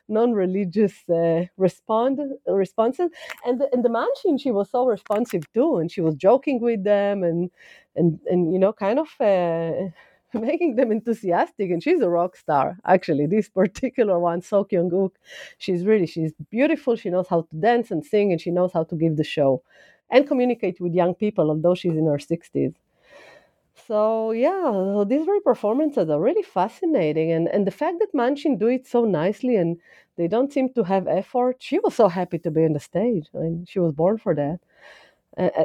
non-religious 0.08 1.08
uh, 1.08 1.46
respond 1.56 2.20
responses. 2.46 3.10
And 3.44 3.60
the, 3.60 3.68
and 3.72 3.84
the 3.84 3.88
manshin, 3.88 4.40
she 4.40 4.50
was 4.50 4.70
so 4.70 4.86
responsive 4.86 5.50
too, 5.52 5.76
and 5.78 5.90
she 5.90 6.00
was 6.00 6.14
joking 6.16 6.60
with 6.60 6.84
them 6.84 7.22
and 7.22 7.50
and 7.96 8.18
and 8.26 8.52
you 8.52 8.58
know, 8.58 8.72
kind 8.72 8.98
of. 8.98 9.08
Uh, 9.20 9.90
making 10.48 10.76
them 10.76 10.92
enthusiastic 10.92 11.70
and 11.70 11.82
she's 11.82 12.00
a 12.00 12.08
rock 12.08 12.36
star 12.36 12.78
actually. 12.86 13.26
This 13.26 13.48
particular 13.48 14.18
one 14.18 14.42
so 14.42 14.64
kyung 14.64 14.92
uk 14.94 15.12
she's 15.58 15.84
really 15.84 16.06
she's 16.06 16.32
beautiful. 16.50 16.96
She 16.96 17.10
knows 17.10 17.28
how 17.28 17.42
to 17.42 17.56
dance 17.56 17.90
and 17.90 18.04
sing 18.04 18.32
and 18.32 18.40
she 18.40 18.50
knows 18.50 18.72
how 18.72 18.84
to 18.84 18.96
give 18.96 19.16
the 19.16 19.24
show 19.24 19.62
and 20.10 20.26
communicate 20.26 20.80
with 20.80 20.94
young 20.94 21.14
people 21.14 21.50
although 21.50 21.74
she's 21.74 21.96
in 21.96 22.06
her 22.06 22.18
60s 22.18 22.74
so 23.86 24.30
yeah 24.32 24.70
so 24.72 25.04
these 25.04 25.24
three 25.24 25.40
performances 25.40 26.08
are 26.10 26.20
really 26.20 26.42
fascinating 26.42 27.32
and 27.32 27.48
and 27.48 27.66
the 27.66 27.70
fact 27.70 27.98
that 28.00 28.12
Manshin 28.14 28.58
do 28.58 28.68
it 28.68 28.86
so 28.86 29.04
nicely 29.04 29.56
and 29.56 29.78
they 30.16 30.28
don't 30.28 30.52
seem 30.52 30.68
to 30.74 30.82
have 30.84 31.06
effort 31.08 31.56
she 31.60 31.78
was 31.78 31.94
so 31.94 32.08
happy 32.08 32.38
to 32.38 32.50
be 32.50 32.64
on 32.64 32.72
the 32.74 32.80
stage. 32.80 33.26
I 33.34 33.38
mean, 33.38 33.66
she 33.68 33.78
was 33.78 33.92
born 33.94 34.18
for 34.18 34.34
that. 34.34 34.60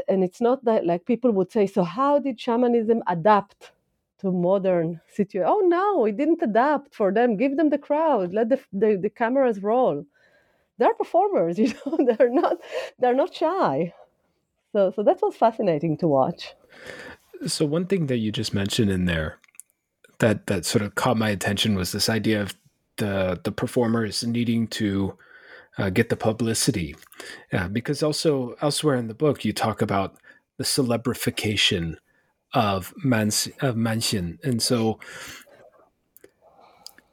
And 0.07 0.23
it's 0.23 0.39
not 0.41 0.63
that 0.65 0.85
like 0.85 1.05
people 1.05 1.31
would 1.31 1.51
say 1.51 1.67
so 1.67 1.83
how 1.83 2.19
did 2.19 2.39
shamanism 2.39 3.03
adapt 3.07 3.71
to 4.25 4.31
modern 4.31 5.01
situation. 5.07 5.47
Oh 5.47 5.61
no, 5.65 6.05
it 6.05 6.17
didn't 6.17 6.41
adapt 6.41 6.93
for 6.93 7.11
them. 7.11 7.37
Give 7.37 7.55
them 7.57 7.69
the 7.69 7.77
crowd. 7.77 8.33
Let 8.33 8.49
the, 8.49 8.59
the, 8.73 8.99
the 9.01 9.09
cameras 9.09 9.61
roll. 9.61 10.05
They're 10.77 10.93
performers, 10.93 11.57
you 11.63 11.73
know. 11.85 11.97
they're 12.05 12.29
not 12.29 12.57
they're 12.99 13.15
not 13.15 13.33
shy. 13.33 13.93
So 14.73 14.91
so 14.95 15.03
that 15.03 15.21
was 15.21 15.35
fascinating 15.35 15.97
to 15.97 16.07
watch. 16.07 16.53
So 17.47 17.65
one 17.65 17.85
thing 17.85 18.07
that 18.07 18.17
you 18.17 18.31
just 18.31 18.53
mentioned 18.53 18.91
in 18.91 19.05
there 19.05 19.39
that 20.19 20.47
that 20.47 20.65
sort 20.65 20.83
of 20.83 20.95
caught 20.95 21.17
my 21.17 21.29
attention 21.29 21.75
was 21.75 21.91
this 21.91 22.09
idea 22.09 22.41
of 22.41 22.55
the 22.97 23.39
the 23.43 23.51
performers 23.51 24.23
needing 24.23 24.67
to 24.67 25.17
uh, 25.77 25.89
get 25.89 26.09
the 26.09 26.15
publicity, 26.15 26.95
yeah, 27.51 27.67
because 27.67 28.01
also 28.01 28.55
elsewhere 28.61 28.95
in 28.95 29.07
the 29.07 29.13
book 29.13 29.43
you 29.43 29.51
talk 29.51 29.81
about 29.81 30.17
the 30.57 30.63
celebrification 30.63 31.97
of 32.55 32.93
Mans 33.03 33.47
of 33.61 33.75
Manshin, 33.75 34.43
and 34.43 34.61
so 34.63 34.99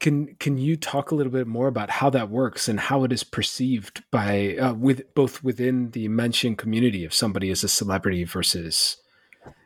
can 0.02 0.34
can 0.40 0.58
you 0.58 0.76
talk 0.76 1.10
a 1.10 1.14
little 1.14 1.32
bit 1.32 1.46
more 1.46 1.68
about 1.68 1.88
how 1.88 2.10
that 2.10 2.30
works 2.30 2.68
and 2.68 2.80
how 2.80 3.04
it 3.04 3.12
is 3.12 3.22
perceived 3.22 4.02
by 4.10 4.56
uh, 4.56 4.72
with 4.72 5.14
both 5.14 5.44
within 5.44 5.90
the 5.90 6.08
Manshin 6.08 6.58
community 6.58 7.04
if 7.04 7.14
somebody 7.14 7.50
is 7.50 7.62
a 7.62 7.68
celebrity 7.68 8.24
versus 8.24 8.96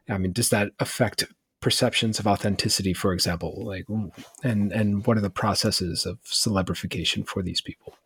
I 0.09 0.19
mean 0.19 0.33
does 0.33 0.51
that 0.51 0.73
affect 0.79 1.25
perceptions 1.61 2.19
of 2.19 2.27
authenticity 2.27 2.93
for 2.93 3.15
example? 3.15 3.65
Like 3.65 3.87
and 4.43 4.73
and 4.73 5.07
what 5.07 5.17
are 5.17 5.23
the 5.23 5.31
processes 5.31 6.05
of 6.05 6.23
celebrification 6.23 7.27
for 7.27 7.43
these 7.43 7.63
people? 7.63 7.97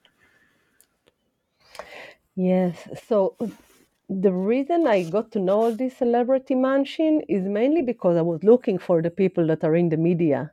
Yes. 2.37 2.77
So 3.09 3.37
the 4.11 4.33
reason 4.33 4.87
I 4.87 5.05
got 5.05 5.31
to 5.33 5.39
know 5.41 5.63
all 5.63 5.73
this 5.77 5.97
celebrity 5.99 6.55
manshin 6.55 7.23
is 7.29 7.45
mainly 7.45 7.83
because 7.83 8.17
I 8.17 8.23
was 8.23 8.43
looking 8.43 8.79
for 8.79 9.03
the 9.03 9.11
people 9.11 9.47
that 9.49 9.65
are 9.65 9.77
in 9.77 9.89
the 9.89 9.97
media. 9.97 10.53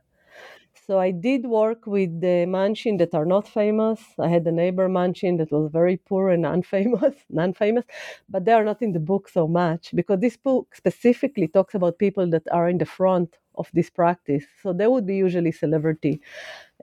So 0.86 0.98
I 1.00 1.10
did 1.12 1.46
work 1.46 1.86
with 1.86 2.20
the 2.20 2.46
manshin 2.48 2.98
that 2.98 3.14
are 3.14 3.26
not 3.26 3.48
famous. 3.48 4.00
I 4.18 4.28
had 4.28 4.46
a 4.46 4.52
neighbor 4.52 4.88
manshin 4.88 5.38
that 5.38 5.52
was 5.52 5.70
very 5.72 5.98
poor 5.98 6.30
and 6.30 6.44
unfamous, 6.44 7.16
non-famous, 7.30 7.84
but 8.28 8.44
they 8.46 8.52
are 8.52 8.64
not 8.64 8.82
in 8.82 8.92
the 8.92 9.00
book 9.00 9.28
so 9.28 9.48
much 9.48 9.90
because 9.94 10.20
this 10.20 10.36
book 10.38 10.74
specifically 10.74 11.48
talks 11.48 11.74
about 11.74 11.98
people 11.98 12.28
that 12.30 12.44
are 12.52 12.68
in 12.68 12.78
the 12.78 12.86
front 12.86 13.38
of 13.56 13.70
this 13.74 13.90
practice. 13.90 14.44
So 14.62 14.72
they 14.72 14.86
would 14.86 15.06
be 15.06 15.16
usually 15.16 15.52
celebrity 15.52 16.20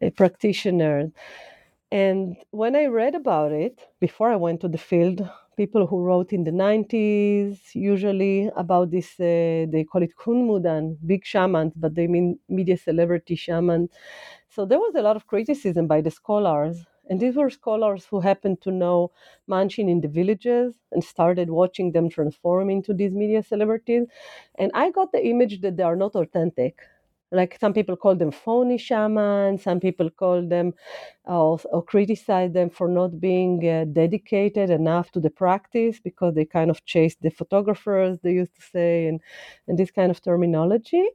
uh, 0.04 0.12
practitioners. 0.12 1.12
And 1.92 2.38
when 2.52 2.76
I 2.76 2.86
read 2.86 3.16
about 3.16 3.52
it 3.52 3.80
before 4.00 4.30
I 4.32 4.36
went 4.36 4.62
to 4.62 4.68
the 4.68 4.78
field, 4.78 5.30
people 5.58 5.88
who 5.88 6.02
wrote 6.04 6.34
in 6.34 6.44
the 6.44 6.52
90s, 6.52 7.60
usually 7.74 8.50
about 8.56 8.92
this, 8.92 9.20
uh, 9.20 9.66
they 9.74 9.86
call 9.90 10.04
it 10.04 10.16
kunmudan, 10.18 10.98
big 11.06 11.26
shamans, 11.26 11.74
but 11.76 11.96
they 11.96 12.08
mean 12.08 12.40
media 12.50 12.78
celebrity 12.78 13.36
shamans. 13.36 13.90
So 14.50 14.66
there 14.66 14.80
was 14.80 14.96
a 14.96 15.02
lot 15.02 15.16
of 15.16 15.28
criticism 15.28 15.88
by 15.88 16.02
the 16.02 16.12
scholars. 16.12 16.86
And 17.10 17.20
these 17.20 17.36
were 17.36 17.50
scholars 17.52 18.06
who 18.06 18.20
happened 18.20 18.62
to 18.62 18.72
know 18.72 19.12
Manshin 19.50 19.90
in 19.90 20.02
the 20.02 20.08
villages 20.08 20.74
and 20.92 21.04
started 21.04 21.50
watching 21.52 21.92
them 21.92 22.10
transform 22.10 22.70
into 22.72 22.94
these 22.94 23.14
media 23.14 23.44
celebrities. 23.44 24.08
And 24.58 24.72
I 24.74 24.90
got 24.92 25.12
the 25.12 25.24
image 25.26 25.62
that 25.62 25.78
they 25.78 25.84
are 25.84 25.96
not 25.96 26.16
authentic. 26.16 26.80
Like 27.36 27.58
some 27.60 27.74
people 27.74 27.98
call 27.98 28.16
them 28.16 28.32
phony 28.32 28.78
shamans, 28.78 29.64
some 29.64 29.80
people 29.80 30.10
call 30.10 30.48
them 30.48 30.74
uh, 31.28 31.58
or 31.76 31.84
criticize 31.84 32.52
them 32.54 32.70
for 32.70 32.88
not 32.88 33.20
being 33.20 33.68
uh, 33.68 33.86
dedicated 33.92 34.70
enough 34.70 35.12
to 35.12 35.20
the 35.20 35.30
practice 35.30 36.00
because 36.00 36.34
they 36.36 36.46
kind 36.46 36.70
of 36.72 36.86
chase 36.86 37.16
the 37.22 37.30
photographers, 37.30 38.20
they 38.24 38.32
used 38.32 38.56
to 38.56 38.62
say, 38.62 39.08
and, 39.08 39.20
and 39.68 39.78
this 39.78 39.92
kind 39.92 40.12
of 40.12 40.22
terminology. 40.22 41.06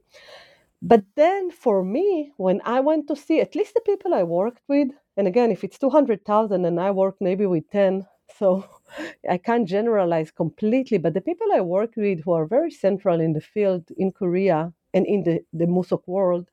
But 0.81 1.03
then 1.15 1.51
for 1.51 1.83
me, 1.83 2.31
when 2.37 2.61
I 2.65 2.79
went 2.79 3.07
to 3.07 3.15
see 3.15 3.39
at 3.39 3.55
least 3.55 3.73
the 3.73 3.81
people 3.81 4.13
I 4.13 4.23
worked 4.23 4.63
with, 4.67 4.89
and 5.17 5.27
again, 5.27 5.51
if 5.51 5.63
it's 5.63 5.77
200,000 5.77 6.65
and 6.65 6.79
I 6.79 6.91
work 6.91 7.17
maybe 7.19 7.45
with 7.45 7.69
10, 7.71 8.07
so 8.37 8.65
I 9.29 9.37
can't 9.37 9.67
generalize 9.67 10.31
completely, 10.31 10.97
but 10.97 11.13
the 11.13 11.21
people 11.21 11.47
I 11.53 11.61
work 11.61 11.93
with 11.97 12.21
who 12.23 12.31
are 12.33 12.45
very 12.45 12.71
central 12.71 13.19
in 13.19 13.33
the 13.33 13.41
field 13.41 13.89
in 13.97 14.11
Korea 14.11 14.73
and 14.93 15.05
in 15.07 15.23
the, 15.23 15.41
the 15.53 15.65
Musok 15.65 16.03
world, 16.07 16.49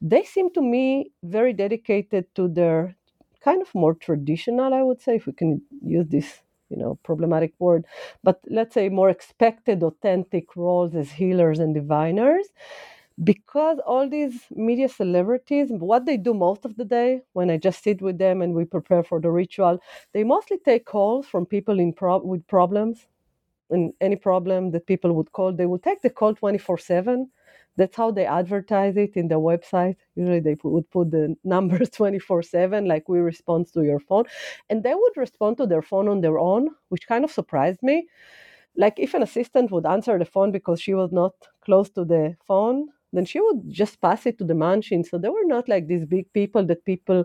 they 0.00 0.24
seem 0.24 0.52
to 0.54 0.62
me 0.62 1.12
very 1.22 1.52
dedicated 1.52 2.26
to 2.36 2.48
their 2.48 2.96
kind 3.42 3.62
of 3.62 3.74
more 3.74 3.94
traditional, 3.94 4.74
I 4.74 4.82
would 4.82 5.00
say, 5.00 5.16
if 5.16 5.26
we 5.26 5.32
can 5.32 5.62
use 5.84 6.06
this 6.08 6.42
you 6.70 6.78
know 6.78 6.98
problematic 7.04 7.52
word 7.58 7.84
but 8.22 8.40
let's 8.48 8.74
say 8.74 8.88
more 8.88 9.10
expected 9.10 9.82
authentic 9.82 10.56
roles 10.56 10.94
as 10.94 11.12
healers 11.12 11.58
and 11.58 11.74
diviners 11.74 12.46
because 13.24 13.78
all 13.86 14.08
these 14.08 14.42
media 14.50 14.88
celebrities, 14.88 15.68
what 15.70 16.06
they 16.06 16.16
do 16.16 16.34
most 16.34 16.64
of 16.64 16.76
the 16.76 16.84
day 16.84 17.22
when 17.32 17.50
I 17.50 17.56
just 17.58 17.82
sit 17.84 18.02
with 18.02 18.18
them 18.18 18.42
and 18.42 18.54
we 18.54 18.64
prepare 18.64 19.02
for 19.04 19.20
the 19.20 19.30
ritual, 19.30 19.78
they 20.12 20.24
mostly 20.24 20.58
take 20.58 20.84
calls 20.86 21.26
from 21.26 21.46
people 21.46 21.80
in 21.80 21.92
pro- 21.92 22.18
with 22.24 22.46
problems. 22.46 23.06
And 23.70 23.92
any 24.00 24.16
problem 24.16 24.72
that 24.72 24.86
people 24.86 25.12
would 25.14 25.32
call, 25.32 25.52
they 25.52 25.66
will 25.66 25.78
take 25.78 26.02
the 26.02 26.10
call 26.10 26.34
24 26.34 26.78
7. 26.78 27.30
That's 27.76 27.96
how 27.96 28.10
they 28.12 28.26
advertise 28.26 28.96
it 28.96 29.16
in 29.16 29.28
the 29.28 29.40
website. 29.40 29.96
Usually 30.14 30.40
they 30.40 30.56
would 30.62 30.90
put 30.90 31.10
the 31.10 31.36
numbers 31.44 31.90
24 31.90 32.42
7, 32.42 32.86
like 32.86 33.08
we 33.08 33.18
respond 33.18 33.68
to 33.74 33.82
your 33.82 34.00
phone. 34.00 34.24
And 34.70 34.82
they 34.82 34.94
would 34.94 35.16
respond 35.16 35.56
to 35.58 35.66
their 35.66 35.82
phone 35.82 36.08
on 36.08 36.20
their 36.20 36.38
own, 36.38 36.68
which 36.88 37.06
kind 37.08 37.24
of 37.24 37.30
surprised 37.32 37.82
me. 37.82 38.06
Like 38.76 38.94
if 38.98 39.14
an 39.14 39.22
assistant 39.22 39.70
would 39.70 39.86
answer 39.86 40.18
the 40.18 40.24
phone 40.24 40.50
because 40.52 40.80
she 40.80 40.94
was 40.94 41.12
not 41.12 41.34
close 41.64 41.90
to 41.90 42.04
the 42.04 42.36
phone, 42.46 42.88
then 43.12 43.24
she 43.24 43.40
would 43.40 43.70
just 43.70 44.00
pass 44.00 44.26
it 44.26 44.38
to 44.38 44.44
the 44.44 44.54
machine. 44.54 45.04
So 45.04 45.18
they 45.18 45.28
were 45.28 45.44
not 45.46 45.68
like 45.68 45.86
these 45.86 46.04
big 46.06 46.32
people 46.32 46.64
that 46.66 46.84
people 46.84 47.24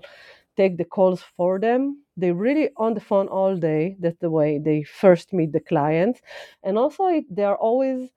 take 0.58 0.78
the 0.78 0.86
calls 0.86 1.22
for 1.38 1.60
them. 1.60 2.04
They 2.18 2.32
really 2.32 2.70
on 2.78 2.94
the 2.94 3.02
phone 3.02 3.28
all 3.28 3.56
day. 3.58 3.96
That's 4.00 4.18
the 4.20 4.30
way 4.30 4.60
they 4.60 4.84
first 4.84 5.34
meet 5.34 5.54
the 5.54 5.60
clients, 5.62 6.22
and 6.64 6.78
also 6.78 7.08
it, 7.08 7.26
they 7.34 7.44
are 7.46 7.58
always 7.58 8.10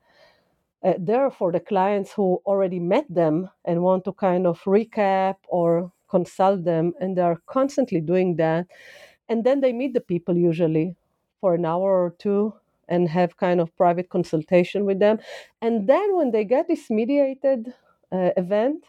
uh, 0.84 0.94
there 0.98 1.30
for 1.30 1.52
the 1.52 1.60
clients 1.60 2.12
who 2.12 2.40
already 2.44 2.80
met 2.80 3.06
them 3.08 3.48
and 3.64 3.82
want 3.82 4.04
to 4.04 4.12
kind 4.12 4.46
of 4.46 4.60
recap 4.64 5.36
or 5.48 5.92
consult 6.08 6.64
them, 6.64 6.92
and 7.00 7.16
they 7.16 7.22
are 7.22 7.40
constantly 7.46 8.00
doing 8.00 8.36
that. 8.36 8.66
And 9.28 9.44
then 9.44 9.60
they 9.60 9.72
meet 9.72 9.94
the 9.94 10.00
people 10.00 10.36
usually 10.36 10.96
for 11.40 11.54
an 11.54 11.64
hour 11.64 12.04
or 12.04 12.14
two 12.18 12.54
and 12.88 13.08
have 13.08 13.36
kind 13.36 13.60
of 13.60 13.74
private 13.76 14.10
consultation 14.10 14.84
with 14.84 14.98
them. 14.98 15.18
And 15.60 15.88
then 15.88 16.16
when 16.16 16.30
they 16.30 16.44
get 16.44 16.68
this 16.68 16.90
mediated 16.90 17.72
uh, 18.10 18.30
event, 18.36 18.84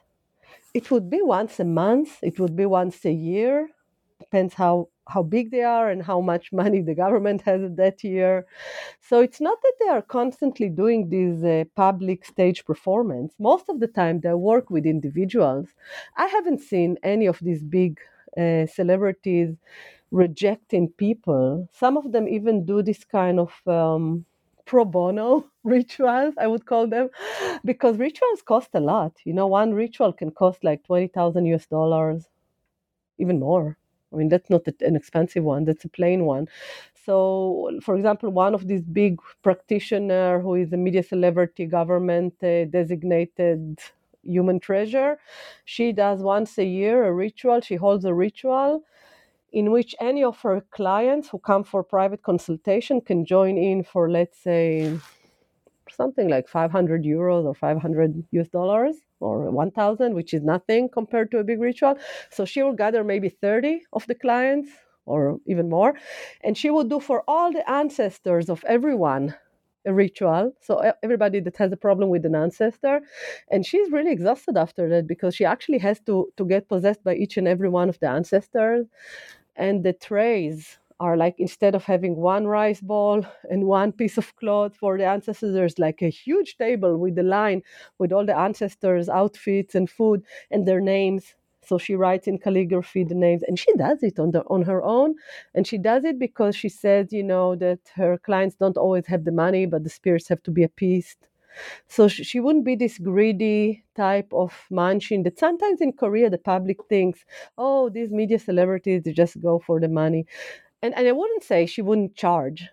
it 0.73 0.91
would 0.91 1.09
be 1.09 1.21
once 1.21 1.59
a 1.59 1.65
month, 1.65 2.19
it 2.21 2.39
would 2.39 2.55
be 2.55 2.65
once 2.65 3.05
a 3.05 3.11
year, 3.11 3.69
depends 4.19 4.55
how 4.55 4.89
how 5.07 5.23
big 5.23 5.51
they 5.51 5.63
are 5.63 5.89
and 5.89 6.01
how 6.03 6.21
much 6.21 6.51
money 6.61 6.81
the 6.81 6.95
government 6.95 7.41
has 7.43 7.61
that 7.75 8.03
year. 8.03 8.45
So 9.01 9.21
it's 9.21 9.41
not 9.41 9.61
that 9.61 9.73
they 9.81 9.89
are 9.89 10.01
constantly 10.01 10.69
doing 10.69 11.09
this 11.09 11.43
uh, 11.43 11.65
public 11.75 12.25
stage 12.25 12.65
performance. 12.65 13.33
Most 13.39 13.69
of 13.69 13.79
the 13.79 13.87
time 13.87 14.19
they 14.21 14.33
work 14.33 14.69
with 14.69 14.85
individuals. 14.85 15.67
I 16.17 16.27
haven't 16.27 16.61
seen 16.61 16.97
any 17.03 17.25
of 17.27 17.39
these 17.41 17.63
big 17.63 17.99
uh, 18.37 18.65
celebrities 18.67 19.55
rejecting 20.11 20.89
people. 20.89 21.67
Some 21.73 21.97
of 21.97 22.11
them 22.11 22.27
even 22.27 22.65
do 22.65 22.81
this 22.83 23.03
kind 23.03 23.39
of 23.39 23.51
um, 23.67 24.25
pro 24.65 24.85
bono 24.85 25.45
rituals, 25.63 26.35
I 26.37 26.47
would 26.47 26.65
call 26.65 26.87
them, 26.87 27.09
because 27.65 27.97
rituals 27.97 28.41
cost 28.43 28.69
a 28.73 28.79
lot. 28.79 29.13
You 29.25 29.33
know, 29.33 29.47
one 29.47 29.73
ritual 29.73 30.13
can 30.13 30.31
cost 30.31 30.63
like 30.63 30.83
20,000 30.83 31.45
US 31.47 31.65
dollars, 31.67 32.29
even 33.17 33.39
more. 33.39 33.77
I 34.13 34.17
mean, 34.17 34.29
that's 34.29 34.49
not 34.49 34.61
an 34.81 34.95
expensive 34.95 35.43
one, 35.43 35.65
that's 35.65 35.85
a 35.85 35.89
plain 35.89 36.25
one. 36.25 36.47
So, 37.05 37.71
for 37.81 37.95
example, 37.95 38.29
one 38.29 38.53
of 38.53 38.67
these 38.67 38.81
big 38.83 39.19
practitioner 39.41 40.39
who 40.39 40.55
is 40.55 40.71
a 40.71 40.77
media 40.77 41.03
celebrity, 41.03 41.65
government 41.65 42.35
uh, 42.43 42.65
designated 42.65 43.79
human 44.23 44.59
treasure, 44.59 45.17
she 45.65 45.91
does 45.91 46.21
once 46.21 46.57
a 46.57 46.63
year 46.65 47.03
a 47.05 47.13
ritual. 47.13 47.59
She 47.61 47.75
holds 47.75 48.05
a 48.05 48.13
ritual 48.13 48.83
in 49.51 49.71
which 49.71 49.95
any 50.01 50.23
of 50.23 50.39
her 50.41 50.61
clients 50.71 51.29
who 51.29 51.39
come 51.39 51.63
for 51.63 51.83
private 51.83 52.23
consultation 52.23 53.01
can 53.01 53.25
join 53.25 53.57
in 53.57 53.83
for, 53.83 54.09
let's 54.09 54.39
say, 54.39 54.97
something 55.89 56.29
like 56.29 56.47
500 56.47 57.03
euros 57.03 57.45
or 57.45 57.53
500 57.53 58.23
US 58.31 58.47
dollars 58.49 58.95
or 59.23 59.49
1000, 59.51 60.13
which 60.13 60.33
is 60.33 60.43
nothing 60.43 60.89
compared 60.89 61.31
to 61.31 61.39
a 61.39 61.43
big 61.43 61.59
ritual. 61.59 61.97
So 62.29 62.45
she 62.45 62.61
will 62.63 62.73
gather 62.73 63.03
maybe 63.03 63.29
30 63.29 63.81
of 63.93 64.05
the 64.07 64.15
clients 64.15 64.69
or 65.05 65.39
even 65.47 65.69
more. 65.69 65.93
And 66.43 66.57
she 66.57 66.69
will 66.69 66.83
do 66.83 66.99
for 66.99 67.23
all 67.27 67.51
the 67.51 67.69
ancestors 67.69 68.49
of 68.49 68.63
everyone 68.67 69.35
a 69.85 69.93
ritual. 69.93 70.53
So 70.61 70.93
everybody 71.03 71.39
that 71.41 71.57
has 71.57 71.71
a 71.71 71.77
problem 71.77 72.09
with 72.09 72.25
an 72.25 72.35
ancestor, 72.35 73.01
and 73.51 73.65
she's 73.65 73.91
really 73.91 74.11
exhausted 74.11 74.57
after 74.57 74.87
that 74.89 75.07
because 75.07 75.35
she 75.35 75.45
actually 75.45 75.79
has 75.79 75.99
to 76.01 76.31
to 76.37 76.45
get 76.45 76.69
possessed 76.69 77.03
by 77.03 77.15
each 77.15 77.37
and 77.37 77.47
every 77.47 77.69
one 77.69 77.89
of 77.89 77.99
the 77.99 78.07
ancestors 78.07 78.87
and 79.55 79.83
the 79.83 79.93
trays 79.93 80.79
are 81.03 81.15
like 81.17 81.35
instead 81.37 81.75
of 81.75 81.83
having 81.83 82.15
one 82.15 82.45
rice 82.47 82.81
ball 82.81 83.25
and 83.51 83.65
one 83.65 83.91
piece 83.91 84.17
of 84.17 84.35
cloth 84.37 84.75
for 84.75 84.97
the 84.97 85.05
ancestors 85.05 85.53
there's 85.53 85.79
like 85.79 86.01
a 86.01 86.09
huge 86.09 86.57
table 86.57 86.97
with 86.97 87.15
the 87.15 87.23
line 87.23 87.61
with 87.99 88.11
all 88.13 88.25
the 88.25 88.37
ancestors 88.47 89.09
outfits 89.09 89.75
and 89.75 89.89
food 89.89 90.23
and 90.51 90.67
their 90.67 90.81
names. 90.81 91.35
So 91.65 91.77
she 91.77 91.95
writes 91.95 92.27
in 92.27 92.39
calligraphy 92.39 93.03
the 93.05 93.15
names 93.15 93.41
and 93.47 93.57
she 93.57 93.71
does 93.85 94.03
it 94.03 94.19
on 94.19 94.31
the 94.31 94.41
on 94.55 94.63
her 94.63 94.81
own. 94.83 95.15
And 95.55 95.65
she 95.65 95.77
does 95.77 96.03
it 96.03 96.17
because 96.19 96.55
she 96.55 96.69
says 96.69 97.13
you 97.13 97.23
know 97.23 97.55
that 97.65 97.79
her 97.95 98.17
clients 98.17 98.55
don't 98.55 98.77
always 98.77 99.05
have 99.07 99.23
the 99.25 99.31
money 99.45 99.65
but 99.65 99.83
the 99.83 99.89
spirits 99.99 100.27
have 100.29 100.43
to 100.43 100.51
be 100.51 100.63
appeased. 100.63 101.19
So 101.87 102.07
she 102.07 102.39
wouldn't 102.39 102.65
be 102.65 102.75
this 102.75 102.97
greedy 102.97 103.83
type 103.95 104.31
of 104.33 104.53
manshin 104.71 105.23
that 105.23 105.39
sometimes 105.39 105.81
in 105.81 105.93
Korea 105.93 106.29
the 106.29 106.37
public 106.37 106.77
thinks, 106.89 107.25
oh, 107.57 107.89
these 107.89 108.11
media 108.11 108.39
celebrities, 108.39 109.03
they 109.03 109.13
just 109.13 109.39
go 109.41 109.59
for 109.59 109.79
the 109.79 109.87
money. 109.87 110.25
And, 110.83 110.93
and 110.95 111.07
I 111.07 111.13
wouldn't 111.13 111.43
say 111.43 111.65
she 111.65 111.81
wouldn't 111.81 112.15
charge, 112.15 112.69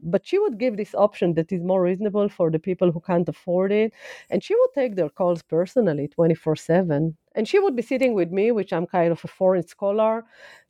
but 0.00 0.26
she 0.26 0.38
would 0.38 0.58
give 0.58 0.76
this 0.78 0.94
option 0.94 1.34
that 1.34 1.52
is 1.52 1.62
more 1.62 1.82
reasonable 1.82 2.28
for 2.30 2.50
the 2.50 2.58
people 2.58 2.92
who 2.92 3.00
can't 3.00 3.28
afford 3.28 3.72
it. 3.72 3.92
And 4.30 4.42
she 4.42 4.54
would 4.54 4.70
take 4.74 4.96
their 4.96 5.10
calls 5.10 5.42
personally 5.42 6.08
24 6.08 6.56
7. 6.56 7.16
And 7.34 7.48
she 7.48 7.58
would 7.58 7.76
be 7.76 7.82
sitting 7.82 8.14
with 8.14 8.30
me, 8.30 8.52
which 8.52 8.72
I'm 8.72 8.86
kind 8.86 9.12
of 9.12 9.22
a 9.24 9.28
foreign 9.28 9.66
scholar, 9.68 10.24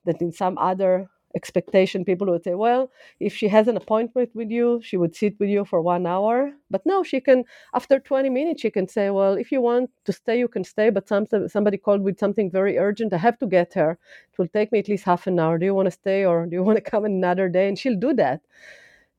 that 0.06 0.20
in 0.22 0.32
some 0.32 0.58
other 0.58 1.08
expectation 1.36 2.04
people 2.04 2.26
would 2.26 2.42
say 2.42 2.54
well 2.54 2.90
if 3.20 3.34
she 3.34 3.46
has 3.48 3.68
an 3.68 3.76
appointment 3.76 4.30
with 4.34 4.50
you 4.50 4.80
she 4.82 4.96
would 4.96 5.14
sit 5.14 5.38
with 5.38 5.48
you 5.48 5.64
for 5.64 5.80
one 5.80 6.06
hour. 6.06 6.52
But 6.70 6.82
no 6.84 7.02
she 7.02 7.20
can 7.20 7.44
after 7.74 7.98
20 8.00 8.30
minutes 8.30 8.62
she 8.62 8.70
can 8.70 8.88
say 8.88 9.10
well 9.10 9.34
if 9.34 9.52
you 9.52 9.60
want 9.60 9.90
to 10.04 10.12
stay 10.12 10.38
you 10.38 10.48
can 10.48 10.64
stay 10.64 10.90
but 10.90 11.08
some, 11.08 11.26
somebody 11.48 11.76
called 11.78 12.02
with 12.02 12.18
something 12.18 12.50
very 12.50 12.78
urgent 12.78 13.12
i 13.12 13.16
have 13.18 13.38
to 13.38 13.46
get 13.46 13.74
her. 13.74 13.92
It 14.32 14.38
will 14.38 14.48
take 14.48 14.72
me 14.72 14.78
at 14.80 14.88
least 14.88 15.04
half 15.04 15.26
an 15.26 15.38
hour. 15.38 15.58
Do 15.58 15.66
you 15.66 15.74
want 15.74 15.86
to 15.86 15.90
stay 15.92 16.24
or 16.24 16.46
do 16.46 16.56
you 16.56 16.62
want 16.62 16.76
to 16.76 16.90
come 16.90 17.04
another 17.04 17.48
day? 17.48 17.68
And 17.68 17.78
she'll 17.78 17.98
do 17.98 18.14
that. 18.14 18.40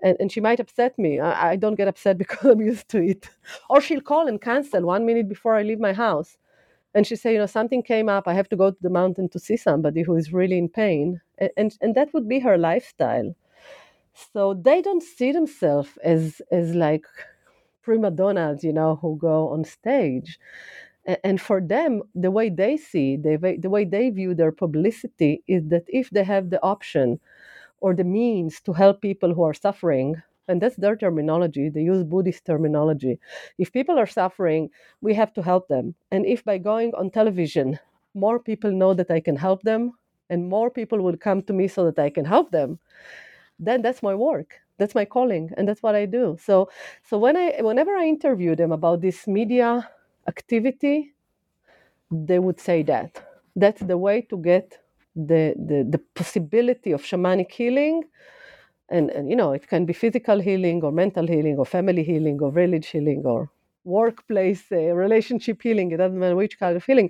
And, 0.04 0.18
and 0.20 0.32
she 0.32 0.42
might 0.42 0.60
upset 0.60 0.98
me. 0.98 1.20
I, 1.20 1.52
I 1.52 1.56
don't 1.56 1.76
get 1.76 1.88
upset 1.88 2.18
because 2.24 2.46
i'm 2.52 2.62
used 2.62 2.90
to 2.90 3.00
it. 3.02 3.30
Or 3.70 3.82
she'll 3.82 4.02
call 4.02 4.28
and 4.28 4.42
cancel 4.42 4.84
one 4.84 5.06
minute 5.06 5.30
before 5.30 5.56
i 5.56 5.64
leave 5.64 5.80
my 5.80 5.94
house 5.94 6.38
and 6.94 7.08
she 7.08 7.16
said, 7.16 7.32
you 7.34 7.40
know, 7.40 7.46
something 7.46 7.84
came 7.84 8.10
up. 8.10 8.28
I 8.28 8.34
have 8.34 8.50
to 8.50 8.56
go 8.58 8.72
to 8.72 8.78
the 8.82 8.90
mountain 8.90 9.30
to 9.30 9.40
see 9.40 9.58
somebody 9.58 10.04
who 10.04 10.16
is 10.16 10.34
really 10.34 10.58
in 10.58 10.70
pain, 10.70 11.22
and 11.38 11.52
and, 11.58 11.78
and 11.82 11.96
that 11.96 12.14
would 12.14 12.28
be 12.28 12.40
her 12.40 12.58
lifestyle. 12.58 13.36
So 14.34 14.54
they 14.54 14.82
don't 14.82 15.04
see 15.04 15.32
themselves 15.32 15.90
as 16.04 16.42
as 16.52 16.76
like 16.76 17.06
prima 17.84 18.12
donnas, 18.12 18.64
you 18.64 18.74
know, 18.74 18.98
who 18.98 19.18
go 19.18 19.50
on 19.50 19.64
stage. 19.66 20.40
And 21.24 21.42
for 21.42 21.62
them, 21.62 22.04
the 22.14 22.32
way 22.32 22.50
they 22.50 22.78
see, 22.78 23.18
the 23.18 23.38
the 23.60 23.70
way 23.70 23.86
they 23.86 24.10
view 24.12 24.36
their 24.36 24.52
publicity 24.52 25.44
is 25.48 25.68
that 25.70 25.86
if 25.88 26.10
they 26.12 26.24
have 26.24 26.50
the 26.52 26.62
option 26.64 27.20
or 27.82 27.96
the 27.96 28.04
means 28.04 28.62
to 28.62 28.74
help 28.74 29.02
people 29.02 29.34
who 29.34 29.44
are 29.44 29.54
suffering, 29.54 30.22
and 30.52 30.62
that's 30.62 30.76
their 30.78 30.98
terminology. 30.98 31.70
They 31.70 31.82
use 31.84 32.04
Buddhist 32.04 32.46
terminology. 32.46 33.20
If 33.58 33.72
people 33.72 33.98
are 33.98 34.08
suffering, 34.08 34.70
we 35.02 35.16
have 35.16 35.34
to 35.34 35.42
help 35.42 35.68
them. 35.70 35.96
And 36.12 36.26
if 36.26 36.44
by 36.46 36.60
going 36.60 36.94
on 36.96 37.10
television, 37.12 37.80
more 38.14 38.40
people 38.40 38.72
know 38.72 38.94
that 38.94 39.12
I 39.12 39.22
can 39.22 39.38
help 39.38 39.64
them, 39.64 39.94
and 40.30 40.50
more 40.50 40.70
people 40.70 41.00
will 41.02 41.18
come 41.18 41.42
to 41.44 41.54
me 41.54 41.68
so 41.68 41.86
that 41.86 42.00
I 42.00 42.10
can 42.10 42.26
help 42.26 42.52
them, 42.52 42.80
then 43.60 43.82
that's 43.82 44.04
my 44.04 44.16
work. 44.16 44.60
That's 44.78 44.96
my 44.96 45.06
calling, 45.06 45.52
and 45.58 45.68
that's 45.68 45.84
what 45.84 45.96
I 45.96 46.06
do. 46.08 46.38
So, 46.42 46.70
so 47.04 47.18
when 47.20 47.38
I, 47.38 47.62
whenever 47.62 47.96
I 47.96 48.06
interview 48.08 48.56
them 48.56 48.72
about 48.72 49.02
this 49.02 49.28
media 49.28 49.88
activity, 50.28 51.14
they 52.12 52.40
would 52.40 52.60
say 52.60 52.84
that. 52.84 53.24
That's 53.56 53.82
the 53.82 53.98
way 53.98 54.22
to 54.24 54.38
get 54.38 54.80
the, 55.16 55.54
the, 55.58 55.86
the 55.90 56.00
possibility 56.16 56.92
of 56.92 57.04
shamanic 57.04 57.52
healing. 57.52 58.04
And, 58.92 59.10
and, 59.10 59.30
you 59.30 59.36
know, 59.36 59.54
it 59.54 59.68
can 59.68 59.86
be 59.86 59.94
physical 59.94 60.40
healing 60.40 60.84
or 60.84 60.92
mental 60.92 61.26
healing 61.26 61.58
or 61.58 61.66
family 61.66 62.04
healing 62.04 62.40
or 62.42 62.52
village 62.52 62.88
healing 62.88 63.24
or 63.26 63.50
workplace 63.84 64.64
uh, 64.72 64.94
relationship 65.06 65.62
healing. 65.62 65.92
It 65.92 65.98
doesn't 65.98 66.20
matter 66.20 66.36
which 66.36 66.60
kind 66.60 66.76
of 66.78 66.84
healing. 66.84 67.10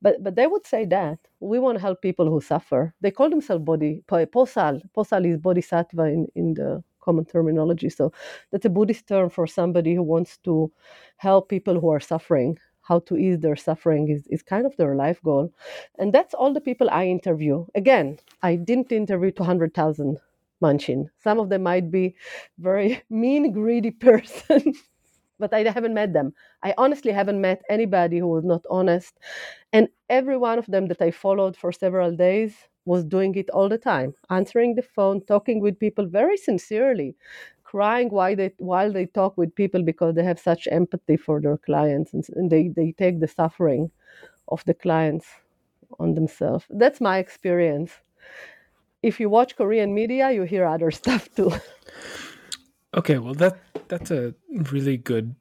But, 0.00 0.22
but 0.22 0.36
they 0.36 0.46
would 0.46 0.66
say 0.66 0.84
that. 0.86 1.18
We 1.40 1.58
want 1.58 1.78
to 1.78 1.82
help 1.82 2.02
people 2.02 2.28
who 2.28 2.40
suffer. 2.40 2.94
They 3.00 3.10
call 3.10 3.30
themselves 3.30 3.64
body, 3.64 4.02
posal. 4.08 4.82
Posal 4.96 5.26
is 5.26 5.38
bodhisattva 5.38 6.04
in, 6.04 6.28
in 6.36 6.54
the 6.54 6.84
common 7.00 7.24
terminology. 7.24 7.88
So 7.88 8.12
that's 8.52 8.66
a 8.66 8.70
Buddhist 8.70 9.08
term 9.08 9.30
for 9.30 9.46
somebody 9.46 9.94
who 9.94 10.02
wants 10.04 10.36
to 10.44 10.70
help 11.16 11.48
people 11.48 11.80
who 11.80 11.88
are 11.90 12.00
suffering 12.00 12.58
how 12.82 12.98
to 12.98 13.16
ease 13.16 13.38
their 13.38 13.56
suffering 13.56 14.08
is, 14.08 14.26
is 14.26 14.42
kind 14.42 14.66
of 14.66 14.76
their 14.76 14.94
life 14.96 15.20
goal. 15.22 15.52
And 15.98 16.12
that's 16.12 16.34
all 16.34 16.52
the 16.52 16.60
people 16.60 16.90
I 16.90 17.06
interview. 17.06 17.64
Again, 17.74 18.18
I 18.42 18.56
didn't 18.56 18.92
interview 18.92 19.30
200,000 19.30 20.18
Manshin. 20.62 21.06
Some 21.18 21.38
of 21.40 21.48
them 21.50 21.64
might 21.64 21.90
be 21.90 22.14
very 22.58 23.02
mean, 23.10 23.52
greedy 23.52 23.90
person, 24.08 24.74
but 25.38 25.52
I 25.54 25.64
haven't 25.70 25.94
met 25.94 26.12
them. 26.12 26.34
I 26.62 26.74
honestly 26.78 27.12
haven't 27.12 27.40
met 27.40 27.62
anybody 27.68 28.18
who 28.18 28.28
was 28.28 28.44
not 28.44 28.64
honest. 28.70 29.18
And 29.72 29.88
every 30.10 30.36
one 30.38 30.58
of 30.58 30.66
them 30.66 30.88
that 30.88 31.02
I 31.02 31.10
followed 31.10 31.56
for 31.56 31.72
several 31.72 32.14
days 32.16 32.54
was 32.84 33.04
doing 33.04 33.34
it 33.36 33.50
all 33.50 33.68
the 33.68 33.78
time, 33.78 34.14
answering 34.30 34.74
the 34.74 34.82
phone, 34.82 35.20
talking 35.24 35.60
with 35.60 35.78
people 35.78 36.06
very 36.06 36.36
sincerely, 36.36 37.16
crying 37.64 38.08
while 38.10 38.36
they 38.36 38.52
while 38.58 38.92
they 38.92 39.06
talk 39.06 39.36
with 39.38 39.54
people 39.54 39.82
because 39.82 40.14
they 40.14 40.24
have 40.24 40.38
such 40.40 40.68
empathy 40.70 41.16
for 41.16 41.40
their 41.40 41.58
clients 41.58 42.12
and, 42.14 42.24
and 42.36 42.50
they, 42.50 42.68
they 42.68 42.92
take 42.92 43.20
the 43.20 43.28
suffering 43.28 43.90
of 44.48 44.64
the 44.66 44.74
clients 44.74 45.26
on 46.00 46.14
themselves. 46.14 46.66
That's 46.70 47.00
my 47.00 47.18
experience. 47.18 47.92
If 49.02 49.20
you 49.20 49.28
watch 49.28 49.56
Korean 49.56 49.94
media, 49.94 50.30
you 50.30 50.42
hear 50.42 50.66
other 50.66 50.90
stuff 51.02 51.28
too. 51.34 51.52
Okay, 52.94 53.18
well 53.18 53.34
that 53.34 53.58
that's 53.88 54.10
a 54.10 54.34
really 54.70 54.96
good 54.96 55.34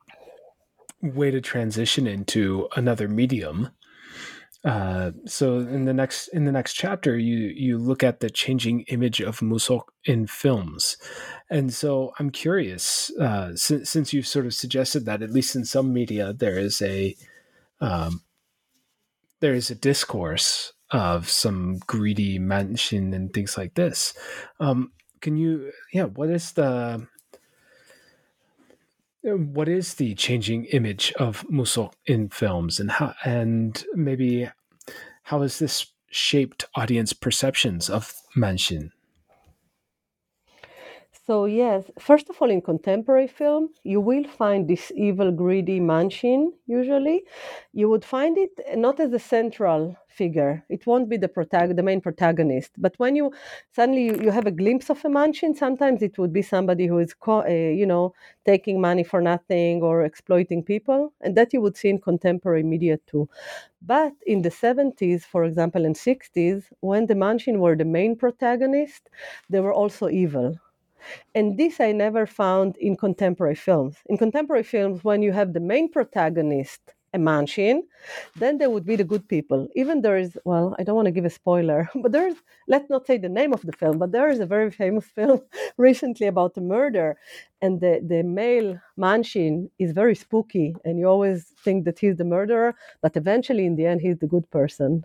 way 1.02 1.32
to 1.32 1.42
transition 1.42 2.08
into 2.08 2.68
another 2.76 3.08
medium 3.08 3.70
uh, 4.64 5.12
so 5.26 5.58
in 5.58 5.86
the 5.86 5.94
next 5.94 6.28
in 6.28 6.46
the 6.46 6.52
next 6.52 6.74
chapter, 6.74 7.18
you 7.18 7.38
you 7.56 7.80
look 7.80 8.04
at 8.04 8.20
the 8.20 8.30
changing 8.30 8.82
image 8.82 9.20
of 9.20 9.40
Musok 9.40 9.86
in 10.06 10.28
films, 10.28 10.98
and 11.50 11.74
so 11.74 12.14
I'm 12.20 12.30
curious, 12.30 13.12
uh, 13.20 13.56
since 13.56 13.90
since 13.90 14.14
you've 14.14 14.28
sort 14.28 14.46
of 14.46 14.54
suggested 14.54 15.06
that 15.06 15.24
at 15.24 15.32
least 15.32 15.56
in 15.56 15.66
some 15.66 15.92
media 15.92 16.32
there 16.32 16.60
is 16.60 16.80
a 16.84 17.16
um, 17.80 18.22
there 19.40 19.56
is 19.56 19.72
a 19.72 19.76
discourse 19.76 20.74
of 20.92 21.30
some 21.30 21.78
greedy 21.88 22.40
manshin 22.40 23.14
and 23.16 23.34
things 23.34 23.58
like 23.58 23.74
this. 23.76 24.14
Um, 24.60 24.92
can 25.22 25.38
you, 25.38 25.72
yeah, 25.94 26.06
what 26.06 26.30
is 26.30 26.52
the 26.54 27.08
what 29.24 29.70
is 29.70 29.96
the 29.96 30.16
changing 30.16 30.66
image 30.66 31.14
of 31.14 31.46
Musok 31.48 31.94
in 32.08 32.30
films, 32.30 32.80
and 32.80 32.90
how, 32.90 33.14
and 33.24 33.84
maybe 33.94 34.50
how 35.24 35.42
has 35.44 35.60
this 35.60 35.86
shaped 36.10 36.66
audience 36.76 37.14
perceptions 37.14 37.90
of 37.90 38.14
Manshin? 38.36 38.90
So, 41.32 41.46
yes, 41.46 41.90
first 41.98 42.30
of 42.30 42.42
all, 42.42 42.50
in 42.50 42.62
contemporary 42.62 43.28
film, 43.28 43.70
you 43.84 44.02
will 44.02 44.26
find 44.26 44.68
this 44.68 44.92
evil, 44.96 45.32
greedy 45.32 45.80
Manshin 45.80 46.52
usually. 46.68 47.24
You 47.72 47.88
would 47.90 48.04
find 48.04 48.38
it 48.38 48.52
not 48.76 49.00
as 49.00 49.14
a 49.14 49.20
central 49.20 49.96
figure. 50.10 50.66
It 50.68 50.86
won't 50.86 51.08
be 51.08 51.16
the, 51.16 51.30
protag- 51.30 51.78
the 51.78 51.84
main 51.84 52.02
protagonist. 52.02 52.72
But 52.78 52.96
when 53.00 53.16
you 53.16 53.32
suddenly 53.72 54.04
you, 54.08 54.16
you 54.22 54.32
have 54.32 54.46
a 54.46 54.52
glimpse 54.52 54.90
of 54.90 55.06
a 55.06 55.08
Manshin, 55.08 55.56
sometimes 55.56 56.02
it 56.02 56.18
would 56.18 56.34
be 56.34 56.42
somebody 56.42 56.86
who 56.88 57.00
is, 57.00 57.14
co- 57.14 57.46
uh, 57.46 57.74
you 57.82 57.86
know, 57.86 58.14
taking 58.46 58.82
money 58.82 59.04
for 59.06 59.22
nothing 59.22 59.82
or 59.82 60.04
exploiting 60.04 60.62
people. 60.64 61.14
And 61.22 61.38
that 61.38 61.54
you 61.54 61.62
would 61.62 61.78
see 61.78 61.88
in 61.90 62.00
contemporary 62.00 62.64
media 62.64 62.98
too. 63.08 63.30
But 63.82 64.14
in 64.26 64.42
the 64.42 64.52
70s, 64.52 65.24
for 65.24 65.46
example, 65.46 65.86
and 65.86 65.96
60s, 65.96 66.66
when 66.82 67.06
the 67.08 67.16
Manshin 67.16 67.60
were 67.60 67.78
the 67.78 67.86
main 67.86 68.18
protagonist, 68.18 69.10
they 69.50 69.62
were 69.62 69.74
also 69.74 70.10
evil 70.10 70.58
and 71.36 71.58
this 71.58 71.80
I 71.80 71.92
never 71.92 72.26
found 72.26 72.78
in 72.78 72.96
contemporary 72.96 73.56
films. 73.56 73.98
In 74.08 74.18
contemporary 74.18 74.64
films, 74.64 75.04
when 75.04 75.22
you 75.22 75.32
have 75.32 75.54
the 75.54 75.60
main 75.60 75.92
protagonist, 75.92 76.82
a 77.14 77.18
Manshin, 77.18 77.82
then 78.36 78.58
there 78.58 78.70
would 78.70 78.86
be 78.86 78.96
the 78.96 79.04
good 79.04 79.28
people. 79.28 79.68
Even 79.76 80.02
there 80.02 80.18
is, 80.18 80.38
well, 80.46 80.76
I 80.80 80.84
don't 80.84 80.96
want 80.96 81.08
to 81.08 81.12
give 81.12 81.26
a 81.26 81.30
spoiler, 81.30 81.90
but 81.96 82.12
there's, 82.12 82.36
let's 82.68 82.90
not 82.90 83.06
say 83.06 83.18
the 83.18 83.30
name 83.30 83.54
of 83.54 83.62
the 83.62 83.74
film, 83.74 83.98
but 83.98 84.12
there 84.12 84.30
is 84.30 84.40
a 84.40 84.46
very 84.46 84.72
famous 84.72 85.06
film 85.16 85.42
recently 85.78 86.28
about 86.28 86.58
a 86.58 86.62
murder. 86.62 87.18
And 87.62 87.80
the, 87.82 88.02
the 88.06 88.24
male 88.24 88.80
Manshin 88.98 89.70
is 89.78 89.92
very 89.92 90.16
spooky, 90.16 90.74
and 90.86 90.98
you 91.00 91.06
always 91.08 91.46
think 91.64 91.86
that 91.86 92.00
he's 92.00 92.16
the 92.16 92.24
murderer, 92.24 92.76
but 93.02 93.16
eventually, 93.18 93.66
in 93.66 93.76
the 93.76 93.86
end, 93.86 94.02
he's 94.02 94.18
the 94.18 94.28
good 94.28 94.50
person 94.50 95.04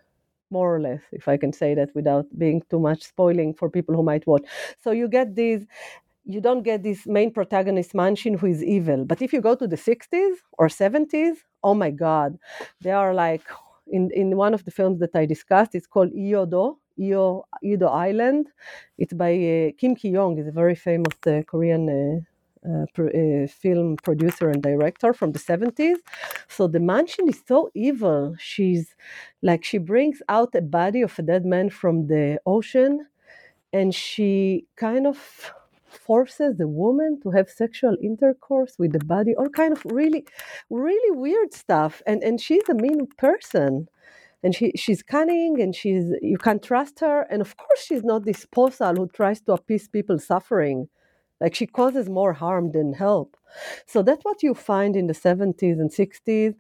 more 0.50 0.74
or 0.74 0.80
less, 0.80 1.02
if 1.12 1.28
I 1.28 1.36
can 1.36 1.52
say 1.52 1.74
that 1.74 1.94
without 1.94 2.26
being 2.38 2.62
too 2.70 2.80
much 2.80 3.02
spoiling 3.04 3.54
for 3.54 3.70
people 3.70 3.94
who 3.94 4.02
might 4.02 4.26
watch. 4.26 4.44
So 4.82 4.90
you 4.90 5.08
get 5.08 5.34
these, 5.34 5.66
you 6.24 6.40
don't 6.40 6.62
get 6.62 6.82
this 6.82 7.06
main 7.06 7.32
protagonist 7.32 7.92
Manshin 7.92 8.38
who 8.38 8.46
is 8.46 8.62
evil. 8.62 9.04
But 9.04 9.22
if 9.22 9.32
you 9.32 9.40
go 9.40 9.54
to 9.54 9.66
the 9.66 9.76
60s 9.76 10.36
or 10.58 10.68
70s, 10.68 11.36
oh 11.62 11.74
my 11.74 11.90
God, 11.90 12.38
they 12.80 12.92
are 12.92 13.14
like, 13.14 13.42
in, 13.88 14.10
in 14.14 14.36
one 14.36 14.54
of 14.54 14.64
the 14.64 14.70
films 14.70 14.98
that 15.00 15.14
I 15.14 15.26
discussed, 15.26 15.74
it's 15.74 15.86
called 15.86 16.12
Iodo, 16.12 16.78
Io, 17.00 17.44
Island. 17.62 18.48
It's 18.98 19.12
by 19.12 19.32
uh, 19.32 19.72
Kim 19.78 19.94
Ki 19.94 20.08
Young, 20.08 20.38
is 20.38 20.48
a 20.48 20.52
very 20.52 20.74
famous 20.74 21.14
uh, 21.26 21.42
Korean 21.46 21.88
uh, 21.88 22.35
uh, 22.68 23.02
uh, 23.02 23.46
film 23.46 23.96
producer 24.02 24.48
and 24.50 24.62
director 24.62 25.12
from 25.12 25.32
the 25.32 25.38
70s. 25.38 25.96
So 26.48 26.66
the 26.66 26.78
manshin 26.78 27.28
is 27.28 27.42
so 27.46 27.70
evil. 27.74 28.34
She's 28.38 28.94
like, 29.42 29.64
she 29.64 29.78
brings 29.78 30.22
out 30.28 30.54
a 30.54 30.62
body 30.62 31.02
of 31.02 31.18
a 31.18 31.22
dead 31.22 31.44
man 31.44 31.70
from 31.70 32.08
the 32.08 32.40
ocean 32.46 33.06
and 33.72 33.94
she 33.94 34.66
kind 34.76 35.06
of 35.06 35.52
forces 35.86 36.56
the 36.56 36.68
woman 36.68 37.20
to 37.22 37.30
have 37.30 37.48
sexual 37.48 37.96
intercourse 38.02 38.74
with 38.78 38.92
the 38.92 39.04
body 39.04 39.34
all 39.34 39.48
kind 39.48 39.72
of 39.72 39.84
really 39.86 40.24
really 40.70 41.12
weird 41.18 41.52
stuff 41.52 42.02
and 42.06 42.22
and 42.22 42.40
she's 42.40 42.68
a 42.68 42.74
mean 42.74 43.06
person 43.18 43.88
and 44.42 44.54
she 44.54 44.72
she's 44.76 45.02
cunning 45.02 45.60
and 45.60 45.74
she's 45.74 46.06
you 46.22 46.38
can't 46.38 46.62
trust 46.62 47.00
her 47.00 47.22
and 47.30 47.40
of 47.40 47.56
course 47.56 47.80
she's 47.82 48.04
not 48.04 48.24
this 48.24 48.46
posal 48.46 48.96
who 48.96 49.08
tries 49.08 49.40
to 49.40 49.52
appease 49.52 49.88
people's 49.88 50.26
suffering 50.26 50.88
like 51.40 51.54
she 51.54 51.66
causes 51.66 52.08
more 52.08 52.32
harm 52.32 52.72
than 52.72 52.92
help. 52.94 53.36
So 53.86 54.02
that's 54.02 54.24
what 54.24 54.42
you 54.42 54.54
find 54.54 54.96
in 54.96 55.06
the 55.06 55.14
70s 55.14 55.80
and 55.80 55.92
60s. 55.92 56.54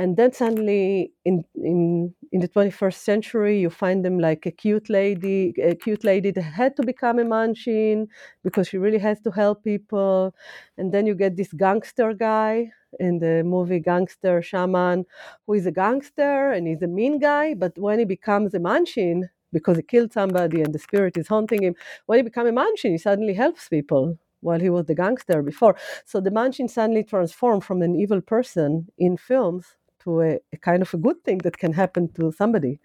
And 0.00 0.16
then 0.16 0.32
suddenly 0.32 1.12
in, 1.24 1.44
in, 1.56 2.14
in 2.30 2.40
the 2.40 2.48
21st 2.48 2.94
century, 2.94 3.58
you 3.60 3.68
find 3.68 4.04
them 4.04 4.20
like 4.20 4.46
a 4.46 4.52
cute 4.52 4.88
lady, 4.88 5.52
a 5.60 5.74
cute 5.74 6.04
lady 6.04 6.30
that 6.30 6.42
had 6.42 6.76
to 6.76 6.84
become 6.84 7.18
a 7.18 7.24
manshin 7.24 8.06
because 8.44 8.68
she 8.68 8.78
really 8.78 8.98
has 8.98 9.20
to 9.22 9.30
help 9.32 9.64
people. 9.64 10.34
And 10.76 10.92
then 10.92 11.06
you 11.06 11.14
get 11.14 11.36
this 11.36 11.52
gangster 11.52 12.14
guy 12.14 12.70
in 13.00 13.18
the 13.18 13.42
movie 13.44 13.80
Gangster 13.80 14.40
Shaman, 14.40 15.04
who 15.46 15.54
is 15.54 15.66
a 15.66 15.72
gangster 15.72 16.52
and 16.52 16.68
he's 16.68 16.82
a 16.82 16.86
mean 16.86 17.18
guy, 17.18 17.54
but 17.54 17.76
when 17.76 17.98
he 17.98 18.04
becomes 18.04 18.54
a 18.54 18.58
manshin, 18.60 19.28
because 19.52 19.76
he 19.76 19.82
killed 19.82 20.12
somebody 20.12 20.62
and 20.62 20.74
the 20.74 20.78
spirit 20.78 21.16
is 21.16 21.28
haunting 21.28 21.62
him. 21.62 21.74
When 22.06 22.18
he 22.18 22.22
became 22.22 22.46
a 22.46 22.52
Manshin, 22.52 22.92
he 22.92 22.98
suddenly 22.98 23.34
helps 23.34 23.68
people 23.68 24.18
while 24.40 24.60
he 24.60 24.70
was 24.70 24.86
the 24.86 24.94
gangster 24.94 25.42
before. 25.42 25.76
So 26.04 26.20
the 26.20 26.30
Manshin 26.30 26.70
suddenly 26.70 27.04
transformed 27.04 27.64
from 27.64 27.82
an 27.82 27.96
evil 27.96 28.20
person 28.20 28.88
in 28.98 29.16
films 29.16 29.76
to 30.04 30.20
a, 30.20 30.38
a, 30.52 30.56
kind 30.58 30.82
of 30.82 30.92
a 30.94 30.98
good 30.98 31.22
thing 31.24 31.38
that 31.38 31.58
can 31.58 31.72
happen 31.72 32.12
to 32.14 32.32
somebody. 32.32 32.78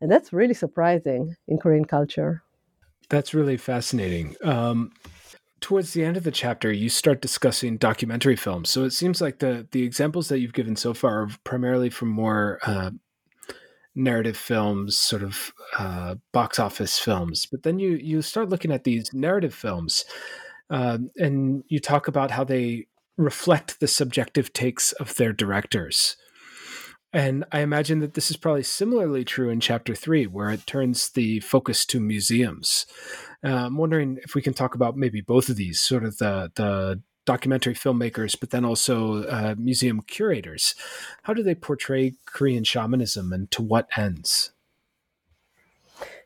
And 0.00 0.10
that's 0.10 0.32
really 0.32 0.54
surprising 0.54 1.36
in 1.48 1.58
Korean 1.58 1.84
culture. 1.84 2.42
That's 3.08 3.34
really 3.34 3.56
fascinating. 3.56 4.34
Um, 4.42 4.92
towards 5.60 5.92
the 5.92 6.04
end 6.04 6.16
of 6.16 6.24
the 6.24 6.30
chapter, 6.32 6.72
you 6.72 6.88
start 6.88 7.20
discussing 7.20 7.76
documentary 7.76 8.36
films. 8.36 8.68
So 8.68 8.84
it 8.84 8.90
seems 8.90 9.20
like 9.20 9.38
the 9.38 9.66
the 9.70 9.82
examples 9.84 10.28
that 10.28 10.40
you've 10.40 10.52
given 10.52 10.76
so 10.76 10.92
far 10.92 11.22
are 11.22 11.28
primarily 11.44 11.88
from 11.88 12.08
more 12.08 12.58
uh, 12.66 12.90
narrative 13.96 14.36
films, 14.36 14.96
sort 14.96 15.22
of 15.22 15.52
uh, 15.78 16.16
box 16.32 16.58
office 16.58 16.98
films. 16.98 17.46
But 17.46 17.62
then 17.62 17.78
you 17.78 17.92
you 17.92 18.22
start 18.22 18.50
looking 18.50 18.70
at 18.70 18.84
these 18.84 19.12
narrative 19.12 19.54
films, 19.54 20.04
uh, 20.70 20.98
and 21.16 21.64
you 21.68 21.80
talk 21.80 22.06
about 22.06 22.30
how 22.30 22.44
they 22.44 22.86
reflect 23.16 23.80
the 23.80 23.88
subjective 23.88 24.52
takes 24.52 24.92
of 24.92 25.14
their 25.16 25.32
directors. 25.32 26.16
And 27.12 27.44
I 27.50 27.60
imagine 27.60 28.00
that 28.00 28.12
this 28.12 28.30
is 28.30 28.36
probably 28.36 28.64
similarly 28.64 29.24
true 29.24 29.48
in 29.48 29.60
chapter 29.60 29.94
three, 29.94 30.26
where 30.26 30.50
it 30.50 30.66
turns 30.66 31.08
the 31.10 31.40
focus 31.40 31.86
to 31.86 32.00
museums. 32.00 32.84
Uh, 33.42 33.66
I'm 33.66 33.78
wondering 33.78 34.18
if 34.22 34.34
we 34.34 34.42
can 34.42 34.52
talk 34.52 34.74
about 34.74 34.96
maybe 34.96 35.22
both 35.22 35.48
of 35.48 35.56
these, 35.56 35.80
sort 35.80 36.04
of 36.04 36.18
the 36.18 36.52
the 36.56 37.00
documentary 37.26 37.74
filmmakers, 37.74 38.38
but 38.38 38.50
then 38.50 38.64
also 38.64 39.24
uh, 39.24 39.54
museum 39.58 40.00
curators. 40.00 40.74
How 41.24 41.34
do 41.34 41.42
they 41.42 41.54
portray 41.54 42.14
Korean 42.24 42.64
shamanism 42.64 43.32
and 43.32 43.50
to 43.50 43.62
what 43.62 43.88
ends? 43.96 44.52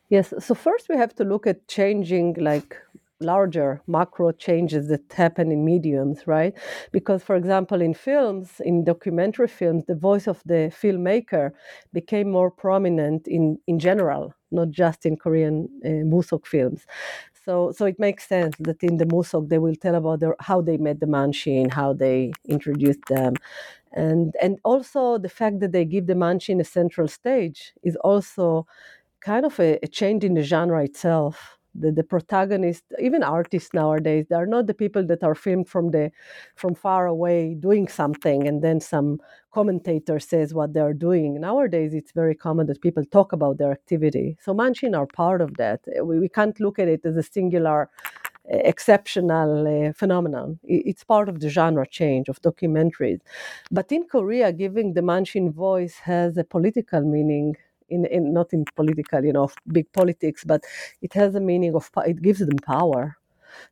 Yes, 0.09 0.33
so 0.39 0.55
first 0.55 0.89
we 0.89 0.97
have 0.97 1.15
to 1.17 1.25
look 1.25 1.47
at 1.47 1.67
changing 1.69 2.35
like 2.35 2.77
larger 3.21 3.81
macro 3.87 4.33
changes 4.33 4.89
that 4.89 5.13
happen 5.13 5.53
in 5.53 5.65
mediums, 5.65 6.27
right? 6.27 6.55
Because, 6.91 7.23
for 7.23 7.37
example, 7.37 7.81
in 7.81 7.95
films, 7.95 8.61
in 8.65 8.85
documentary 8.85 9.49
films, 9.49 9.85
the 9.87 9.95
voice 9.95 10.27
of 10.27 10.43
the 10.47 10.73
filmmaker 10.83 11.53
became 11.93 12.31
more 12.31 12.51
prominent 12.51 13.29
in, 13.29 13.59
in 13.67 13.79
general, 13.79 14.35
not 14.51 14.71
just 14.71 15.05
in 15.05 15.17
Korean 15.17 15.69
uh, 15.85 15.89
Musok 15.89 16.47
films. 16.47 16.87
So, 17.51 17.73
so 17.73 17.87
it 17.87 17.99
makes 17.99 18.29
sense 18.29 18.55
that 18.61 18.81
in 18.83 18.99
the 18.99 19.07
Musok 19.07 19.49
they 19.49 19.59
will 19.59 19.75
tell 19.75 19.97
about 19.97 20.21
their, 20.21 20.37
how 20.39 20.61
they 20.61 20.77
met 20.77 21.01
the 21.01 21.07
Manshin, 21.07 21.73
how 21.73 21.93
they 21.93 22.33
introduced 22.49 23.05
them, 23.09 23.35
and 23.93 24.35
and 24.41 24.59
also 24.65 25.19
the 25.19 25.29
fact 25.41 25.61
that 25.61 25.73
they 25.73 25.85
give 25.85 26.07
the 26.07 26.15
Manshin 26.15 26.61
a 26.61 26.65
central 26.65 27.09
stage 27.09 27.73
is 27.83 27.97
also 28.11 28.67
kind 29.21 29.47
of 29.47 29.61
a, 29.61 29.79
a 29.83 29.89
change 29.89 30.25
in 30.25 30.35
the 30.35 30.45
genre 30.45 30.85
itself 30.85 31.59
the, 31.75 31.93
the 31.93 32.03
protagonist 32.03 32.85
even 33.01 33.23
artists 33.23 33.73
nowadays 33.73 34.27
they 34.29 34.37
are 34.37 34.47
not 34.47 34.67
the 34.67 34.75
people 34.75 35.05
that 35.07 35.23
are 35.23 35.35
filmed 35.35 35.69
from 35.69 35.91
the 35.91 36.11
from 36.57 36.75
far 36.75 37.07
away 37.07 37.55
doing 37.55 37.87
something 37.89 38.47
and 38.49 38.63
then 38.63 38.81
some 38.81 39.19
commentator 39.53 40.19
says 40.19 40.55
what 40.55 40.73
they 40.73 40.81
are 40.81 40.95
doing 40.95 41.41
nowadays 41.41 41.95
it's 41.95 42.13
very 42.13 42.35
common 42.35 42.67
that 42.67 42.81
people 42.81 43.05
talk 43.07 43.33
about 43.33 43.59
their 43.59 43.73
activity 43.73 44.37
so 44.41 44.53
manshin 44.55 44.97
are 44.97 45.07
part 45.07 45.41
of 45.41 45.57
that 45.57 45.81
we, 46.03 46.19
we 46.19 46.29
can't 46.29 46.61
look 46.61 46.79
at 46.79 46.89
it 46.89 47.05
as 47.05 47.17
a 47.17 47.23
singular 47.23 47.89
exceptional 48.51 49.89
uh, 49.89 49.93
phenomenon. 49.93 50.59
It's 50.65 51.05
part 51.05 51.29
of 51.29 51.41
the 51.41 51.49
genre 51.49 51.87
change 51.87 52.29
of 52.29 52.43
documentaries. 52.43 53.21
But 53.71 53.93
in 53.93 54.05
Korea, 54.05 54.53
giving 54.53 54.95
the 54.95 55.03
Manshin 55.03 55.53
voice 55.53 55.97
has 56.03 56.37
a 56.37 56.45
political 56.45 57.03
meaning 57.03 57.57
in, 57.91 58.05
in 58.07 58.33
not 58.33 58.53
in 58.53 58.65
political, 58.77 59.25
you 59.25 59.33
know, 59.33 59.51
big 59.69 59.93
politics, 59.93 60.45
but 60.45 60.65
it 61.03 61.13
has 61.15 61.35
a 61.35 61.41
meaning 61.41 61.75
of 61.75 61.91
it 62.07 62.23
gives 62.23 62.41
them 62.41 62.57
power. 62.65 63.17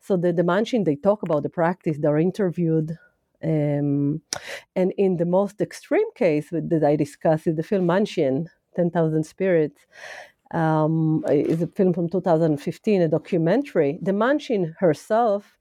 So 0.01 0.17
the 0.17 0.33
the 0.33 0.43
Manshin 0.43 0.85
they 0.85 0.97
talk 0.97 1.23
about 1.23 1.43
the 1.43 1.51
practice, 1.51 1.99
they're 1.99 2.19
interviewed. 2.19 2.99
Um, 3.43 4.21
and 4.75 4.93
in 4.97 5.17
the 5.17 5.25
most 5.25 5.61
extreme 5.61 6.11
case 6.15 6.49
that 6.51 6.83
I 6.85 6.97
discuss 6.97 7.47
is 7.47 7.55
the 7.55 7.63
film 7.63 7.87
Manshin, 7.87 8.49
10,000 8.75 9.25
Spirits, 9.25 9.87
um, 10.53 11.25
is 11.29 11.63
a 11.63 11.69
film 11.69 11.93
from 11.93 12.09
2015, 12.09 13.03
a 13.03 13.09
documentary. 13.09 13.99
The 14.03 14.13
Manshin 14.13 14.75
herself 14.79 15.58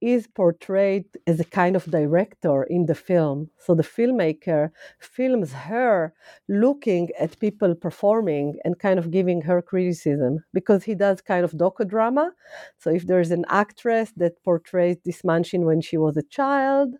is 0.00 0.26
portrayed 0.26 1.04
as 1.26 1.40
a 1.40 1.44
kind 1.44 1.74
of 1.76 1.84
director 1.86 2.62
in 2.64 2.86
the 2.86 2.94
film. 2.94 3.50
So 3.58 3.74
the 3.74 3.82
filmmaker 3.82 4.70
films 4.98 5.52
her 5.52 6.12
looking 6.48 7.08
at 7.18 7.38
people 7.40 7.74
performing 7.74 8.58
and 8.64 8.78
kind 8.78 8.98
of 8.98 9.10
giving 9.10 9.42
her 9.42 9.60
criticism 9.60 10.44
because 10.52 10.84
he 10.84 10.94
does 10.94 11.20
kind 11.20 11.44
of 11.44 11.52
docudrama. 11.52 12.30
So 12.78 12.90
if 12.90 13.06
there's 13.06 13.30
an 13.30 13.44
actress 13.48 14.12
that 14.16 14.42
portrays 14.44 14.96
this 15.04 15.22
Manshin 15.22 15.64
when 15.64 15.80
she 15.80 15.96
was 15.96 16.16
a 16.16 16.22
child, 16.22 16.94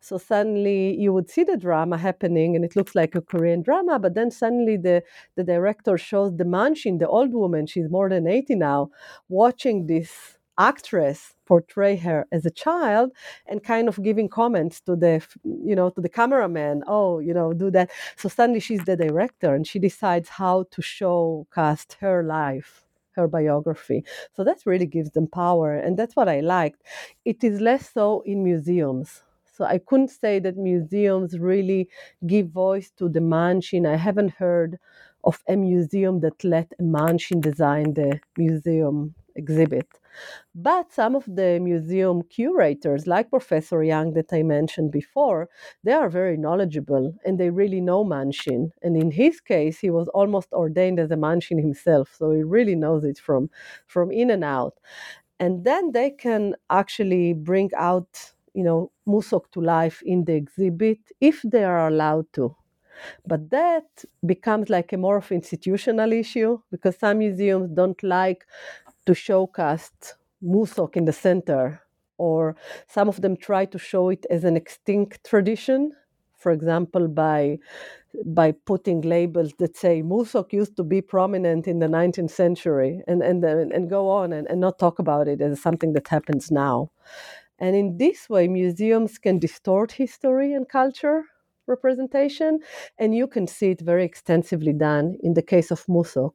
so 0.00 0.18
suddenly 0.18 0.94
you 0.98 1.12
would 1.12 1.30
see 1.30 1.44
the 1.44 1.56
drama 1.56 1.96
happening 1.96 2.54
and 2.54 2.64
it 2.64 2.76
looks 2.76 2.94
like 2.94 3.14
a 3.14 3.20
Korean 3.22 3.62
drama, 3.62 3.98
but 3.98 4.14
then 4.14 4.30
suddenly 4.30 4.76
the, 4.76 5.02
the 5.36 5.44
director 5.44 5.96
shows 5.96 6.36
the 6.36 6.44
Manshin, 6.44 6.98
the 6.98 7.08
old 7.08 7.32
woman, 7.32 7.66
she's 7.66 7.88
more 7.88 8.08
than 8.08 8.26
80 8.26 8.56
now, 8.56 8.90
watching 9.28 9.86
this 9.86 10.38
actress 10.58 11.34
portray 11.52 11.96
her 11.96 12.20
as 12.36 12.46
a 12.46 12.56
child 12.66 13.08
and 13.46 13.62
kind 13.62 13.86
of 13.86 14.02
giving 14.08 14.28
comments 14.40 14.76
to 14.80 14.92
the 15.04 15.14
you 15.70 15.76
know 15.78 15.88
to 15.90 16.00
the 16.00 16.08
cameraman 16.18 16.82
oh 16.86 17.18
you 17.18 17.34
know 17.38 17.52
do 17.52 17.70
that. 17.70 17.90
So 18.16 18.26
suddenly 18.36 18.60
she's 18.66 18.84
the 18.86 18.96
director 18.96 19.50
and 19.54 19.66
she 19.70 19.78
decides 19.78 20.28
how 20.40 20.56
to 20.74 20.80
show 20.80 21.46
cast 21.58 21.88
her 22.00 22.18
life 22.22 22.70
her 23.18 23.28
biography. 23.28 24.00
So 24.34 24.40
that 24.44 24.58
really 24.64 24.86
gives 24.96 25.10
them 25.16 25.26
power 25.26 25.68
and 25.84 25.92
that's 25.98 26.16
what 26.16 26.28
i 26.36 26.40
liked. 26.40 26.80
It 27.30 27.44
is 27.48 27.60
less 27.60 27.84
so 27.98 28.06
in 28.32 28.38
museums. 28.50 29.22
So 29.54 29.62
I 29.74 29.78
couldn't 29.88 30.12
say 30.22 30.34
that 30.44 30.56
museums 30.56 31.30
really 31.38 31.82
give 32.26 32.46
voice 32.48 32.88
to 32.98 33.10
the 33.10 33.20
Manshin. 33.34 33.84
I 33.86 33.96
haven't 33.96 34.32
heard 34.44 34.78
of 35.24 35.36
a 35.54 35.56
museum 35.56 36.20
that 36.20 36.42
let 36.42 36.68
a 36.80 36.82
Manshin 36.82 37.40
design 37.42 37.92
the 37.92 38.10
museum 38.38 39.14
exhibit. 39.36 39.88
But 40.54 40.92
some 40.92 41.14
of 41.16 41.24
the 41.26 41.58
museum 41.60 42.22
curators, 42.22 43.06
like 43.06 43.30
Professor 43.30 43.82
Yang 43.82 44.14
that 44.14 44.32
I 44.32 44.42
mentioned 44.42 44.90
before, 44.92 45.48
they 45.84 45.92
are 45.92 46.08
very 46.08 46.36
knowledgeable 46.36 47.14
and 47.24 47.38
they 47.38 47.50
really 47.50 47.80
know 47.80 48.04
Manshin. 48.04 48.70
And 48.82 48.96
in 48.96 49.10
his 49.10 49.40
case, 49.40 49.78
he 49.80 49.90
was 49.90 50.08
almost 50.08 50.52
ordained 50.52 51.00
as 51.00 51.10
a 51.10 51.16
Manshin 51.16 51.60
himself, 51.60 52.14
so 52.18 52.32
he 52.32 52.42
really 52.42 52.74
knows 52.76 53.04
it 53.04 53.18
from, 53.18 53.50
from 53.86 54.10
in 54.10 54.30
and 54.30 54.44
out. 54.44 54.74
And 55.40 55.64
then 55.64 55.92
they 55.92 56.10
can 56.10 56.54
actually 56.70 57.32
bring 57.32 57.70
out, 57.76 58.32
you 58.54 58.62
know, 58.62 58.92
Musok 59.08 59.50
to 59.52 59.60
life 59.60 60.02
in 60.04 60.24
the 60.24 60.34
exhibit 60.34 60.98
if 61.20 61.42
they 61.42 61.64
are 61.64 61.88
allowed 61.88 62.32
to. 62.34 62.54
But 63.26 63.50
that 63.50 64.04
becomes 64.24 64.70
like 64.70 64.92
a 64.92 64.96
more 64.96 65.16
of 65.18 65.32
institutional 65.32 66.12
issue 66.12 66.58
because 66.70 66.96
some 66.98 67.18
museums 67.18 67.70
don't 67.70 68.00
like 68.02 68.46
to 69.06 69.12
showcast 69.12 70.14
Musok 70.42 70.96
in 70.96 71.04
the 71.04 71.12
center, 71.12 71.82
or 72.18 72.56
some 72.88 73.08
of 73.08 73.20
them 73.20 73.36
try 73.36 73.64
to 73.66 73.78
show 73.78 74.08
it 74.10 74.26
as 74.30 74.44
an 74.44 74.56
extinct 74.56 75.24
tradition. 75.24 75.92
For 76.36 76.52
example, 76.52 77.08
by 77.08 77.58
by 78.26 78.52
putting 78.52 79.00
labels 79.02 79.52
that 79.58 79.76
say 79.76 80.02
Musok 80.02 80.52
used 80.52 80.76
to 80.76 80.84
be 80.84 81.00
prominent 81.00 81.66
in 81.66 81.78
the 81.78 81.86
19th 81.86 82.30
century, 82.30 83.02
and 83.06 83.22
and 83.22 83.44
and 83.44 83.90
go 83.90 84.08
on 84.10 84.32
and, 84.32 84.46
and 84.48 84.60
not 84.60 84.78
talk 84.78 84.98
about 84.98 85.28
it 85.28 85.40
as 85.40 85.60
something 85.62 85.92
that 85.94 86.08
happens 86.08 86.50
now. 86.50 86.90
And 87.58 87.76
in 87.76 87.98
this 87.98 88.28
way, 88.28 88.48
museums 88.48 89.18
can 89.18 89.38
distort 89.38 89.92
history 89.92 90.52
and 90.52 90.68
culture 90.68 91.24
representation, 91.66 92.60
and 92.98 93.14
you 93.14 93.26
can 93.26 93.46
see 93.46 93.70
it 93.70 93.80
very 93.80 94.04
extensively 94.04 94.72
done 94.72 95.16
in 95.22 95.34
the 95.34 95.42
case 95.42 95.70
of 95.70 95.84
Musok. 95.86 96.34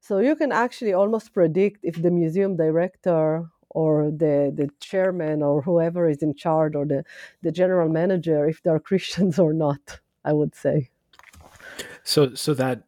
So 0.00 0.18
you 0.18 0.36
can 0.36 0.52
actually 0.52 0.92
almost 0.92 1.32
predict 1.32 1.80
if 1.82 2.00
the 2.00 2.10
museum 2.10 2.56
director 2.56 3.48
or 3.70 4.10
the, 4.10 4.52
the 4.54 4.70
chairman 4.80 5.42
or 5.42 5.62
whoever 5.62 6.08
is 6.08 6.22
in 6.22 6.34
charge 6.34 6.74
or 6.74 6.86
the, 6.86 7.04
the 7.42 7.52
general 7.52 7.88
manager, 7.88 8.48
if 8.48 8.62
they're 8.62 8.80
Christians 8.88 9.38
or 9.38 9.52
not, 9.52 10.00
I 10.24 10.32
would 10.32 10.54
say. 10.54 10.90
So, 12.02 12.34
so 12.34 12.54
that, 12.54 12.84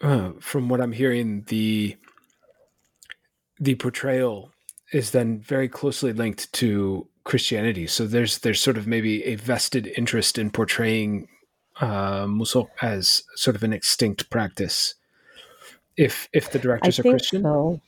uh, 0.00 0.32
from 0.40 0.68
what 0.68 0.80
I'm 0.80 0.92
hearing, 0.92 1.42
the 1.48 1.96
the 3.60 3.74
portrayal 3.74 4.52
is 4.92 5.10
then 5.10 5.40
very 5.40 5.68
closely 5.68 6.12
linked 6.12 6.52
to 6.54 7.06
Christianity. 7.28 7.86
So 7.86 8.06
there's 8.06 8.38
there's 8.38 8.58
sort 8.58 8.78
of 8.78 8.86
maybe 8.86 9.22
a 9.24 9.34
vested 9.34 9.86
interest 9.98 10.38
in 10.38 10.50
portraying 10.50 11.28
uh, 11.78 12.24
Musok 12.24 12.68
as 12.80 13.22
sort 13.36 13.54
of 13.54 13.62
an 13.62 13.72
extinct 13.74 14.30
practice. 14.30 14.94
If 15.96 16.28
if 16.32 16.50
the 16.50 16.58
directors 16.58 16.98
I 16.98 17.02
are 17.02 17.12
Christian, 17.12 17.42
so. 17.42 17.80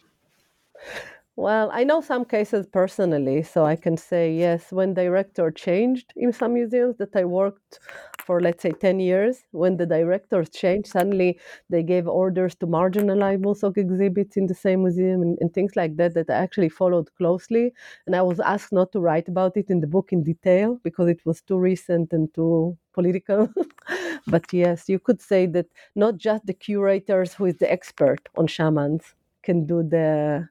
Well, 1.37 1.71
I 1.73 1.85
know 1.85 2.03
some 2.03 2.27
cases 2.27 2.67
personally, 2.67 3.43
so 3.43 3.65
I 3.65 3.77
can 3.77 3.97
say 3.97 4.31
yes. 4.31 4.73
When 4.73 4.93
director 4.93 5.51
changed 5.51 6.13
in 6.17 6.35
some 6.35 6.53
museums 6.53 6.99
that 6.99 7.17
I 7.17 7.25
worked 7.25 7.79
for, 8.21 8.41
let's 8.41 8.63
say, 8.63 8.71
10 8.73 9.01
years, 9.01 9.45
when 9.53 9.77
the 9.77 9.87
directors 9.87 10.49
changed, 10.51 10.89
suddenly 10.89 11.39
they 11.69 11.83
gave 11.83 12.07
orders 12.07 12.55
to 12.57 12.67
marginalize 12.67 13.39
Musok 13.39 13.77
exhibits 13.77 14.37
in 14.37 14.47
the 14.47 14.55
same 14.55 14.83
museum 14.83 15.23
and, 15.23 15.39
and 15.41 15.53
things 15.53 15.77
like 15.77 15.97
that, 15.97 16.15
that 16.15 16.31
I 16.31 16.35
actually 16.35 16.69
followed 16.69 17.09
closely. 17.17 17.73
And 18.07 18.15
I 18.15 18.23
was 18.23 18.41
asked 18.41 18.73
not 18.73 18.93
to 18.93 19.01
write 19.01 19.29
about 19.29 19.57
it 19.57 19.71
in 19.71 19.81
the 19.81 19.87
book 19.87 20.13
in 20.13 20.23
detail 20.23 20.79
because 20.83 21.09
it 21.09 21.21
was 21.25 21.41
too 21.43 21.59
recent 21.59 22.13
and 22.13 22.33
too 22.35 22.77
political. 22.93 23.49
but 24.27 24.53
yes, 24.53 24.89
you 24.89 24.99
could 24.99 25.21
say 25.21 25.47
that 25.47 25.67
not 25.95 26.17
just 26.17 26.47
the 26.47 26.55
curators 26.55 27.35
who 27.35 27.47
is 27.47 27.57
the 27.57 27.71
expert 27.71 28.29
on 28.37 28.47
shamans 28.47 29.15
can 29.43 29.67
do 29.67 29.83
the 29.83 30.49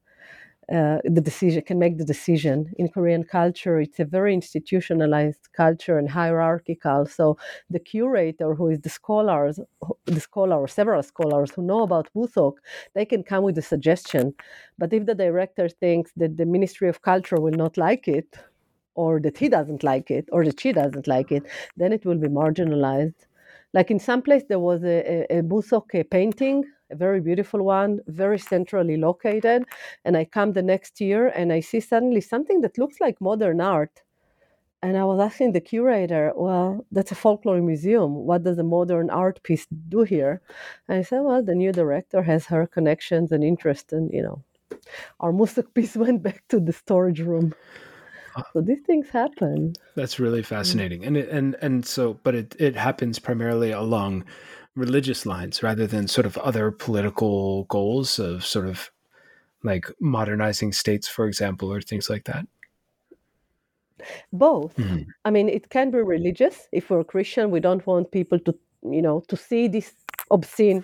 uh, 0.71 0.99
the 1.03 1.21
decision 1.21 1.61
can 1.63 1.79
make 1.79 1.97
the 1.97 2.05
decision. 2.05 2.71
In 2.77 2.89
korean 2.89 3.23
culture 3.23 3.79
it's 3.79 3.99
a 3.99 4.05
very 4.05 4.33
institutionalized 4.33 5.49
culture 5.53 5.97
and 5.97 6.09
hierarchical. 6.09 7.05
So 7.05 7.37
the 7.69 7.79
curator 7.79 8.53
who 8.55 8.69
is 8.69 8.81
the 8.81 8.89
scholars 8.89 9.59
the 10.05 10.19
scholar 10.19 10.57
or 10.57 10.67
several 10.67 11.03
scholars 11.03 11.51
who 11.51 11.63
know 11.63 11.81
about 11.83 12.09
musok 12.15 12.53
they 12.95 13.05
can 13.05 13.23
come 13.23 13.43
with 13.43 13.57
a 13.57 13.61
suggestion. 13.61 14.33
But 14.77 14.93
if 14.93 15.05
the 15.05 15.15
director 15.15 15.69
thinks 15.69 16.11
that 16.17 16.37
the 16.37 16.45
ministry 16.45 16.89
of 16.89 17.01
culture 17.01 17.39
will 17.39 17.57
not 17.65 17.77
like 17.77 18.07
it 18.07 18.37
or 18.95 19.19
that 19.21 19.37
he 19.37 19.49
doesn't 19.49 19.83
like 19.83 20.11
it 20.11 20.25
or 20.31 20.43
that 20.45 20.59
she 20.59 20.71
doesn't 20.73 21.07
like 21.07 21.31
it 21.31 21.43
then 21.77 21.93
it 21.93 22.05
will 22.05 22.17
be 22.17 22.27
marginalized. 22.27 23.25
Like 23.73 23.91
in 23.91 23.99
some 23.99 24.21
place 24.21 24.43
there 24.49 24.59
was 24.59 24.83
a, 24.83 25.25
a, 25.31 25.39
a 25.39 25.41
Musok 25.43 26.09
painting 26.09 26.63
a 26.91 26.95
very 26.95 27.21
beautiful 27.21 27.63
one, 27.63 27.99
very 28.07 28.39
centrally 28.39 28.97
located. 28.97 29.65
And 30.05 30.17
I 30.17 30.25
come 30.25 30.53
the 30.53 30.63
next 30.63 30.99
year 31.01 31.27
and 31.27 31.53
I 31.53 31.59
see 31.59 31.79
suddenly 31.79 32.21
something 32.21 32.61
that 32.61 32.77
looks 32.77 32.99
like 32.99 33.21
modern 33.21 33.61
art. 33.61 34.01
and 34.81 34.97
I 34.97 35.03
was 35.03 35.19
asking 35.19 35.51
the 35.51 35.61
curator, 35.61 36.31
well, 36.35 36.85
that's 36.91 37.11
a 37.11 37.15
folklore 37.15 37.61
museum. 37.61 38.11
What 38.25 38.43
does 38.43 38.57
a 38.59 38.63
modern 38.63 39.09
art 39.09 39.43
piece 39.43 39.67
do 39.89 40.03
here? 40.03 40.41
And 40.87 40.99
I 40.99 41.03
said, 41.03 41.21
well, 41.21 41.43
the 41.43 41.55
new 41.55 41.71
director 41.71 42.23
has 42.23 42.45
her 42.47 42.65
connections 42.65 43.31
and 43.31 43.43
interest, 43.43 43.91
and 43.91 44.09
you 44.13 44.21
know, 44.21 44.43
our 45.19 45.31
Musok 45.33 45.73
piece 45.73 45.95
went 46.05 46.23
back 46.23 46.43
to 46.49 46.59
the 46.59 46.73
storage 46.73 47.19
room. 47.19 47.53
Uh, 48.35 48.43
so 48.53 48.61
these 48.61 48.81
things 48.85 49.09
happen. 49.09 49.73
That's 49.95 50.19
really 50.19 50.43
fascinating, 50.43 51.03
and 51.03 51.17
it, 51.17 51.29
and 51.29 51.55
and 51.61 51.85
so, 51.85 52.19
but 52.23 52.35
it 52.35 52.55
it 52.59 52.75
happens 52.75 53.19
primarily 53.19 53.71
along 53.71 54.23
religious 54.79 55.25
lines 55.25 55.61
rather 55.61 55.85
than 55.85 56.07
sort 56.07 56.25
of 56.25 56.37
other 56.37 56.71
political 56.71 57.65
goals 57.65 58.19
of 58.19 58.45
sort 58.45 58.67
of 58.67 58.91
like 59.63 59.87
modernizing 59.99 60.71
states, 60.71 61.07
for 61.07 61.27
example, 61.27 61.71
or 61.71 61.81
things 61.81 62.09
like 62.09 62.25
that. 62.25 62.45
Both. 64.31 64.75
Mm-hmm. 64.77 65.09
I 65.25 65.29
mean, 65.29 65.49
it 65.49 65.69
can 65.69 65.91
be 65.91 65.99
religious. 65.99 66.67
If 66.71 66.89
we're 66.89 67.03
Christian, 67.03 67.51
we 67.51 67.59
don't 67.59 67.85
want 67.85 68.11
people 68.11 68.39
to, 68.39 68.55
you 68.83 69.01
know, 69.01 69.21
to 69.27 69.35
see 69.35 69.67
these 69.67 69.93
obscene 70.31 70.83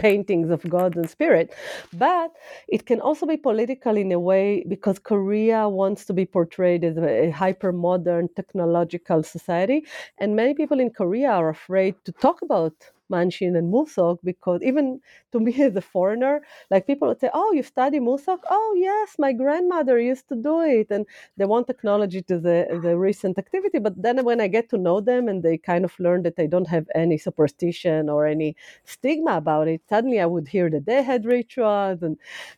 paintings 0.00 0.50
of 0.50 0.68
God 0.68 0.96
and 0.96 1.08
spirit. 1.08 1.54
But 1.94 2.32
it 2.68 2.86
can 2.86 3.00
also 3.00 3.26
be 3.26 3.36
political 3.36 3.96
in 3.96 4.12
a 4.12 4.20
way 4.20 4.64
because 4.68 4.98
Korea 4.98 5.68
wants 5.68 6.04
to 6.06 6.12
be 6.12 6.26
portrayed 6.26 6.84
as 6.84 6.98
a 6.98 7.30
hyper 7.30 7.72
modern 7.72 8.28
technological 8.36 9.22
society. 9.22 9.86
And 10.18 10.36
many 10.36 10.54
people 10.54 10.78
in 10.80 10.90
Korea 10.90 11.30
are 11.30 11.48
afraid 11.48 11.94
to 12.04 12.12
talk 12.12 12.42
about 12.42 12.74
Manshin 13.14 13.56
and 13.58 13.72
Musok 13.72 14.18
because 14.24 14.60
even 14.62 15.00
to 15.32 15.40
me 15.40 15.52
as 15.68 15.76
a 15.76 15.80
foreigner, 15.80 16.42
like 16.70 16.86
people 16.86 17.08
would 17.08 17.20
say, 17.20 17.30
"Oh, 17.34 17.52
you 17.52 17.62
study 17.62 18.00
Musok? 18.00 18.38
Oh, 18.50 18.74
yes, 18.78 19.16
my 19.18 19.32
grandmother 19.32 19.98
used 19.98 20.28
to 20.30 20.36
do 20.36 20.60
it," 20.62 20.88
and 20.90 21.06
they 21.36 21.44
want 21.44 21.66
technology 21.66 22.22
to 22.22 22.38
the 22.38 22.58
the 22.82 22.96
recent 22.98 23.38
activity. 23.38 23.78
But 23.78 23.94
then 24.02 24.24
when 24.24 24.40
I 24.40 24.48
get 24.48 24.68
to 24.70 24.78
know 24.78 25.00
them 25.00 25.28
and 25.28 25.42
they 25.42 25.56
kind 25.58 25.84
of 25.84 25.92
learn 25.98 26.22
that 26.24 26.36
they 26.36 26.46
don't 26.46 26.68
have 26.76 26.86
any 26.94 27.18
superstition 27.18 28.08
or 28.08 28.26
any 28.26 28.56
stigma 28.84 29.36
about 29.36 29.68
it, 29.68 29.82
suddenly 29.88 30.20
I 30.20 30.26
would 30.26 30.48
hear 30.48 30.68
that 30.70 30.86
they 30.86 31.02
had 31.02 31.24
rituals, 31.24 32.02
and 32.02 32.16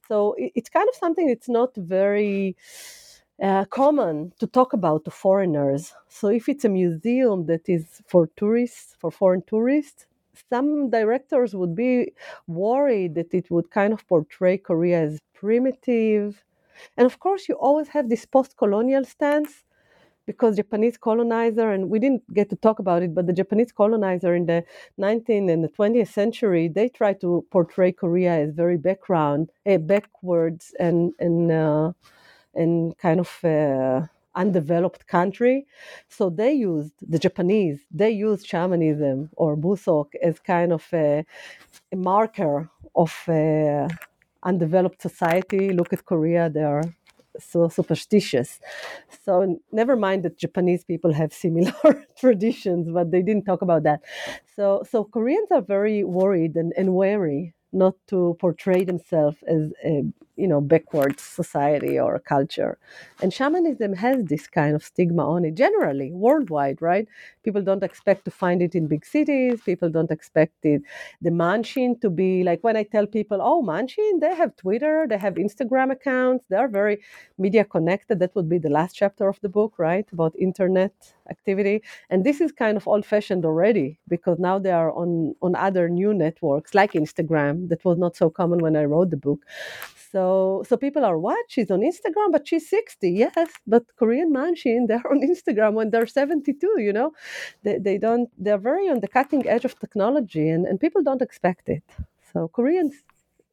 so 0.09 0.35
it, 0.35 0.53
it's 0.55 0.69
kind 0.71 0.89
of 0.89 0.95
something 0.95 1.27
that's 1.29 1.49
not 1.49 1.75
very. 1.77 2.57
Uh, 3.43 3.65
common 3.65 4.33
to 4.39 4.47
talk 4.47 4.73
about 4.73 5.05
to 5.05 5.11
foreigners. 5.11 5.93
So 6.09 6.29
if 6.29 6.49
it's 6.49 6.65
a 6.65 6.69
museum 6.69 7.47
that 7.47 7.69
is 7.69 8.01
for 8.07 8.29
tourists, 8.37 8.95
for 9.01 9.11
foreign 9.11 9.43
tourists, 9.43 10.07
some 10.51 10.91
directors 10.91 11.55
would 11.55 11.75
be 11.75 12.13
worried 12.47 13.15
that 13.17 13.33
it 13.35 13.51
would 13.51 13.71
kind 13.71 13.93
of 13.93 14.07
portray 14.09 14.59
Korea 14.59 15.03
as 15.03 15.21
primitive. 15.35 16.45
And 16.97 17.07
of 17.07 17.19
course, 17.21 17.49
you 17.49 17.55
always 17.57 17.89
have 17.89 18.09
this 18.09 18.27
post 18.27 18.57
colonial 18.57 19.05
stance 19.05 19.65
because 20.27 20.57
Japanese 20.57 20.97
colonizer, 20.97 21.71
and 21.71 21.91
we 21.91 21.99
didn't 21.99 22.23
get 22.33 22.49
to 22.51 22.57
talk 22.57 22.79
about 22.79 23.03
it, 23.03 23.15
but 23.15 23.27
the 23.27 23.33
Japanese 23.33 23.73
colonizer 23.73 24.35
in 24.35 24.47
the 24.47 24.65
19th 24.99 25.49
and 25.51 25.63
the 25.63 25.69
20th 25.69 26.09
century, 26.09 26.69
they 26.69 26.89
tried 26.89 27.21
to 27.21 27.45
portray 27.51 27.93
Korea 27.93 28.33
as 28.33 28.51
very 28.53 28.79
background, 28.79 29.51
uh, 29.67 29.79
backwards, 29.79 30.75
and 30.81 31.13
and 31.19 31.53
uh, 31.53 31.93
and 32.55 32.97
kind 32.99 33.21
of 33.21 33.31
uh, 33.45 34.07
undeveloped 34.37 35.07
country. 35.07 35.67
So 36.09 36.31
they 36.31 36.53
used 36.53 36.93
the 37.01 37.19
Japanese, 37.19 37.81
they 37.91 38.11
used 38.11 38.47
shamanism 38.47 39.31
or 39.37 39.57
Musok 39.57 40.09
as 40.23 40.39
kind 40.41 40.73
of 40.73 40.87
a, 40.93 41.25
a 41.93 41.97
marker 41.97 42.71
of 42.95 43.13
a 43.29 43.89
undeveloped 44.43 45.03
society. 45.03 45.73
Look 45.73 45.93
at 45.93 46.05
Korea, 46.05 46.51
they 46.51 46.63
are 46.65 46.85
so 47.39 47.69
superstitious. 47.69 48.61
So 49.25 49.61
never 49.73 49.97
mind 49.97 50.25
that 50.25 50.39
Japanese 50.39 50.85
people 50.85 51.13
have 51.13 51.33
similar 51.33 51.73
traditions, 52.19 52.89
but 52.91 53.11
they 53.11 53.23
didn't 53.23 53.45
talk 53.45 53.63
about 53.63 53.83
that. 53.85 54.01
So 54.57 54.85
so 54.91 55.05
Koreans 55.05 55.49
are 55.51 55.63
very 55.63 56.05
worried 56.05 56.57
and, 56.57 56.73
and 56.77 56.95
wary 56.95 57.55
not 57.73 57.95
to 58.09 58.37
portray 58.41 58.85
themselves 58.85 59.39
as 59.49 59.73
a 59.85 60.05
you 60.37 60.49
know 60.49 60.61
backwards 60.61 61.23
society 61.23 61.99
or 61.99 62.19
culture. 62.19 62.79
And 63.23 63.33
shamanism 63.33 63.95
has 63.95 64.25
this 64.25 64.47
kind 64.47 64.75
of 64.75 64.83
stigma 64.85 65.27
on 65.29 65.45
it 65.45 65.55
generally 65.55 66.11
worldwide 66.13 66.81
right? 66.83 67.07
People 67.43 67.63
don't 67.63 67.83
expect 67.83 68.25
to 68.27 68.31
find 68.31 68.63
it 68.63 68.75
in 68.75 68.87
big 68.87 69.05
cities. 69.05 69.61
People 69.63 69.91
don't 69.91 70.11
expect 70.11 70.65
it 70.65 70.83
the 71.23 71.31
manshin 71.31 72.01
to 72.01 72.11
be 72.11 72.43
like 72.45 72.63
when 72.63 72.77
i 72.77 72.83
tell 72.83 73.07
people 73.07 73.39
oh 73.41 73.63
manshin 73.63 74.21
they 74.21 74.35
have 74.35 74.55
twitter 74.57 75.07
they 75.09 75.19
have 75.19 75.35
instagram 75.35 75.91
accounts 75.91 76.45
they 76.49 76.57
are 76.57 76.69
very 76.69 76.99
media 77.39 77.65
connected 77.65 78.19
that 78.19 78.35
would 78.35 78.49
be 78.49 78.59
the 78.59 78.69
last 78.69 78.95
chapter 78.95 79.29
of 79.29 79.39
the 79.41 79.49
book 79.49 79.79
right? 79.79 80.07
About 80.13 80.35
internet 80.39 80.93
activity 81.31 81.83
and 82.11 82.25
this 82.25 82.41
is 82.41 82.53
kind 82.53 82.77
of 82.77 82.87
old 82.87 83.05
fashioned 83.05 83.45
already 83.45 83.99
because 84.09 84.39
now 84.39 84.59
they 84.59 84.73
are 84.73 84.93
on 84.93 85.35
on 85.43 85.55
other 85.57 85.89
new 85.89 86.13
networks 86.13 86.75
like 86.75 86.93
instagram 86.93 87.69
that 87.69 87.85
was 87.85 87.99
not 87.99 88.17
so 88.17 88.29
common 88.31 88.59
when 88.59 88.77
i 88.77 88.85
wrote 88.85 89.11
the 89.11 89.17
book 89.17 89.41
so 90.15 90.63
so 90.69 90.77
people 90.77 91.05
are 91.05 91.19
what? 91.19 91.45
She's 91.49 91.73
on 91.73 91.81
Instagram, 91.81 92.31
but 92.31 92.47
she's 92.47 92.71
60. 92.71 93.11
Yes, 93.11 93.51
but 93.67 93.83
Korean 93.97 94.33
Manshin, 94.33 94.87
they're 94.87 95.11
on 95.11 95.21
Instagram 95.21 95.73
when 95.73 95.91
they're 95.91 96.07
72, 96.07 96.81
you 96.81 96.93
know. 96.93 97.11
They 97.65 97.79
they 97.79 97.99
don't 97.99 98.31
they're 98.39 98.65
very 98.71 98.89
on 98.89 99.01
the 99.01 99.09
cutting 99.09 99.45
edge 99.49 99.65
of 99.65 99.77
technology 99.81 100.49
and, 100.49 100.67
and 100.67 100.79
people 100.79 101.03
don't 101.03 101.21
expect 101.21 101.69
it. 101.69 101.83
So 102.33 102.47
Koreans 102.47 102.95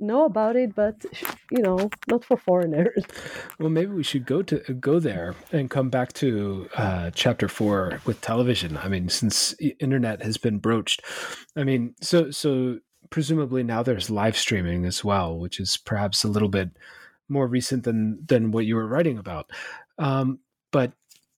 know 0.01 0.25
about 0.25 0.55
it, 0.55 0.75
but 0.75 1.05
you 1.51 1.61
know, 1.61 1.89
not 2.07 2.23
for 2.25 2.37
foreigners. 2.37 3.03
Well, 3.59 3.69
maybe 3.69 3.91
we 3.91 4.03
should 4.03 4.25
go 4.25 4.41
to 4.41 4.57
go 4.73 4.99
there 4.99 5.35
and 5.51 5.69
come 5.69 5.89
back 5.89 6.13
to 6.13 6.67
uh, 6.75 7.11
chapter 7.13 7.47
four 7.47 8.01
with 8.05 8.19
television. 8.21 8.75
I 8.77 8.87
mean, 8.87 9.07
since 9.09 9.53
internet 9.79 10.23
has 10.23 10.37
been 10.37 10.57
broached, 10.57 11.03
I 11.55 11.63
mean, 11.63 11.93
so 12.01 12.31
so 12.31 12.79
presumably 13.11 13.61
now 13.61 13.83
there's 13.83 14.09
live 14.09 14.35
streaming 14.35 14.85
as 14.85 15.03
well, 15.03 15.37
which 15.37 15.59
is 15.59 15.77
perhaps 15.77 16.23
a 16.23 16.27
little 16.27 16.49
bit 16.49 16.71
more 17.29 17.45
recent 17.47 17.83
than 17.83 18.25
than 18.25 18.51
what 18.51 18.65
you 18.65 18.75
were 18.75 18.87
writing 18.87 19.19
about. 19.19 19.51
Um, 19.99 20.39
but 20.71 20.93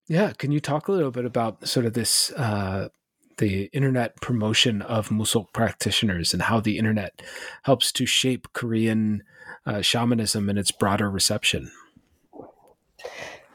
yeah, 0.08 0.32
can 0.38 0.52
you 0.52 0.60
talk 0.60 0.88
a 0.88 0.92
little 0.92 1.12
bit 1.12 1.26
about 1.26 1.68
sort 1.68 1.86
of 1.86 1.94
this 1.94 2.32
uh, 2.32 2.90
the 3.38 3.70
internet 3.74 4.20
promotion 4.22 4.82
of 4.82 5.10
Musok 5.10 5.54
practitioners 5.54 6.34
and 6.34 6.44
how 6.44 6.60
the 6.60 6.78
internet 6.78 7.22
helps 7.64 7.92
to 7.94 8.06
shape 8.06 8.48
Korean 8.54 9.24
uh, 9.66 9.82
shamanism 9.82 10.50
and 10.50 10.60
its 10.60 10.72
broader 10.72 11.10
reception? 11.10 11.72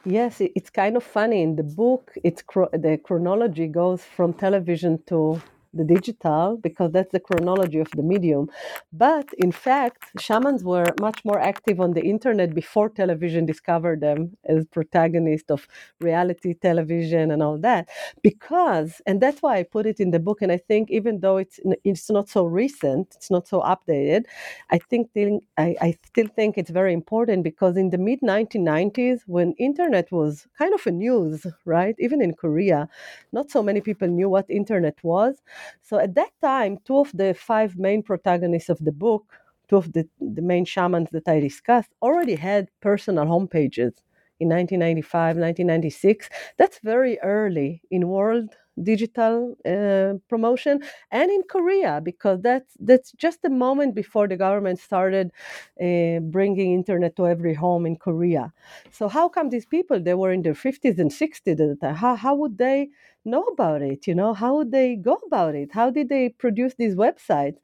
Yes, 0.05 0.41
it's 0.41 0.71
kind 0.71 0.97
of 0.97 1.05
funny. 1.05 1.43
In 1.43 1.57
the 1.57 1.63
book, 1.63 2.13
it's 2.25 2.43
the 2.73 2.99
chronology 3.03 3.67
goes 3.67 4.03
from 4.03 4.33
television 4.33 5.03
to 5.07 5.43
the 5.75 5.85
digital 5.85 6.57
because 6.63 6.93
that's 6.93 7.13
the 7.13 7.21
chronology 7.21 7.79
of 7.79 7.91
the 7.97 8.03
medium. 8.03 8.49
But 8.93 9.27
in 9.39 9.53
fact, 9.53 10.05
shamans 10.19 10.65
were 10.65 10.87
much 11.01 11.25
more 11.25 11.39
active 11.39 11.81
on 11.81 11.93
the 11.93 12.03
internet 12.03 12.55
before 12.55 12.89
television 12.89 13.47
discovered 13.47 14.01
them 14.01 14.37
as 14.47 14.65
protagonists 14.67 15.51
of 15.51 15.67
reality 16.01 16.55
television 16.55 17.31
and 17.31 17.43
all 17.43 17.59
that. 17.59 17.89
Because, 18.23 19.01
and 19.07 19.21
that's 19.21 19.43
why 19.43 19.57
I 19.59 19.63
put 19.63 19.87
it 19.87 20.01
in 20.01 20.11
the 20.11 20.19
book. 20.21 20.43
And 20.43 20.51
I 20.53 20.57
think 20.59 20.91
even 20.91 21.21
though 21.21 21.37
it's 21.37 21.61
it's 21.85 22.11
not 22.11 22.29
so 22.29 22.45
recent, 22.45 23.15
it's 23.17 23.31
not 23.31 23.47
so 23.49 23.61
updated, 23.61 24.25
I 24.71 24.79
think 24.79 25.11
I, 25.57 25.77
I 25.81 25.99
still 26.07 26.29
think 26.29 26.57
it's 26.59 26.71
very 26.71 26.93
important 26.93 27.45
because 27.45 27.77
in 27.77 27.91
the 27.91 27.99
mid 27.99 28.21
1990s, 28.23 29.23
when 29.27 29.53
internet 29.59 30.11
was 30.13 30.47
kind 30.59 30.75
of 30.75 30.87
a 30.87 30.91
news, 30.91 31.47
right? 31.65 31.95
Even 31.99 32.23
in 32.23 32.35
Korea, 32.35 32.89
not 33.33 33.51
so 33.51 33.63
many 33.63 33.81
people 33.81 34.09
knew 34.09 34.29
what 34.29 34.47
internet 34.49 34.97
was. 35.03 35.37
So 35.83 35.99
at 35.99 36.15
that 36.15 36.31
time, 36.43 36.79
two 36.85 36.99
of 36.99 37.11
the 37.13 37.35
five 37.35 37.77
main 37.77 38.03
protagonists 38.03 38.69
of 38.69 38.79
the 38.85 38.93
book, 38.93 39.25
two 39.69 39.77
of 39.77 39.93
the, 39.93 40.09
the 40.21 40.43
main 40.43 40.65
shamans 40.65 41.11
that 41.11 41.29
I 41.29 41.41
discussed, 41.41 41.91
already 42.03 42.35
had 42.35 42.69
personal 42.81 43.27
homepages 43.27 43.95
in 44.41 44.49
1995, 44.49 45.37
1996. 45.37 46.29
That's 46.57 46.79
very 46.81 47.19
early 47.21 47.83
in 47.91 48.09
world 48.09 48.57
digital 48.83 49.57
uh, 49.67 50.15
promotion 50.29 50.81
and 51.11 51.31
in 51.31 51.43
Korea 51.49 52.01
because 52.03 52.41
that's 52.43 52.77
that's 52.81 53.13
just 53.13 53.41
a 53.45 53.51
moment 53.51 53.95
before 53.95 54.29
the 54.29 54.37
government 54.37 54.79
started 54.79 55.33
uh, 55.81 56.21
bringing 56.21 56.73
internet 56.75 57.17
to 57.17 57.27
every 57.27 57.55
home 57.55 57.87
in 57.87 57.97
Korea. 57.97 58.53
So 58.91 59.09
how 59.09 59.29
come 59.29 59.51
these 59.51 59.67
people 59.67 60.01
they 60.01 60.15
were 60.15 60.33
in 60.33 60.43
their 60.43 60.55
50s 60.55 60.99
and 60.99 61.13
60s 61.13 61.61
at 61.61 61.69
the 61.69 61.77
time? 61.77 61.95
How 61.95 62.15
how 62.17 62.35
would 62.35 62.59
they 62.59 62.91
know 63.25 63.43
about 63.45 63.83
it? 63.83 64.07
You 64.07 64.15
know, 64.15 64.35
how 64.35 64.57
would 64.57 64.73
they 64.73 64.97
go 64.97 65.15
about 65.27 65.55
it? 65.55 65.73
How 65.73 65.91
did 65.91 66.09
they 66.09 66.31
produce 66.31 66.75
these 66.75 66.95
websites? 66.95 67.59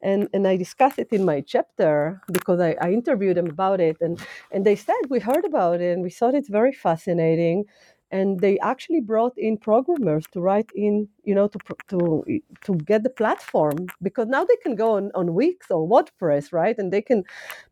And, 0.00 0.28
and 0.32 0.46
I 0.46 0.56
discuss 0.56 0.96
it 0.98 1.08
in 1.12 1.24
my 1.24 1.40
chapter 1.40 2.22
because 2.30 2.60
I, 2.60 2.76
I 2.80 2.92
interviewed 2.92 3.36
them 3.36 3.48
about 3.48 3.80
it. 3.80 3.96
And, 4.00 4.20
and 4.52 4.64
they 4.64 4.76
said, 4.76 4.94
We 5.08 5.18
heard 5.18 5.44
about 5.44 5.80
it 5.80 5.92
and 5.92 6.02
we 6.02 6.10
thought 6.10 6.36
it's 6.36 6.48
very 6.48 6.72
fascinating. 6.72 7.64
And 8.10 8.40
they 8.40 8.58
actually 8.60 9.00
brought 9.00 9.36
in 9.36 9.56
programmers 9.56 10.26
to 10.32 10.40
write 10.40 10.70
in 10.74 11.08
you 11.24 11.34
know 11.34 11.48
to 11.48 11.58
to 11.88 12.24
to 12.62 12.74
get 12.76 13.02
the 13.02 13.10
platform 13.10 13.86
because 14.02 14.26
now 14.28 14.44
they 14.44 14.56
can 14.62 14.74
go 14.74 14.92
on 14.96 15.10
on 15.14 15.34
wix 15.34 15.70
or 15.70 15.86
wordpress 15.88 16.52
right? 16.52 16.78
And 16.78 16.92
they 16.92 17.02
can 17.02 17.24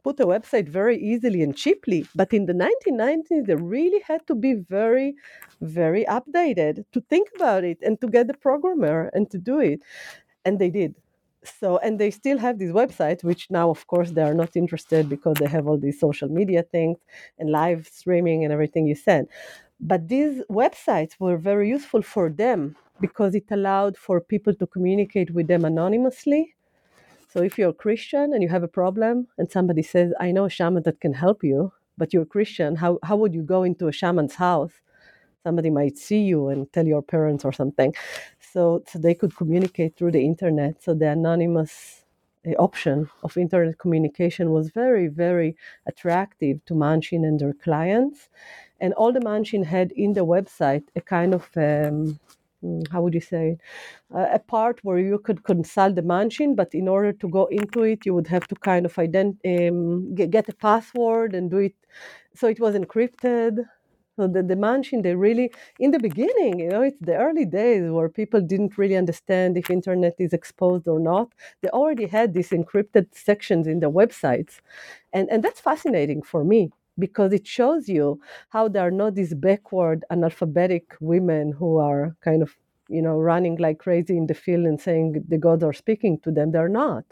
put 0.05 0.20
a 0.20 0.26
website 0.26 0.68
very 0.68 0.99
easily 0.99 1.43
and 1.43 1.57
cheaply. 1.57 2.07
But 2.14 2.32
in 2.32 2.47
the 2.47 2.53
1990s 2.53 3.47
they 3.47 3.55
really 3.55 4.01
had 4.07 4.26
to 4.26 4.34
be 4.34 4.55
very 4.55 5.14
very 5.61 6.05
updated 6.05 6.84
to 6.93 7.01
think 7.03 7.28
about 7.37 7.64
it 7.64 7.78
and 7.82 8.01
to 8.01 8.09
get 8.09 8.26
the 8.26 8.34
programmer 8.34 9.11
and 9.14 9.30
to 9.30 9.39
do 9.39 9.61
it. 9.61 9.80
And 10.45 10.59
they 10.59 10.70
did 10.70 10.95
so 11.61 11.78
and 11.78 11.99
they 11.99 12.11
still 12.11 12.38
have 12.38 12.59
these 12.59 12.72
websites 12.72 13.22
which 13.24 13.51
now 13.51 13.70
of 13.70 13.86
course 13.86 14.11
they 14.12 14.22
are 14.22 14.34
not 14.34 14.57
interested 14.57 15.09
because 15.09 15.36
they 15.38 15.47
have 15.47 15.66
all 15.66 15.78
these 15.78 15.99
social 16.01 16.28
media 16.28 16.62
things 16.62 16.99
and 17.38 17.51
live 17.51 17.88
streaming 17.90 18.44
and 18.44 18.53
everything 18.53 18.86
you 18.86 18.94
said. 18.94 19.26
But 19.80 20.09
these 20.09 20.42
websites 20.51 21.12
were 21.20 21.36
very 21.36 21.68
useful 21.68 22.03
for 22.03 22.30
them 22.30 22.76
because 23.01 23.34
it 23.34 23.44
allowed 23.51 23.97
for 23.97 24.20
people 24.20 24.55
to 24.55 24.66
communicate 24.66 25.30
with 25.32 25.49
them 25.49 25.64
anonymously. 25.64 26.55
So 27.28 27.42
if 27.42 27.59
you're 27.59 27.70
a 27.70 27.82
christian 27.86 28.32
and 28.32 28.42
you 28.42 28.49
have 28.49 28.62
a 28.62 28.68
problem 28.80 29.26
and 29.38 29.51
somebody 29.51 29.82
says 29.82 30.12
i 30.20 30.30
know 30.32 30.47
a 30.47 30.51
shaman 30.51 30.82
that 30.84 31.01
can 31.01 31.12
help 31.12 31.44
you 31.44 31.72
but 31.99 32.12
you're 32.12 32.22
a 32.22 32.34
christian 32.36 32.76
how, 32.76 32.99
how 33.03 33.16
would 33.16 33.34
you 33.34 33.42
go 33.42 33.62
into 33.62 33.88
a 33.88 33.92
shaman's 33.92 34.36
house 34.36 34.72
somebody 35.47 35.70
might 35.70 35.97
see 35.99 36.22
you 36.32 36.40
and 36.53 36.72
tell 36.74 36.86
your 36.94 37.03
parents 37.14 37.44
or 37.44 37.53
something 37.53 37.94
so, 38.53 38.82
so 38.88 38.99
they 38.99 39.14
could 39.14 39.36
communicate 39.36 39.97
through 39.97 40.12
the 40.12 40.24
internet. 40.32 40.82
So 40.84 40.94
the 40.94 41.11
anonymous 41.11 42.05
uh, 42.49 42.53
option 42.68 43.11
of 43.24 43.36
internet 43.36 43.78
communication 43.78 44.51
was 44.51 44.70
very, 44.70 45.09
very 45.09 45.57
attractive 45.86 46.64
to 46.66 46.74
Manshin 46.74 47.22
and 47.28 47.38
their 47.40 47.55
clients. 47.55 48.28
And 48.80 48.94
all 48.94 49.12
the 49.12 49.20
Manshin 49.20 49.64
had 49.64 49.92
in 49.92 50.14
the 50.14 50.26
website 50.36 50.84
a 50.97 51.03
kind 51.03 51.34
of 51.34 51.44
um, 51.57 52.18
mm, 52.64 52.88
how 52.92 53.03
would 53.03 53.14
you 53.14 53.20
say 53.34 53.59
uh, 54.14 54.28
a 54.32 54.38
part 54.38 54.80
where 54.84 54.99
you 54.99 55.18
could 55.18 55.44
consult 55.44 55.97
the 55.97 56.03
Manshin, 56.03 56.57
but 56.57 56.74
in 56.74 56.88
order 56.88 57.12
to 57.12 57.28
go 57.28 57.47
into 57.47 57.82
it, 57.84 58.07
you 58.07 58.14
would 58.14 58.28
have 58.28 58.47
to 58.49 58.57
kind 58.57 58.86
of 58.86 58.94
ident- 58.94 59.40
um, 59.55 60.14
get, 60.14 60.30
get 60.30 60.49
a 60.49 60.55
password 60.55 61.34
and 61.34 61.51
do 61.51 61.59
it. 61.59 61.74
So 62.34 62.49
it 62.49 62.61
was 62.61 62.74
encrypted. 62.76 63.64
So 64.17 64.27
the, 64.27 64.43
the 64.43 64.55
Manshin, 64.55 65.03
they 65.03 65.14
really, 65.14 65.53
in 65.79 65.91
the 65.91 65.99
beginning, 65.99 66.59
you 66.61 66.69
know, 66.71 66.83
it's 66.83 66.97
the 67.01 67.17
early 67.17 67.45
days 67.45 67.91
where 67.91 68.09
people 68.09 68.41
didn't 68.41 68.79
really 68.79 68.97
understand 68.97 69.59
if 69.59 69.71
internet 69.71 70.14
is 70.19 70.33
exposed 70.33 70.89
or 70.89 70.99
not. 70.99 71.33
They 71.61 71.69
already 71.69 72.07
had 72.07 72.33
these 72.33 72.51
encrypted 72.51 73.14
sections 73.14 73.67
in 73.67 73.81
their 73.81 73.91
websites. 73.91 74.61
And, 75.12 75.29
and 75.31 75.43
that's 75.43 75.61
fascinating 75.61 76.23
for 76.23 76.45
me 76.45 76.71
because 76.99 77.33
it 77.33 77.47
shows 77.47 77.89
you 77.89 78.21
how 78.51 78.69
there 78.69 78.87
are 78.87 78.91
not 78.91 79.14
these 79.14 79.35
backward 79.35 80.05
analphabetic 80.11 80.85
women 81.01 81.53
who 81.53 81.77
are 81.77 82.17
kind 82.23 82.43
of, 82.43 82.57
you 82.89 83.03
know, 83.03 83.17
running 83.19 83.57
like 83.57 83.79
crazy 83.79 84.17
in 84.17 84.27
the 84.29 84.35
field 84.35 84.64
and 84.64 84.81
saying 84.81 85.25
the 85.29 85.39
gods 85.39 85.62
are 85.62 85.75
speaking 85.75 86.19
to 86.21 86.31
them. 86.31 86.53
They're 86.53 86.69
not. 86.71 87.05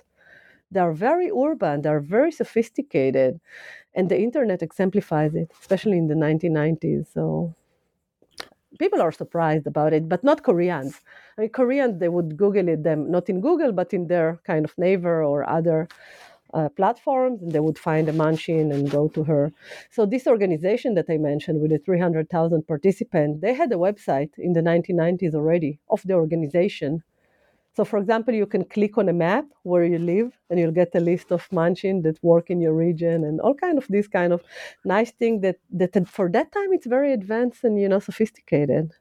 They're 0.70 0.92
very 0.92 1.30
urban, 1.30 1.82
they're 1.82 2.00
very 2.00 2.32
sophisticated 2.32 3.40
and 3.94 4.08
the 4.08 4.20
internet 4.20 4.62
exemplifies 4.62 5.34
it, 5.34 5.52
especially 5.60 5.98
in 5.98 6.08
the 6.08 6.14
1990s. 6.14 7.06
So 7.12 7.54
people 8.78 9.00
are 9.00 9.12
surprised 9.12 9.66
about 9.66 9.92
it, 9.92 10.08
but 10.08 10.24
not 10.24 10.42
Koreans. 10.42 11.00
I 11.38 11.42
mean, 11.42 11.50
Koreans 11.50 11.98
they 12.00 12.08
would 12.08 12.36
Google 12.36 12.68
it 12.68 12.82
them 12.82 13.10
not 13.10 13.28
in 13.28 13.40
Google, 13.40 13.72
but 13.72 13.94
in 13.94 14.08
their 14.08 14.40
kind 14.44 14.64
of 14.64 14.76
neighbor 14.78 15.22
or 15.22 15.48
other 15.48 15.88
uh, 16.52 16.68
platforms, 16.70 17.42
and 17.42 17.52
they 17.52 17.60
would 17.60 17.78
find 17.78 18.08
a 18.08 18.12
Manshin 18.12 18.72
and 18.72 18.90
go 18.90 19.08
to 19.08 19.24
her. 19.24 19.52
So 19.90 20.06
this 20.06 20.26
organization 20.26 20.94
that 20.94 21.06
I 21.08 21.18
mentioned 21.18 21.60
with 21.60 21.70
the 21.72 21.78
300,000 21.78 22.66
participants, 22.66 23.40
they 23.40 23.54
had 23.54 23.72
a 23.72 23.76
website 23.76 24.30
in 24.38 24.52
the 24.52 24.60
1990s 24.60 25.34
already 25.34 25.80
of 25.90 26.02
the 26.04 26.14
organization 26.14 27.02
so, 27.76 27.84
for 27.84 27.98
example, 27.98 28.32
you 28.34 28.46
can 28.46 28.64
click 28.64 28.96
on 28.98 29.08
a 29.08 29.12
map 29.12 29.46
where 29.64 29.84
you 29.84 29.98
live, 29.98 30.32
and 30.48 30.60
you'll 30.60 30.70
get 30.70 30.94
a 30.94 31.00
list 31.00 31.32
of 31.32 31.48
manshin 31.50 32.02
that 32.04 32.22
work 32.22 32.48
in 32.48 32.60
your 32.60 32.72
region, 32.74 33.24
and 33.24 33.40
all 33.40 33.54
kind 33.54 33.78
of 33.78 33.86
this 33.88 34.06
kind 34.06 34.32
of 34.32 34.42
nice 34.84 35.10
thing 35.10 35.40
that 35.40 35.56
that 35.70 36.08
for 36.08 36.30
that 36.30 36.52
time 36.52 36.72
it's 36.72 36.86
very 36.86 37.12
advanced 37.12 37.64
and 37.64 37.80
you 37.80 37.88
know 37.88 37.98
sophisticated. 37.98 38.92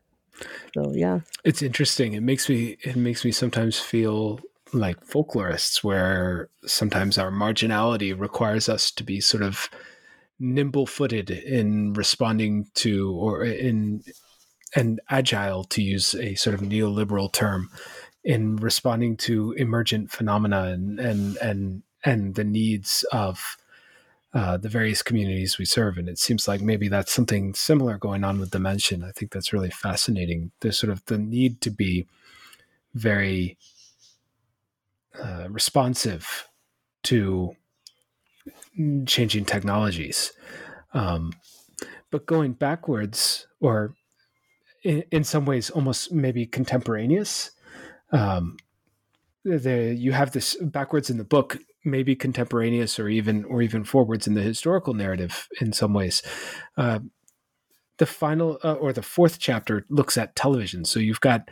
So 0.73 0.91
yeah, 0.95 1.19
it's 1.43 1.61
interesting. 1.61 2.13
It 2.13 2.23
makes 2.23 2.49
me 2.49 2.77
it 2.81 2.95
makes 2.95 3.23
me 3.23 3.31
sometimes 3.31 3.79
feel 3.79 4.39
like 4.73 5.05
folklorists, 5.05 5.83
where 5.83 6.49
sometimes 6.65 7.19
our 7.19 7.31
marginality 7.31 8.19
requires 8.19 8.67
us 8.67 8.89
to 8.91 9.03
be 9.03 9.21
sort 9.21 9.43
of 9.43 9.69
nimble-footed 10.39 11.29
in 11.29 11.93
responding 11.93 12.65
to 12.73 13.11
or 13.11 13.43
in 13.43 14.03
and 14.75 14.99
agile 15.09 15.63
to 15.63 15.83
use 15.83 16.15
a 16.15 16.33
sort 16.33 16.55
of 16.55 16.61
neoliberal 16.61 17.31
term 17.31 17.69
in 18.23 18.55
responding 18.57 19.17
to 19.17 19.51
emergent 19.53 20.11
phenomena 20.11 20.63
and 20.63 20.99
and 20.99 21.37
and 21.37 21.83
and 22.03 22.35
the 22.35 22.43
needs 22.43 23.05
of 23.11 23.57
uh, 24.33 24.57
the 24.57 24.69
various 24.69 25.03
communities 25.03 25.57
we 25.57 25.65
serve. 25.65 25.97
And 25.97 26.09
it 26.09 26.17
seems 26.17 26.47
like 26.47 26.59
maybe 26.59 26.87
that's 26.87 27.11
something 27.11 27.53
similar 27.53 27.97
going 27.97 28.23
on 28.23 28.39
with 28.39 28.51
Dimension. 28.51 29.03
I 29.03 29.11
think 29.11 29.31
that's 29.31 29.53
really 29.53 29.69
fascinating. 29.69 30.51
There's 30.59 30.77
sort 30.77 30.91
of 30.91 31.05
the 31.05 31.17
need 31.17 31.61
to 31.61 31.69
be 31.69 32.07
very 32.95 33.57
uh, 35.21 35.47
responsive 35.49 36.47
to 37.03 37.55
changing 39.05 39.45
technologies. 39.45 40.33
Um, 40.93 41.33
but 42.09 42.25
going 42.25 42.53
backwards, 42.53 43.47
or 43.59 43.93
in, 44.83 45.03
in 45.11 45.23
some 45.23 45.45
ways 45.45 45.69
almost 45.69 46.11
maybe 46.11 46.45
contemporaneous, 46.45 47.51
um, 48.13 48.57
the 49.43 49.93
you 49.97 50.13
have 50.13 50.31
this 50.31 50.55
backwards 50.61 51.09
in 51.09 51.17
the 51.17 51.23
book 51.23 51.57
maybe 51.85 52.15
contemporaneous 52.15 52.97
or 52.99 53.09
even 53.09 53.43
or 53.45 53.61
even 53.61 53.83
forwards 53.83 54.27
in 54.27 54.35
the 54.35 54.41
historical 54.41 54.93
narrative 54.93 55.47
in 55.59 55.73
some 55.73 55.93
ways. 55.93 56.23
Uh, 56.77 56.99
the 57.97 58.05
final 58.05 58.59
uh, 58.63 58.73
or 58.73 58.93
the 58.93 59.01
fourth 59.01 59.39
chapter 59.39 59.85
looks 59.89 60.17
at 60.17 60.35
television. 60.35 60.85
So 60.85 60.99
you've 60.99 61.21
got 61.21 61.49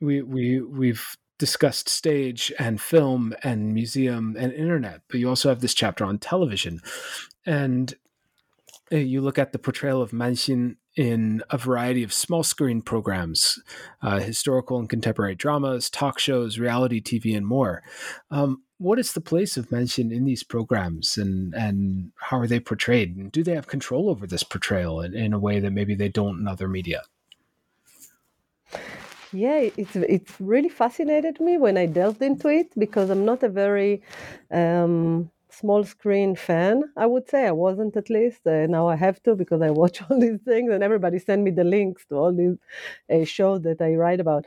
we 0.00 0.22
we 0.22 0.60
we've 0.60 1.16
discussed 1.38 1.88
stage 1.88 2.52
and 2.58 2.80
film 2.80 3.34
and 3.42 3.74
museum 3.74 4.36
and 4.38 4.52
internet 4.52 5.00
but 5.08 5.18
you 5.18 5.28
also 5.28 5.48
have 5.48 5.60
this 5.60 5.74
chapter 5.74 6.04
on 6.04 6.18
television. 6.18 6.80
And 7.46 7.94
uh, 8.92 8.96
you 8.96 9.20
look 9.20 9.38
at 9.38 9.52
the 9.52 9.58
portrayal 9.58 10.02
of 10.02 10.10
Manshin 10.10 10.76
in 10.96 11.42
a 11.50 11.58
variety 11.58 12.02
of 12.02 12.12
small 12.12 12.42
screen 12.42 12.80
programs, 12.80 13.60
uh, 14.02 14.20
historical 14.20 14.78
and 14.78 14.88
contemporary 14.88 15.34
dramas, 15.34 15.90
talk 15.90 16.18
shows, 16.18 16.58
reality 16.58 17.00
TV, 17.00 17.36
and 17.36 17.46
more. 17.46 17.82
Um, 18.30 18.62
what 18.78 18.98
is 18.98 19.12
the 19.12 19.20
place 19.20 19.56
of 19.56 19.70
Manshin 19.70 20.12
in 20.12 20.24
these 20.24 20.42
programs, 20.42 21.16
and 21.16 21.54
and 21.54 22.12
how 22.16 22.38
are 22.38 22.46
they 22.46 22.60
portrayed? 22.60 23.16
And 23.16 23.32
do 23.32 23.42
they 23.42 23.54
have 23.54 23.66
control 23.66 24.10
over 24.10 24.26
this 24.26 24.42
portrayal 24.42 25.00
in, 25.00 25.14
in 25.14 25.32
a 25.32 25.38
way 25.38 25.60
that 25.60 25.72
maybe 25.72 25.94
they 25.94 26.08
don't 26.08 26.40
in 26.40 26.48
other 26.48 26.68
media? 26.68 27.02
Yeah, 29.32 29.68
it's 29.76 29.96
it's 29.96 30.40
really 30.40 30.68
fascinated 30.68 31.40
me 31.40 31.58
when 31.58 31.76
I 31.76 31.86
delved 31.86 32.22
into 32.22 32.48
it 32.48 32.72
because 32.78 33.10
I'm 33.10 33.24
not 33.24 33.42
a 33.42 33.48
very 33.48 34.02
um, 34.50 35.30
small 35.58 35.84
screen 35.84 36.34
fan, 36.36 36.84
I 36.96 37.06
would 37.06 37.28
say. 37.28 37.46
I 37.46 37.52
wasn't 37.52 37.96
at 37.96 38.10
least. 38.10 38.46
Uh, 38.46 38.66
now 38.66 38.88
I 38.88 38.96
have 38.96 39.22
to 39.24 39.34
because 39.34 39.62
I 39.62 39.70
watch 39.70 40.00
all 40.10 40.18
these 40.20 40.40
things 40.44 40.72
and 40.72 40.82
everybody 40.82 41.18
send 41.18 41.44
me 41.44 41.50
the 41.50 41.64
links 41.64 42.04
to 42.06 42.16
all 42.16 42.32
these 42.32 42.56
uh, 43.12 43.24
shows 43.24 43.62
that 43.62 43.80
I 43.80 43.94
write 43.94 44.20
about. 44.20 44.44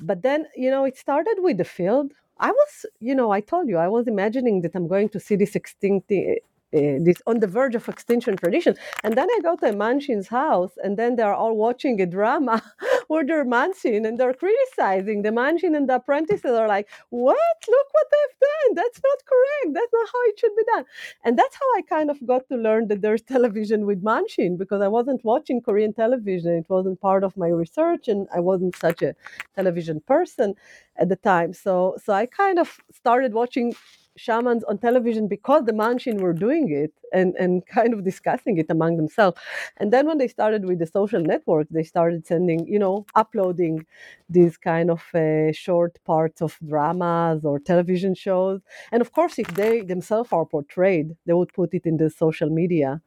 But 0.00 0.22
then, 0.22 0.46
you 0.56 0.70
know, 0.70 0.84
it 0.84 0.96
started 0.96 1.36
with 1.40 1.58
the 1.58 1.64
field. 1.64 2.12
I 2.38 2.50
was, 2.52 2.86
you 3.00 3.14
know, 3.14 3.30
I 3.32 3.40
told 3.40 3.68
you, 3.68 3.78
I 3.78 3.88
was 3.88 4.06
imagining 4.06 4.62
that 4.62 4.74
I'm 4.74 4.86
going 4.88 5.08
to 5.10 5.20
see 5.20 5.36
this 5.36 5.56
extinct 5.56 6.10
uh, 6.12 6.36
Uh, 6.76 7.00
this 7.00 7.22
on 7.26 7.40
the 7.40 7.46
verge 7.46 7.74
of 7.74 7.88
extinction 7.88 8.36
tradition. 8.36 8.74
And 9.02 9.14
then 9.16 9.26
I 9.30 9.38
go 9.42 9.56
to 9.56 9.66
a 9.70 9.72
Manshin's 9.72 10.28
house, 10.28 10.72
and 10.84 10.98
then 10.98 11.16
they're 11.16 11.32
all 11.32 11.56
watching 11.56 11.98
a 12.02 12.04
drama 12.06 12.62
where 13.08 13.24
they're 13.24 13.46
Manshin 13.46 14.06
and 14.06 14.18
they're 14.18 14.34
criticizing 14.34 15.22
the 15.22 15.30
Manshin, 15.30 15.74
and 15.74 15.88
the 15.88 15.94
apprentices 15.94 16.52
are 16.60 16.68
like, 16.68 16.86
"What? 17.08 17.56
Look 17.68 17.86
what 17.92 18.06
they've 18.12 18.38
done! 18.50 18.74
That's 18.74 19.00
not 19.02 19.18
correct. 19.30 19.74
That's 19.74 19.92
not 19.94 20.08
how 20.12 20.22
it 20.28 20.38
should 20.38 20.56
be 20.56 20.64
done." 20.74 20.84
And 21.24 21.38
that's 21.38 21.56
how 21.56 21.68
I 21.78 21.82
kind 21.82 22.10
of 22.10 22.18
got 22.26 22.46
to 22.48 22.56
learn 22.56 22.88
that 22.88 23.00
there's 23.00 23.22
television 23.22 23.86
with 23.86 24.02
Manshin 24.02 24.58
because 24.58 24.82
I 24.82 24.88
wasn't 24.88 25.24
watching 25.24 25.62
Korean 25.62 25.94
television. 25.94 26.52
It 26.52 26.66
wasn't 26.68 27.00
part 27.00 27.24
of 27.24 27.34
my 27.38 27.48
research, 27.48 28.08
and 28.08 28.28
I 28.34 28.40
wasn't 28.40 28.76
such 28.76 29.00
a 29.00 29.14
television 29.56 30.00
person 30.00 30.54
at 30.96 31.08
the 31.08 31.16
time. 31.16 31.52
So, 31.54 31.96
so 32.04 32.12
I 32.12 32.26
kind 32.26 32.58
of 32.58 32.78
started 32.92 33.32
watching 33.32 33.74
shamans 34.18 34.64
on 34.64 34.78
television 34.78 35.28
because 35.28 35.64
the 35.64 35.72
Manshin 35.72 36.20
were 36.20 36.32
doing 36.32 36.70
it. 36.70 36.92
And, 37.12 37.34
and 37.36 37.66
kind 37.78 37.94
of 37.94 38.04
discussing 38.04 38.58
it 38.58 38.66
among 38.70 38.96
themselves. 38.96 39.40
And 39.78 39.92
then 39.92 40.06
when 40.06 40.18
they 40.18 40.28
started 40.28 40.64
with 40.66 40.78
the 40.78 40.86
social 40.86 41.20
network, 41.20 41.68
they 41.70 41.82
started 41.82 42.26
sending, 42.26 42.66
you 42.66 42.78
know, 42.78 43.06
uploading 43.14 43.86
these 44.28 44.56
kind 44.56 44.90
of 44.90 45.02
uh, 45.14 45.52
short 45.52 45.98
parts 46.04 46.42
of 46.42 46.56
dramas 46.66 47.44
or 47.44 47.58
television 47.58 48.14
shows. 48.14 48.60
And 48.92 49.00
of 49.00 49.12
course, 49.12 49.38
if 49.38 49.48
they 49.54 49.80
themselves 49.80 50.30
are 50.32 50.44
portrayed, 50.44 51.16
they 51.26 51.32
would 51.32 51.52
put 51.52 51.72
it 51.74 51.86
in 51.86 51.96
the 51.96 52.10
social 52.10 52.50
media 52.50 53.00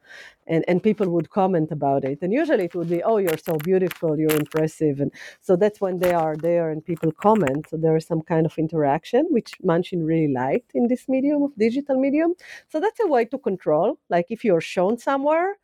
and, 0.46 0.64
and 0.66 0.82
people 0.82 1.08
would 1.10 1.30
comment 1.30 1.70
about 1.70 2.04
it. 2.04 2.18
And 2.22 2.32
usually 2.32 2.64
it 2.64 2.74
would 2.74 2.88
be, 2.88 3.02
oh, 3.02 3.18
you're 3.18 3.38
so 3.38 3.56
beautiful, 3.58 4.18
you're 4.18 4.34
impressive. 4.34 5.00
And 5.00 5.12
so 5.40 5.56
that's 5.56 5.80
when 5.80 5.98
they 6.00 6.12
are 6.12 6.36
there 6.36 6.70
and 6.70 6.84
people 6.84 7.12
comment. 7.12 7.66
So 7.70 7.76
there 7.76 7.96
is 7.96 8.06
some 8.06 8.22
kind 8.22 8.46
of 8.46 8.58
interaction, 8.58 9.26
which 9.30 9.52
Manshin 9.64 10.04
really 10.04 10.32
liked 10.32 10.72
in 10.74 10.88
this 10.88 11.08
medium 11.08 11.42
of 11.42 11.54
digital 11.56 11.98
medium. 11.98 12.34
So 12.68 12.80
that's 12.80 13.00
a 13.00 13.06
way 13.06 13.24
to 13.26 13.38
control. 13.38 13.91
Like 14.08 14.26
if 14.30 14.44
you're 14.44 14.60
shown 14.60 14.98
somewhere, 14.98 15.56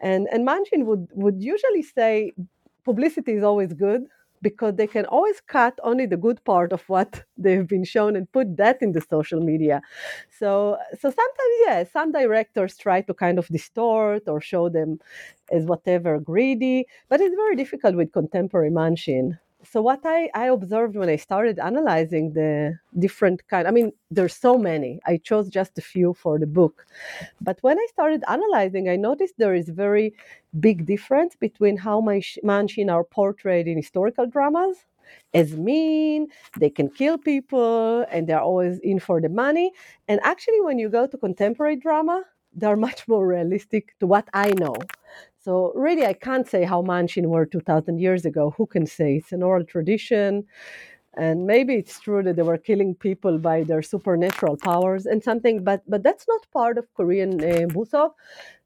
and, 0.00 0.26
and 0.32 0.46
Manshin 0.46 0.84
would, 0.84 1.08
would 1.12 1.42
usually 1.42 1.82
say 1.82 2.32
publicity 2.84 3.32
is 3.32 3.44
always 3.44 3.72
good 3.72 4.06
because 4.42 4.74
they 4.74 4.88
can 4.88 5.06
always 5.06 5.40
cut 5.40 5.78
only 5.84 6.04
the 6.04 6.16
good 6.16 6.44
part 6.44 6.72
of 6.72 6.82
what 6.88 7.24
they've 7.36 7.68
been 7.68 7.84
shown 7.84 8.16
and 8.16 8.30
put 8.32 8.56
that 8.56 8.82
in 8.82 8.92
the 8.92 9.00
social 9.00 9.40
media. 9.40 9.80
So, 10.38 10.76
so 10.94 11.08
sometimes, 11.10 11.54
yeah, 11.64 11.84
some 11.84 12.12
directors 12.12 12.76
try 12.76 13.02
to 13.02 13.14
kind 13.14 13.38
of 13.38 13.46
distort 13.48 14.24
or 14.26 14.40
show 14.40 14.68
them 14.68 14.98
as 15.52 15.64
whatever 15.64 16.18
greedy, 16.18 16.86
but 17.08 17.20
it's 17.20 17.36
very 17.36 17.56
difficult 17.56 17.94
with 17.94 18.12
contemporary 18.12 18.70
Manshin 18.70 19.38
so 19.64 19.80
what 19.82 20.00
I, 20.04 20.30
I 20.34 20.46
observed 20.46 20.96
when 20.96 21.08
I 21.08 21.16
started 21.16 21.58
analyzing 21.58 22.32
the 22.32 22.78
different 22.98 23.46
kind, 23.48 23.66
I 23.68 23.70
mean, 23.70 23.92
there's 24.10 24.34
so 24.34 24.58
many. 24.58 25.00
I 25.06 25.18
chose 25.18 25.48
just 25.48 25.78
a 25.78 25.82
few 25.82 26.14
for 26.14 26.38
the 26.38 26.46
book. 26.46 26.86
But 27.40 27.58
when 27.62 27.78
I 27.78 27.86
started 27.90 28.24
analyzing, 28.28 28.88
I 28.88 28.96
noticed 28.96 29.34
there 29.38 29.54
is 29.54 29.68
very 29.68 30.14
big 30.60 30.86
difference 30.86 31.36
between 31.36 31.76
how 31.76 32.00
Manshin 32.00 32.92
are 32.92 33.04
portrayed 33.04 33.68
in 33.68 33.76
historical 33.76 34.26
dramas 34.26 34.84
as 35.34 35.54
mean, 35.56 36.28
they 36.58 36.70
can 36.70 36.88
kill 36.88 37.18
people, 37.18 38.06
and 38.10 38.26
they're 38.26 38.40
always 38.40 38.78
in 38.80 38.98
for 38.98 39.20
the 39.20 39.28
money. 39.28 39.72
And 40.08 40.20
actually, 40.22 40.60
when 40.60 40.78
you 40.78 40.88
go 40.88 41.06
to 41.06 41.16
contemporary 41.18 41.76
drama, 41.76 42.24
they're 42.54 42.76
much 42.88 43.06
more 43.08 43.26
realistic 43.26 43.94
to 44.00 44.06
what 44.06 44.28
I 44.32 44.50
know. 44.58 44.76
So 45.42 45.72
really, 45.74 46.06
I 46.06 46.12
can't 46.12 46.48
say 46.48 46.64
how 46.64 46.82
Manshin 46.82 47.26
were 47.26 47.46
2,000 47.46 47.98
years 47.98 48.24
ago. 48.24 48.54
Who 48.56 48.66
can 48.66 48.86
say? 48.86 49.16
It's 49.16 49.32
an 49.32 49.42
oral 49.42 49.64
tradition. 49.64 50.44
And 51.16 51.46
maybe 51.46 51.74
it's 51.74 52.00
true 52.00 52.22
that 52.22 52.36
they 52.36 52.42
were 52.42 52.58
killing 52.58 52.94
people 52.94 53.38
by 53.38 53.64
their 53.64 53.82
supernatural 53.82 54.56
powers 54.56 55.04
and 55.04 55.22
something, 55.22 55.62
but 55.62 55.82
but 55.86 56.02
that's 56.02 56.26
not 56.26 56.50
part 56.52 56.78
of 56.78 56.86
Korean 56.94 57.32
uh, 57.44 58.08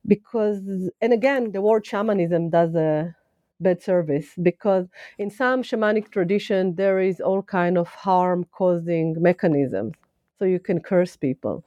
because 0.07 0.91
and 1.01 1.13
again, 1.13 1.53
the 1.53 1.61
word 1.61 1.85
shamanism 1.85 2.51
does 2.51 2.75
a 2.77 3.17
bad 3.61 3.83
service 3.83 4.29
because 4.43 4.87
in 5.19 5.31
some 5.31 5.63
shamanic 5.63 6.11
tradition 6.11 6.77
there 6.77 7.01
is 7.01 7.21
all 7.21 7.43
kind 7.43 7.79
of 7.79 7.89
harm 7.89 8.45
causing 8.53 9.21
mechanisms, 9.21 9.95
so 10.39 10.45
you 10.45 10.61
can 10.61 10.81
curse 10.81 11.17
people, 11.17 11.65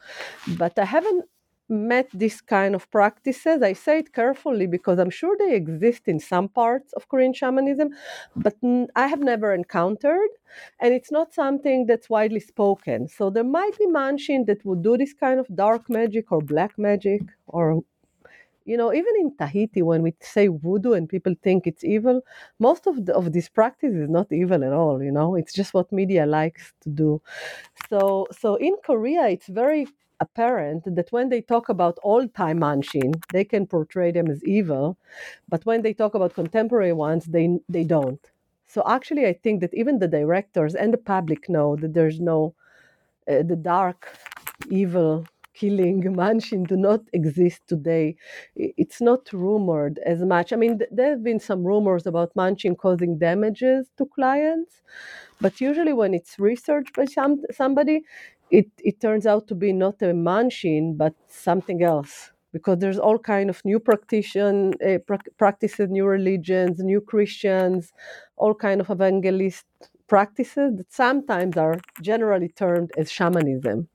but 0.57 0.77
I 0.79 0.85
haven't 0.85 1.25
met 1.69 2.09
this 2.13 2.41
kind 2.41 2.75
of 2.75 2.89
practices. 2.91 3.61
I 3.61 3.73
say 3.73 3.99
it 3.99 4.13
carefully 4.13 4.67
because 4.67 4.99
I'm 4.99 5.09
sure 5.09 5.35
they 5.37 5.55
exist 5.55 6.07
in 6.07 6.19
some 6.19 6.49
parts 6.49 6.93
of 6.93 7.07
Korean 7.09 7.33
shamanism, 7.33 7.89
but 8.35 8.55
I 8.95 9.07
have 9.07 9.21
never 9.21 9.53
encountered, 9.53 10.29
and 10.79 10.93
it's 10.93 11.11
not 11.11 11.33
something 11.33 11.85
that's 11.85 12.09
widely 12.09 12.39
spoken. 12.39 13.07
So 13.07 13.29
there 13.29 13.43
might 13.43 13.77
be 13.77 13.87
Manshin 13.87 14.45
that 14.47 14.65
would 14.65 14.81
do 14.83 14.97
this 14.97 15.13
kind 15.13 15.39
of 15.39 15.47
dark 15.55 15.89
magic 15.89 16.31
or 16.31 16.41
black 16.41 16.77
magic, 16.77 17.21
or 17.47 17.81
you 18.65 18.77
know, 18.77 18.93
even 18.93 19.13
in 19.19 19.47
Haiti, 19.47 19.81
when 19.81 20.03
we 20.03 20.13
say 20.21 20.47
voodoo 20.47 20.93
and 20.93 21.09
people 21.09 21.33
think 21.41 21.65
it's 21.65 21.83
evil, 21.83 22.21
most 22.59 22.85
of 22.85 23.05
the, 23.05 23.15
of 23.15 23.33
this 23.33 23.49
practice 23.49 23.95
is 23.95 24.09
not 24.09 24.31
evil 24.31 24.63
at 24.63 24.73
all. 24.73 25.01
You 25.01 25.11
know, 25.11 25.33
it's 25.33 25.53
just 25.53 25.73
what 25.73 25.91
media 25.91 26.27
likes 26.27 26.71
to 26.81 26.89
do. 26.89 27.21
So, 27.89 28.27
so 28.31 28.55
in 28.57 28.75
Korea, 28.85 29.27
it's 29.27 29.47
very 29.47 29.87
apparent 30.21 30.83
that 30.95 31.11
when 31.11 31.29
they 31.29 31.41
talk 31.41 31.69
about 31.69 31.97
old 32.03 32.33
time 32.35 32.59
Manshin, 32.59 33.13
they 33.33 33.43
can 33.45 33.67
portray 33.67 34.11
them 34.11 34.29
as 34.29 34.43
evil, 34.43 34.97
but 35.49 35.65
when 35.65 35.81
they 35.81 35.93
talk 35.93 36.15
about 36.15 36.33
contemporary 36.33 36.93
ones, 36.93 37.25
they 37.25 37.59
they 37.69 37.83
don't. 37.83 38.21
So 38.67 38.83
actually, 38.87 39.25
I 39.27 39.33
think 39.33 39.61
that 39.61 39.73
even 39.73 39.99
the 39.99 40.07
directors 40.07 40.75
and 40.75 40.93
the 40.93 40.97
public 40.99 41.49
know 41.49 41.75
that 41.77 41.93
there's 41.93 42.19
no 42.19 42.53
uh, 43.29 43.43
the 43.43 43.55
dark, 43.55 44.07
evil 44.69 45.25
killing 45.53 46.03
Manshin 46.21 46.67
do 46.67 46.77
not 46.77 47.01
exist 47.13 47.61
today. 47.67 48.15
It's 48.55 49.01
not 49.01 49.31
rumored 49.33 49.99
as 50.05 50.21
much. 50.21 50.53
I 50.53 50.55
mean, 50.55 50.79
th- 50.79 50.89
there 50.93 51.11
have 51.11 51.23
been 51.23 51.39
some 51.39 51.63
rumors 51.63 52.05
about 52.07 52.33
Manshin 52.35 52.77
causing 52.77 53.17
damages 53.19 53.87
to 53.97 54.05
clients, 54.05 54.81
but 55.41 55.61
usually 55.61 55.93
when 55.93 56.13
it's 56.13 56.39
researched 56.39 56.95
by 56.95 57.05
some, 57.05 57.43
somebody, 57.51 58.03
it, 58.51 58.67
it 58.79 59.01
turns 59.01 59.25
out 59.27 59.47
to 59.49 59.55
be 59.55 59.73
not 59.73 60.01
a 60.01 60.07
Manshin, 60.13 60.97
but 60.97 61.13
something 61.27 61.83
else 61.83 62.31
because 62.53 62.79
there's 62.79 62.99
all 62.99 63.19
kind 63.19 63.49
of 63.49 63.63
new 63.65 63.79
practition, 63.79 64.73
uh, 64.87 64.97
pra- 65.07 65.19
practices, 65.37 65.89
new 65.89 66.05
religions, 66.05 66.79
new 66.79 67.01
Christians, 67.01 67.93
all 68.37 68.55
kind 68.55 68.81
of 68.81 68.89
evangelist 68.89 69.65
practices 70.07 70.77
that 70.77 70.91
sometimes 70.91 71.57
are 71.57 71.77
generally 72.01 72.49
termed 72.49 72.91
as 72.97 73.11
shamanism. 73.11 73.87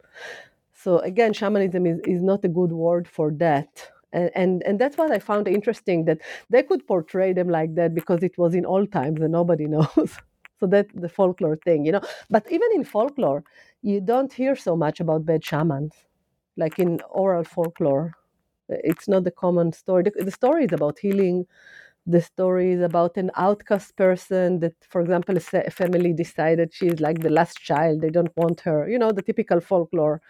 So 0.74 0.98
again, 1.00 1.32
shamanism 1.32 1.86
is, 1.86 2.00
is 2.07 2.22
not 2.22 2.44
a 2.44 2.48
good 2.48 2.72
word 2.72 3.09
for 3.09 3.32
that. 3.32 3.68
And, 4.12 4.30
and, 4.34 4.62
and 4.64 4.80
that's 4.80 4.96
what 4.98 5.11
I 5.12 5.18
found 5.20 5.48
interesting 5.48 6.05
that 6.07 6.18
they 6.50 6.62
could 6.62 6.86
portray 6.86 7.32
them 7.32 7.48
like 7.48 7.74
that 7.76 7.94
because 7.94 8.22
it 8.22 8.38
was 8.38 8.55
in 8.55 8.66
old 8.66 8.92
times 8.92 9.20
and 9.22 9.32
nobody 9.32 9.66
knows. 9.76 10.18
so 10.61 10.66
that's 10.66 10.92
the 10.94 11.09
folklore 11.09 11.57
thing, 11.64 11.86
you 11.86 11.92
know. 11.92 12.02
But 12.30 12.46
even 12.50 12.68
in 12.74 12.84
folklore, 12.84 13.44
you 13.85 14.01
don't 14.03 14.32
hear 14.35 14.57
so 14.57 14.76
much 14.76 15.01
about 15.01 15.26
bad 15.26 15.45
shamans, 15.45 15.95
like 16.57 16.80
in 16.80 17.01
oral 17.11 17.45
folklore. 17.45 18.14
It's 18.70 19.09
not 19.09 19.24
the 19.24 19.32
common 19.32 19.72
story. 19.72 20.05
The, 20.05 20.24
the 20.24 20.32
story 20.32 20.66
is 20.66 20.72
about 20.74 20.99
healing. 21.01 21.47
The 22.07 22.22
story 22.22 22.72
is 22.72 22.82
about 22.82 23.16
an 23.18 23.30
outcast 23.37 23.97
person 23.97 24.61
that, 24.61 24.74
for 24.91 25.01
example, 25.03 25.37
a 25.39 25.70
family 25.70 26.12
decided 26.12 26.74
she's 26.74 27.01
like 27.01 27.20
the 27.20 27.30
last 27.30 27.59
child. 27.61 28.03
They 28.03 28.11
don't 28.11 28.37
want 28.37 28.61
her. 28.62 28.89
You 28.89 28.99
know, 28.99 29.12
the 29.12 29.22
typical 29.22 29.61
folklore. 29.61 30.22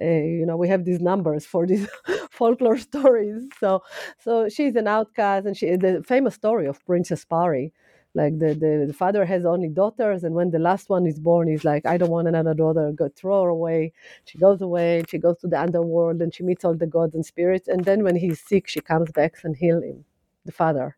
Uh, 0.00 0.04
you 0.06 0.46
know, 0.46 0.56
we 0.56 0.68
have 0.68 0.84
these 0.84 1.00
numbers 1.00 1.46
for 1.46 1.66
these 1.66 1.88
folklore 2.30 2.78
stories. 2.78 3.44
So, 3.60 3.82
so 4.18 4.48
she's 4.48 4.76
an 4.76 4.88
outcast, 4.88 5.46
and 5.46 5.56
she 5.56 5.76
the 5.76 6.02
famous 6.06 6.34
story 6.34 6.66
of 6.66 6.84
Princess 6.86 7.24
Pari 7.24 7.72
like 8.14 8.38
the, 8.38 8.54
the, 8.54 8.84
the, 8.86 8.92
father 8.92 9.24
has 9.24 9.44
only 9.44 9.68
daughters 9.68 10.22
and 10.24 10.34
when 10.34 10.50
the 10.50 10.58
last 10.58 10.88
one 10.88 11.06
is 11.06 11.18
born 11.18 11.48
he's 11.48 11.64
like 11.64 11.84
i 11.84 11.96
don't 11.96 12.10
want 12.10 12.28
another 12.28 12.54
daughter. 12.54 12.92
Go 12.92 13.08
throw 13.16 13.42
her 13.42 13.48
away. 13.48 13.92
She 14.24 14.38
goes 14.38 14.60
away 14.60 15.04
she 15.08 15.18
goes 15.18 15.38
to 15.40 15.48
the 15.48 15.60
underworld 15.60 16.22
and 16.22 16.32
she 16.34 16.42
meets 16.42 16.64
all 16.64 16.74
the 16.74 16.86
gods 16.86 17.14
and 17.14 17.26
spirits 17.26 17.68
and 17.68 17.84
then 17.84 18.02
when 18.04 18.16
he's 18.16 18.40
sick 18.40 18.68
she 18.68 18.80
comes 18.80 19.10
back 19.12 19.34
and 19.42 19.56
heal 19.56 19.82
him 19.82 20.04
the 20.44 20.52
father. 20.52 20.96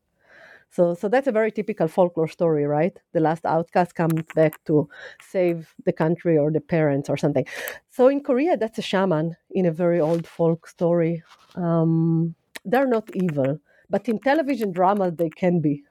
So 0.71 0.95
so 0.95 1.09
that's 1.09 1.27
a 1.27 1.33
very 1.33 1.51
typical 1.51 1.89
folklore 1.89 2.29
story 2.29 2.65
right? 2.67 2.97
The 3.13 3.21
last 3.21 3.45
outcast 3.47 3.95
comes 3.95 4.23
back 4.35 4.63
to 4.65 4.89
save 5.21 5.75
the 5.85 5.93
country 5.93 6.37
or 6.37 6.51
the 6.51 6.61
parents 6.61 7.09
or 7.09 7.17
something. 7.17 7.47
So 7.91 8.09
in 8.09 8.21
korea 8.23 8.57
that's 8.57 8.79
a 8.79 8.83
shaman 8.83 9.37
in 9.51 9.67
a 9.67 9.73
very 9.73 10.01
old 10.01 10.27
folk 10.27 10.67
story. 10.67 11.23
Um, 11.55 12.35
they're 12.65 12.89
not 12.89 13.09
evil 13.15 13.59
but 13.89 14.09
in 14.09 14.19
television 14.19 14.73
dramas 14.73 15.15
they 15.17 15.31
can 15.31 15.61
be 15.61 15.83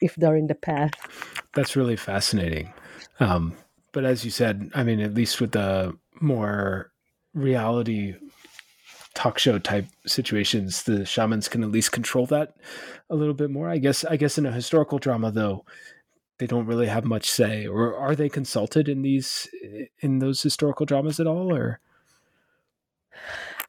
if 0.00 0.14
they're 0.16 0.36
in 0.36 0.46
the 0.46 0.54
path. 0.54 0.92
That's 1.54 1.76
really 1.76 1.96
fascinating. 1.96 2.72
Um, 3.20 3.56
but 3.92 4.04
as 4.04 4.24
you 4.24 4.30
said, 4.30 4.70
I 4.74 4.82
mean, 4.82 5.00
at 5.00 5.14
least 5.14 5.40
with 5.40 5.52
the 5.52 5.96
more 6.20 6.90
reality 7.34 8.14
talk 9.14 9.38
show 9.38 9.58
type 9.58 9.86
situations, 10.06 10.82
the 10.82 11.06
shamans 11.06 11.48
can 11.48 11.62
at 11.62 11.72
least 11.72 11.92
control 11.92 12.26
that 12.26 12.54
a 13.08 13.16
little 13.16 13.34
bit 13.34 13.50
more. 13.50 13.68
I 13.70 13.78
guess. 13.78 14.04
I 14.04 14.16
guess 14.16 14.36
in 14.36 14.46
a 14.46 14.52
historical 14.52 14.98
drama, 14.98 15.30
though, 15.30 15.64
they 16.38 16.46
don't 16.46 16.66
really 16.66 16.86
have 16.86 17.04
much 17.04 17.30
say. 17.30 17.66
Or 17.66 17.96
are 17.96 18.14
they 18.14 18.28
consulted 18.28 18.88
in 18.88 19.02
these 19.02 19.48
in 20.00 20.18
those 20.18 20.42
historical 20.42 20.84
dramas 20.84 21.18
at 21.18 21.26
all? 21.26 21.52
Or 21.54 21.80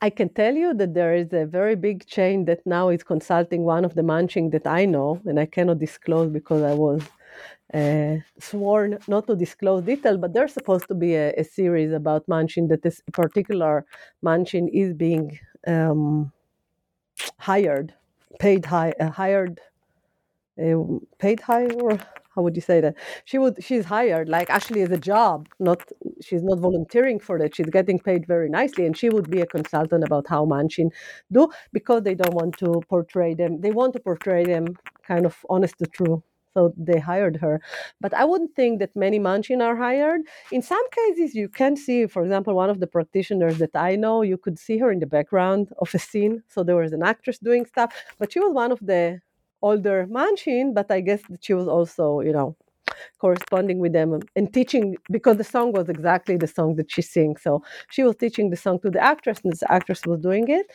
I 0.02 0.10
can 0.12 0.30
tell 0.30 0.54
you 0.54 0.74
that 0.76 0.94
there 0.94 1.16
is 1.16 1.34
a 1.34 1.46
very 1.46 1.76
big 1.76 2.06
chain 2.06 2.46
that 2.46 2.66
now 2.66 2.90
is 2.90 3.04
consulting 3.04 3.64
one 3.64 3.84
of 3.84 3.96
the 3.96 4.04
Manshin 4.04 4.52
that 4.52 4.68
I 4.68 4.86
know, 4.86 5.20
and 5.26 5.40
I 5.40 5.46
cannot 5.46 5.80
disclose 5.80 6.30
because 6.30 6.62
I 6.62 6.74
was 6.74 7.02
uh, 7.74 8.18
sworn 8.40 9.00
not 9.08 9.28
to 9.28 9.36
disclose 9.36 9.84
detail, 9.84 10.18
but 10.18 10.34
there's 10.34 10.54
supposed 10.54 10.88
to 10.90 10.96
be 10.96 11.16
a, 11.16 11.34
a 11.34 11.44
series 11.44 11.92
about 11.92 12.28
Manshin 12.28 12.70
that 12.70 12.84
this 12.84 13.02
particular 13.12 13.86
Manshin 14.24 14.70
is 14.72 14.94
being 14.94 15.40
um, 15.66 16.32
hired, 17.40 17.94
paid 18.40 18.66
high, 18.66 18.94
uh, 19.00 19.10
hired, 19.10 19.60
uh, 20.64 20.78
paid 21.18 21.40
high, 21.40 21.66
or 21.66 21.98
how 22.38 22.44
would 22.44 22.56
you 22.56 22.62
say 22.62 22.80
that? 22.82 22.96
She 23.26 23.40
would 23.40 23.64
she's 23.64 23.86
hired 23.86 24.30
like 24.30 24.50
actually 24.52 24.82
as 24.84 24.92
a 24.92 24.98
job 24.98 25.50
not 25.60 25.82
she's 26.22 26.44
not 26.44 26.60
volunteering 26.60 27.20
for 27.20 27.40
that 27.40 27.56
she's 27.56 27.72
getting 27.78 28.00
paid 28.00 28.28
very 28.28 28.50
nicely 28.50 28.86
and 28.86 28.96
she 28.96 29.10
would 29.10 29.30
be 29.30 29.42
a 29.42 29.48
consultant 29.48 30.04
about 30.04 30.28
how 30.30 30.46
manshin 30.46 30.90
do 31.32 31.50
because 31.74 32.04
they 32.04 32.16
don't 32.16 32.36
want 32.36 32.58
to 32.60 32.82
portray 32.88 33.34
them 33.34 33.60
they 33.62 33.72
want 33.72 33.94
to 33.94 34.00
portray 34.00 34.44
them 34.46 34.66
kind 35.12 35.26
of 35.26 35.36
honest 35.50 35.78
to 35.80 35.88
true 35.88 36.24
so 36.54 36.74
they 36.76 37.00
hired 37.00 37.38
her. 37.38 37.62
But 38.02 38.14
i 38.16 38.26
wouldn't 38.26 38.56
think 38.56 38.80
that 38.80 38.96
many 38.96 39.20
manshin 39.20 39.62
are 39.68 39.76
hired. 39.76 40.22
In 40.52 40.62
some 40.64 40.86
cases 41.00 41.36
you 41.36 41.48
can 41.50 41.76
see 41.76 42.08
for 42.08 42.24
example 42.24 42.54
one 42.56 42.72
of 42.72 42.80
the 42.80 42.88
practitioners 42.88 43.58
that 43.60 43.76
i 43.76 43.96
know 43.96 44.22
you 44.32 44.38
could 44.38 44.58
see 44.66 44.78
her 44.84 44.92
in 44.92 45.00
the 45.00 45.06
background 45.18 45.64
of 45.84 45.90
a 45.94 46.00
scene. 46.00 46.36
So 46.54 46.64
there 46.64 46.76
was 46.84 46.94
an 46.94 47.04
actress 47.04 47.38
doing 47.40 47.66
stuff 47.66 47.90
but 48.20 48.32
she 48.32 48.40
was 48.40 48.54
one 48.54 48.72
of 48.72 48.80
the 48.92 49.22
older 49.62 50.08
Manshin, 50.10 50.74
but 50.74 50.92
I 50.92 51.02
guess 51.02 51.22
that 51.30 51.44
she 51.44 51.54
was 51.54 51.68
also, 51.68 52.22
you 52.22 52.32
know, 52.32 52.56
corresponding 53.20 53.80
with 53.80 53.94
them 53.94 54.20
and 54.36 54.54
teaching 54.54 54.96
because 55.12 55.38
the 55.38 55.44
song 55.44 55.72
was 55.74 55.90
exactly 55.90 56.38
the 56.38 56.48
song 56.48 56.76
that 56.76 56.92
she 56.92 57.02
sings. 57.02 57.42
So 57.42 57.64
she 57.90 58.04
was 58.04 58.16
teaching 58.16 58.50
the 58.50 58.58
song 58.58 58.80
to 58.82 58.90
the 58.90 59.00
actress, 59.04 59.40
and 59.44 59.54
the 59.54 59.72
actress 59.72 60.06
was 60.06 60.20
doing 60.22 60.48
it. 60.48 60.68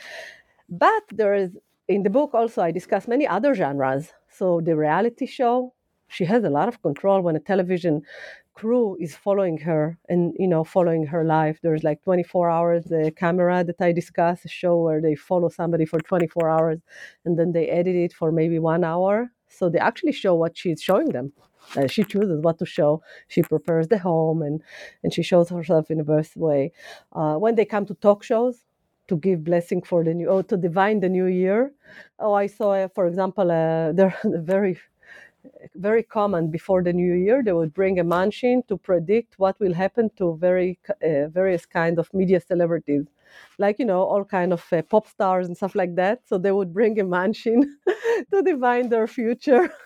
But 0.68 1.02
there 1.12 1.34
is 1.34 1.50
in 1.88 2.02
the 2.02 2.10
book 2.10 2.30
also 2.34 2.62
I 2.62 2.70
discuss 2.70 3.08
many 3.08 3.26
other 3.26 3.54
genres. 3.54 4.12
So 4.28 4.60
the 4.60 4.76
reality 4.76 5.26
show, 5.26 5.74
she 6.08 6.24
has 6.26 6.44
a 6.44 6.50
lot 6.50 6.68
of 6.68 6.82
control 6.82 7.20
when 7.22 7.36
a 7.36 7.40
television 7.40 8.02
crew 8.54 8.96
is 9.00 9.14
following 9.16 9.58
her 9.58 9.98
and 10.08 10.34
you 10.38 10.46
know 10.48 10.64
following 10.64 11.06
her 11.06 11.24
life. 11.24 11.58
There's 11.62 11.84
like 11.84 12.02
24 12.02 12.50
hours 12.50 12.84
the 12.84 13.12
camera 13.16 13.64
that 13.64 13.80
i 13.80 13.92
discuss 13.92 14.44
a 14.44 14.48
show 14.48 14.76
where 14.78 15.00
they 15.00 15.14
follow 15.14 15.48
somebody 15.48 15.84
for 15.86 16.00
24 16.00 16.48
hours 16.48 16.80
and 17.24 17.38
then 17.38 17.52
they 17.52 17.68
edit 17.68 17.96
it 17.96 18.12
for 18.12 18.32
maybe 18.32 18.58
one 18.58 18.84
hour. 18.84 19.30
So 19.48 19.68
they 19.68 19.78
actually 19.78 20.12
show 20.12 20.34
what 20.34 20.56
she's 20.56 20.80
showing 20.82 21.10
them. 21.10 21.32
Uh, 21.76 21.86
she 21.86 22.02
chooses 22.04 22.40
what 22.40 22.58
to 22.58 22.66
show. 22.66 23.02
She 23.28 23.42
prepares 23.42 23.88
the 23.88 23.98
home 23.98 24.42
and 24.42 24.62
and 25.02 25.12
she 25.12 25.22
shows 25.22 25.48
herself 25.48 25.90
in 25.90 25.98
the 25.98 26.04
best 26.04 26.36
way. 26.36 26.72
Uh, 27.12 27.36
when 27.36 27.54
they 27.54 27.64
come 27.64 27.86
to 27.86 27.94
talk 27.94 28.22
shows 28.22 28.64
to 29.08 29.16
give 29.16 29.44
blessing 29.44 29.82
for 29.82 30.04
the 30.04 30.14
new 30.14 30.28
oh 30.28 30.42
to 30.42 30.56
divine 30.56 31.00
the 31.00 31.08
new 31.08 31.26
year 31.26 31.72
oh 32.18 32.32
i 32.32 32.46
saw 32.46 32.72
uh, 32.72 32.88
for 32.94 33.06
example 33.06 33.50
uh, 33.50 33.92
they're 33.96 34.16
very 34.24 34.78
very 35.74 36.02
common 36.02 36.50
before 36.50 36.82
the 36.82 36.92
new 36.92 37.14
year. 37.14 37.42
They 37.42 37.52
would 37.52 37.74
bring 37.74 37.98
a 37.98 38.04
manshin 38.04 38.66
to 38.68 38.76
predict 38.76 39.38
what 39.38 39.58
will 39.60 39.74
happen 39.74 40.10
to 40.16 40.36
very 40.36 40.78
uh, 40.88 41.28
various 41.28 41.66
kind 41.66 41.98
of 41.98 42.12
media 42.14 42.40
celebrities, 42.40 43.06
like 43.58 43.78
you 43.78 43.84
know 43.84 44.02
all 44.02 44.24
kind 44.24 44.52
of 44.52 44.64
uh, 44.72 44.82
pop 44.82 45.06
stars 45.06 45.46
and 45.46 45.56
stuff 45.56 45.74
like 45.74 45.94
that. 45.96 46.20
So 46.26 46.38
they 46.38 46.52
would 46.52 46.72
bring 46.72 47.00
a 47.00 47.04
manshin 47.04 47.62
to 48.30 48.42
divine 48.42 48.88
their 48.88 49.06
future. 49.06 49.72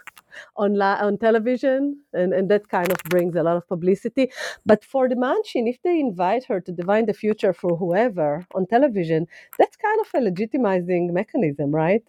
on 0.56 0.74
la- 0.74 0.98
on 1.00 1.16
television 1.16 1.98
and, 2.12 2.34
and 2.34 2.50
that 2.50 2.68
kind 2.68 2.92
of 2.92 2.98
brings 3.04 3.34
a 3.36 3.42
lot 3.42 3.56
of 3.56 3.66
publicity 3.68 4.30
but 4.66 4.84
for 4.84 5.08
the 5.08 5.14
manshin 5.14 5.66
if 5.66 5.80
they 5.82 5.98
invite 5.98 6.44
her 6.44 6.60
to 6.60 6.72
divine 6.72 7.06
the 7.06 7.14
future 7.14 7.54
for 7.54 7.76
whoever 7.76 8.46
on 8.54 8.66
television 8.66 9.26
that's 9.58 9.76
kind 9.76 9.98
of 9.98 10.08
a 10.14 10.30
legitimizing 10.30 11.10
mechanism 11.10 11.70
right 11.70 12.04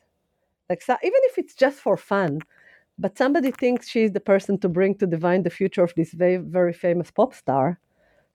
like 0.70 0.82
so, 0.82 0.98
even 1.02 1.20
if 1.24 1.38
it's 1.38 1.56
just 1.56 1.80
for 1.80 1.96
fun 1.96 2.42
but 3.00 3.18
somebody 3.18 3.52
thinks 3.52 3.88
she's 3.88 4.12
the 4.12 4.20
person 4.20 4.58
to 4.60 4.70
bring 4.70 4.96
to 4.96 5.08
divine 5.08 5.44
the 5.44 5.50
future 5.50 5.84
of 5.84 5.94
this 5.96 6.14
very, 6.14 6.38
very 6.38 6.74
famous 6.74 7.12
pop 7.12 7.34
star. 7.34 7.80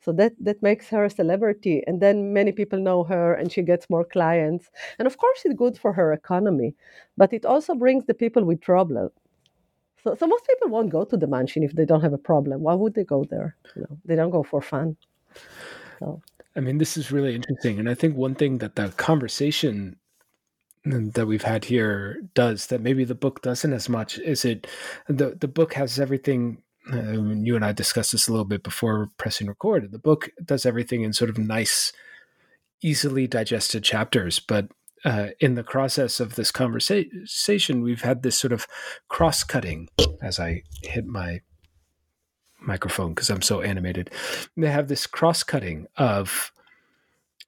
So 0.04 0.12
that, 0.12 0.32
that 0.40 0.62
makes 0.62 0.88
her 0.88 1.04
a 1.04 1.10
celebrity. 1.10 1.82
And 1.86 2.00
then 2.00 2.32
many 2.32 2.50
people 2.50 2.80
know 2.80 3.04
her 3.04 3.34
and 3.34 3.52
she 3.52 3.62
gets 3.62 3.88
more 3.88 4.04
clients. 4.04 4.68
And 4.98 5.06
of 5.06 5.16
course, 5.16 5.42
it's 5.44 5.54
good 5.54 5.78
for 5.78 5.92
her 5.92 6.12
economy, 6.12 6.74
but 7.16 7.32
it 7.32 7.44
also 7.44 7.74
brings 7.74 8.06
the 8.06 8.14
people 8.14 8.44
with 8.44 8.60
problems. 8.60 9.12
So, 10.02 10.16
so 10.16 10.26
most 10.26 10.46
people 10.46 10.68
won't 10.68 10.90
go 10.90 11.04
to 11.04 11.16
the 11.16 11.26
manshin 11.26 11.64
if 11.64 11.72
they 11.72 11.84
don't 11.84 12.00
have 12.00 12.12
a 12.12 12.18
problem. 12.18 12.62
Why 12.62 12.74
would 12.74 12.94
they 12.94 13.04
go 13.04 13.24
there? 13.24 13.56
You 13.76 13.82
know, 13.82 13.98
they 14.04 14.16
don't 14.16 14.30
go 14.30 14.42
for 14.42 14.60
fun. 14.60 14.96
So. 16.00 16.20
I 16.56 16.60
mean, 16.60 16.78
this 16.78 16.96
is 16.96 17.12
really 17.12 17.36
interesting. 17.36 17.78
And 17.78 17.88
I 17.88 17.94
think 17.94 18.16
one 18.16 18.34
thing 18.34 18.58
that 18.58 18.74
the 18.74 18.88
conversation 18.90 19.96
that 20.84 21.26
we've 21.26 21.42
had 21.42 21.64
here 21.64 22.22
does 22.34 22.66
that 22.66 22.80
maybe 22.80 23.04
the 23.04 23.14
book 23.14 23.42
doesn't 23.42 23.72
as 23.72 23.88
much. 23.88 24.18
Is 24.18 24.44
it 24.44 24.66
the 25.08 25.36
the 25.40 25.48
book 25.48 25.74
has 25.74 25.98
everything 25.98 26.62
uh, 26.92 27.12
you 27.12 27.54
and 27.54 27.64
I 27.64 27.72
discussed 27.72 28.12
this 28.12 28.28
a 28.28 28.32
little 28.32 28.44
bit 28.44 28.62
before 28.62 29.08
pressing 29.16 29.46
record 29.46 29.92
the 29.92 29.98
book 29.98 30.30
does 30.44 30.66
everything 30.66 31.02
in 31.02 31.12
sort 31.12 31.30
of 31.30 31.38
nice 31.38 31.92
easily 32.82 33.28
digested 33.28 33.84
chapters 33.84 34.40
but 34.40 34.66
uh, 35.04 35.28
in 35.38 35.54
the 35.54 35.62
process 35.62 36.18
of 36.18 36.34
this 36.34 36.50
conversation 36.50 37.82
we've 37.82 38.02
had 38.02 38.24
this 38.24 38.36
sort 38.36 38.52
of 38.52 38.66
cross 39.08 39.44
cutting 39.44 39.88
as 40.20 40.40
I 40.40 40.64
hit 40.82 41.06
my 41.06 41.40
microphone 42.66 43.14
because 43.14 43.30
I'm 43.30 43.42
so 43.42 43.60
animated. 43.60 44.10
They 44.56 44.70
have 44.70 44.88
this 44.88 45.06
cross 45.06 45.42
cutting 45.42 45.86
of 45.96 46.52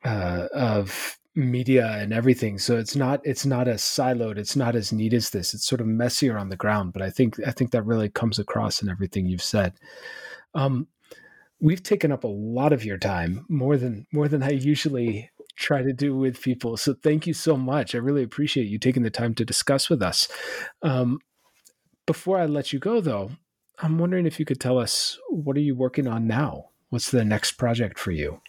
uh, 0.04 0.48
of 0.52 1.16
media 1.36 1.96
and 1.98 2.12
everything 2.12 2.58
so 2.58 2.76
it's 2.76 2.94
not 2.94 3.20
it's 3.24 3.44
not 3.44 3.66
as 3.66 3.82
siloed 3.82 4.38
it's 4.38 4.54
not 4.54 4.76
as 4.76 4.92
neat 4.92 5.12
as 5.12 5.30
this 5.30 5.52
it's 5.52 5.66
sort 5.66 5.80
of 5.80 5.86
messier 5.86 6.38
on 6.38 6.48
the 6.48 6.56
ground 6.56 6.92
but 6.92 7.02
i 7.02 7.10
think 7.10 7.36
i 7.44 7.50
think 7.50 7.72
that 7.72 7.84
really 7.84 8.08
comes 8.08 8.38
across 8.38 8.82
in 8.82 8.88
everything 8.88 9.26
you've 9.26 9.42
said. 9.42 9.74
Um, 10.54 10.86
we've 11.60 11.82
taken 11.82 12.12
up 12.12 12.22
a 12.22 12.28
lot 12.28 12.72
of 12.72 12.84
your 12.84 12.98
time 12.98 13.44
more 13.48 13.76
than 13.76 14.06
more 14.12 14.28
than 14.28 14.44
i 14.44 14.50
usually 14.50 15.30
try 15.56 15.82
to 15.82 15.92
do 15.92 16.16
with 16.16 16.40
people 16.40 16.76
so 16.76 16.94
thank 16.94 17.26
you 17.26 17.34
so 17.34 17.56
much 17.56 17.94
i 17.94 17.98
really 17.98 18.22
appreciate 18.22 18.68
you 18.68 18.78
taking 18.78 19.02
the 19.02 19.10
time 19.10 19.34
to 19.34 19.44
discuss 19.44 19.90
with 19.90 20.02
us. 20.02 20.28
Um, 20.82 21.18
before 22.06 22.38
i 22.38 22.46
let 22.46 22.72
you 22.72 22.78
go 22.78 23.00
though 23.00 23.32
i'm 23.80 23.98
wondering 23.98 24.26
if 24.26 24.38
you 24.38 24.44
could 24.44 24.60
tell 24.60 24.78
us 24.78 25.18
what 25.30 25.56
are 25.56 25.60
you 25.60 25.74
working 25.74 26.06
on 26.06 26.28
now? 26.28 26.66
What's 26.90 27.10
the 27.10 27.24
next 27.24 27.52
project 27.52 27.98
for 27.98 28.12
you 28.12 28.40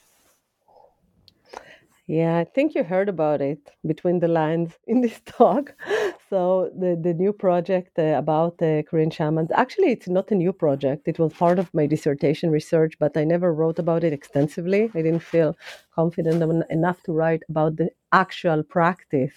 yeah, 2.08 2.38
I 2.38 2.44
think 2.44 2.76
you 2.76 2.84
heard 2.84 3.10
about 3.10 3.42
it 3.42 3.72
between 3.86 4.20
the 4.20 4.28
lines 4.28 4.74
in 4.88 5.02
this 5.02 5.20
talk. 5.26 5.74
So 6.30 6.70
the 6.78 7.00
the 7.02 7.14
new 7.14 7.34
project 7.34 7.98
uh, 7.98 8.16
about 8.24 8.58
the 8.60 8.84
Korean 8.88 9.10
shamans. 9.10 9.52
Actually, 9.54 9.92
it's 9.92 10.08
not 10.08 10.32
a 10.32 10.36
new 10.36 10.54
project. 10.54 11.08
It 11.08 11.18
was 11.20 11.34
part 11.34 11.58
of 11.60 11.74
my 11.74 11.86
dissertation 11.88 12.52
research, 12.52 12.94
but 13.00 13.18
I 13.18 13.24
never 13.24 13.54
wrote 13.54 13.80
about 13.80 14.04
it 14.04 14.14
extensively. 14.14 14.84
I 14.94 15.02
didn't 15.02 15.24
feel 15.34 15.58
confident 15.96 16.44
enough 16.70 17.02
to 17.04 17.12
write 17.14 17.44
about 17.50 17.78
the 17.78 17.90
actual 18.12 18.64
practice. 18.64 19.34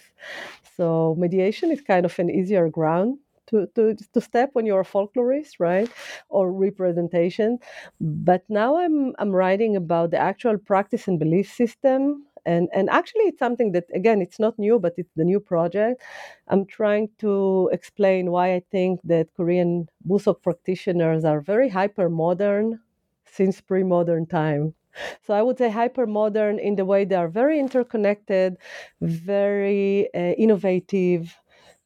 So 0.77 1.15
mediation 1.17 1.71
is 1.71 1.81
kind 1.81 2.05
of 2.05 2.17
an 2.19 2.29
easier 2.29 2.69
ground 2.69 3.19
to, 3.47 3.67
to, 3.75 3.95
to 4.13 4.21
step 4.21 4.51
when 4.53 4.65
you're 4.65 4.81
a 4.81 4.85
folklorist, 4.85 5.53
right? 5.59 5.89
Or 6.29 6.51
representation. 6.51 7.57
But 7.99 8.43
now 8.47 8.77
I'm 8.77 9.13
I'm 9.19 9.31
writing 9.31 9.75
about 9.75 10.11
the 10.11 10.17
actual 10.17 10.57
practice 10.57 11.07
and 11.07 11.19
belief 11.19 11.51
system 11.51 12.25
and 12.53 12.63
and 12.77 12.89
actually 12.99 13.25
it's 13.29 13.39
something 13.45 13.71
that 13.75 13.85
again 14.01 14.19
it's 14.25 14.39
not 14.45 14.57
new 14.65 14.75
but 14.79 14.93
it's 14.97 15.13
the 15.15 15.23
new 15.31 15.39
project. 15.39 16.01
I'm 16.47 16.65
trying 16.65 17.09
to 17.23 17.33
explain 17.77 18.31
why 18.35 18.47
i 18.59 18.61
think 18.75 18.93
that 19.13 19.27
korean 19.37 19.71
musok 20.09 20.37
practitioners 20.47 21.23
are 21.31 21.41
very 21.53 21.69
hyper 21.79 22.09
modern 22.09 22.79
since 23.37 23.61
pre-modern 23.61 24.25
time. 24.25 24.73
So 25.25 25.33
i 25.33 25.41
would 25.45 25.57
say 25.57 25.69
hyper 25.69 26.05
modern 26.07 26.59
in 26.59 26.75
the 26.75 26.85
way 26.91 27.01
they 27.05 27.15
are 27.23 27.29
very 27.41 27.57
interconnected 27.59 28.57
very 29.01 30.13
uh, 30.13 30.33
innovative 30.45 31.21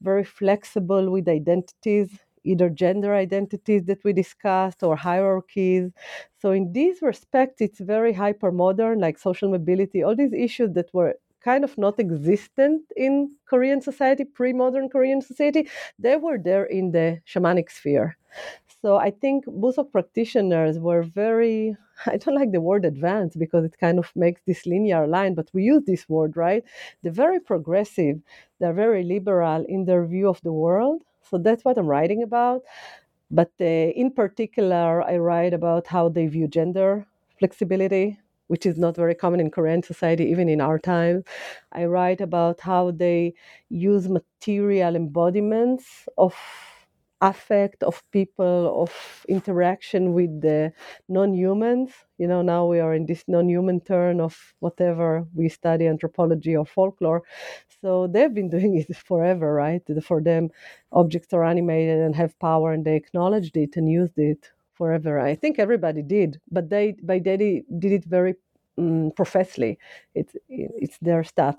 very 0.01 0.23
flexible 0.23 1.05
with 1.11 1.27
identities 1.27 2.09
either 2.43 2.69
gender 2.69 3.13
identities 3.15 3.83
that 3.85 4.03
we 4.03 4.13
discussed 4.13 4.83
or 4.83 4.95
hierarchies. 4.95 5.91
So, 6.39 6.51
in 6.51 6.73
these 6.73 7.01
respects, 7.01 7.61
it's 7.61 7.79
very 7.79 8.13
hyper 8.13 8.51
modern, 8.51 8.99
like 8.99 9.17
social 9.17 9.49
mobility, 9.49 10.03
all 10.03 10.15
these 10.15 10.33
issues 10.33 10.73
that 10.73 10.93
were 10.93 11.15
kind 11.41 11.63
of 11.63 11.77
not 11.77 11.99
existent 11.99 12.83
in 12.95 13.31
Korean 13.45 13.81
society, 13.81 14.23
pre 14.25 14.53
modern 14.53 14.89
Korean 14.89 15.21
society, 15.21 15.67
they 15.99 16.15
were 16.15 16.37
there 16.37 16.65
in 16.65 16.91
the 16.91 17.19
shamanic 17.27 17.69
sphere. 17.71 18.17
So 18.81 18.97
I 18.97 19.11
think 19.11 19.45
Musok 19.45 19.91
practitioners 19.91 20.77
were 20.79 21.03
very, 21.03 21.77
I 22.05 22.17
don't 22.17 22.35
like 22.35 22.51
the 22.51 22.61
word 22.61 22.83
advanced 22.85 23.39
because 23.39 23.63
it 23.65 23.77
kind 23.79 23.97
of 23.99 24.11
makes 24.15 24.41
this 24.45 24.65
linear 24.65 25.07
line, 25.07 25.33
but 25.35 25.49
we 25.53 25.63
use 25.63 25.83
this 25.85 26.09
word, 26.09 26.35
right? 26.35 26.63
They're 27.01 27.11
very 27.11 27.39
progressive, 27.39 28.19
they're 28.59 28.73
very 28.73 29.03
liberal 29.03 29.65
in 29.67 29.85
their 29.85 30.05
view 30.05 30.27
of 30.29 30.41
the 30.41 30.51
world. 30.53 31.03
So 31.29 31.37
that's 31.37 31.63
what 31.65 31.77
I'm 31.77 31.87
writing 31.87 32.23
about. 32.23 32.63
But 33.31 33.51
uh, 33.61 33.65
in 33.65 34.11
particular, 34.11 35.01
I 35.03 35.17
write 35.17 35.53
about 35.53 35.87
how 35.87 36.09
they 36.09 36.27
view 36.27 36.47
gender 36.47 37.07
flexibility, 37.39 38.19
which 38.47 38.65
is 38.65 38.77
not 38.77 38.95
very 38.95 39.15
common 39.15 39.39
in 39.39 39.51
Korean 39.51 39.83
society, 39.83 40.25
even 40.25 40.49
in 40.49 40.61
our 40.61 40.79
time. 40.79 41.23
I 41.71 41.85
write 41.85 42.21
about 42.21 42.59
how 42.61 42.91
they 42.91 43.33
use 43.69 44.07
material 44.09 44.95
embodiments 44.95 46.07
of 46.17 46.35
affect 47.29 47.83
of 47.83 48.03
people, 48.11 48.83
of 48.83 48.91
interaction 49.29 50.13
with 50.13 50.41
the 50.41 50.73
non-humans. 51.09 51.91
You 52.17 52.27
know, 52.27 52.41
now 52.41 52.65
we 52.67 52.79
are 52.79 52.93
in 52.93 53.05
this 53.05 53.23
non-human 53.27 53.81
turn 53.81 54.19
of 54.21 54.53
whatever 54.59 55.25
we 55.33 55.49
study, 55.49 55.87
anthropology 55.87 56.55
or 56.55 56.65
folklore. 56.65 57.23
So 57.81 58.07
they've 58.07 58.33
been 58.33 58.49
doing 58.57 58.75
it 58.77 58.95
forever, 58.95 59.53
right? 59.53 59.81
For 60.03 60.21
them, 60.21 60.49
objects 60.91 61.33
are 61.33 61.43
animated 61.43 61.99
and 61.99 62.15
have 62.15 62.37
power, 62.39 62.71
and 62.73 62.85
they 62.85 62.95
acknowledged 62.95 63.57
it 63.57 63.77
and 63.77 63.89
used 63.89 64.17
it 64.17 64.51
forever. 64.73 65.19
I 65.19 65.35
think 65.35 65.59
everybody 65.59 66.01
did, 66.01 66.39
but 66.51 66.69
they 66.69 66.95
by 67.03 67.19
they 67.19 67.63
did 67.79 67.91
it 67.91 68.05
very 68.05 68.35
um. 68.77 69.11
It's 70.15 70.35
it's 70.49 70.97
their 70.99 71.23
stuff, 71.23 71.55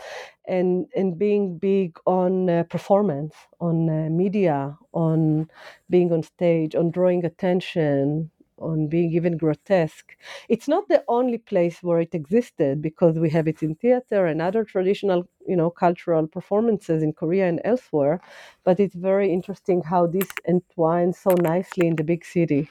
and 0.47 0.87
and 0.97 1.19
being 1.19 1.59
big 1.59 1.99
on 2.07 2.49
uh, 2.51 2.65
performance, 2.65 3.35
on 3.61 3.89
uh, 3.89 4.09
media, 4.11 4.77
on 4.93 5.49
being 5.91 6.13
on 6.13 6.23
stage, 6.23 6.75
on 6.75 6.91
drawing 6.91 7.25
attention, 7.25 8.31
on 8.59 8.89
being 8.89 9.13
even 9.13 9.37
grotesque. 9.37 10.17
It's 10.49 10.69
not 10.69 10.89
the 10.89 11.03
only 11.09 11.39
place 11.39 11.83
where 11.83 12.01
it 12.01 12.15
existed 12.15 12.81
because 12.83 13.19
we 13.19 13.31
have 13.31 13.49
it 13.49 13.63
in 13.63 13.75
theater 13.77 14.27
and 14.27 14.41
other 14.41 14.65
traditional, 14.65 15.29
you 15.47 15.57
know, 15.57 15.71
cultural 15.71 16.27
performances 16.27 17.03
in 17.03 17.13
Korea 17.13 17.49
and 17.49 17.61
elsewhere. 17.65 18.21
But 18.65 18.81
it's 18.81 18.95
very 18.95 19.33
interesting 19.33 19.83
how 19.83 20.07
this 20.07 20.29
entwines 20.49 21.19
so 21.19 21.31
nicely 21.41 21.87
in 21.89 21.97
the 21.97 22.05
big 22.05 22.25
city. 22.25 22.69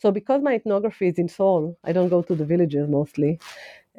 So 0.00 0.10
because 0.10 0.42
my 0.42 0.54
ethnography 0.54 1.08
is 1.08 1.18
in 1.18 1.28
Seoul, 1.28 1.76
I 1.84 1.92
don't 1.92 2.08
go 2.08 2.22
to 2.22 2.34
the 2.34 2.44
villages 2.44 2.88
mostly. 2.88 3.38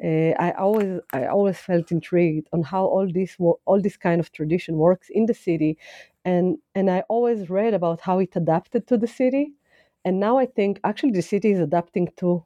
Uh, 0.02 0.32
I 0.46 0.52
always 0.58 1.00
I 1.12 1.26
always 1.26 1.58
felt 1.58 1.92
intrigued 1.92 2.48
on 2.52 2.62
how 2.62 2.84
all 2.86 3.08
this 3.12 3.36
all 3.66 3.80
this 3.80 3.96
kind 3.96 4.20
of 4.20 4.32
tradition 4.32 4.76
works 4.76 5.08
in 5.10 5.26
the 5.26 5.34
city, 5.34 5.78
and 6.24 6.58
and 6.74 6.90
I 6.90 7.00
always 7.08 7.50
read 7.50 7.74
about 7.74 8.00
how 8.00 8.18
it 8.18 8.34
adapted 8.34 8.86
to 8.88 8.96
the 8.98 9.06
city, 9.06 9.52
and 10.04 10.18
now 10.18 10.38
I 10.38 10.46
think 10.46 10.80
actually 10.82 11.12
the 11.12 11.22
city 11.22 11.52
is 11.52 11.60
adapting 11.60 12.08
to 12.16 12.44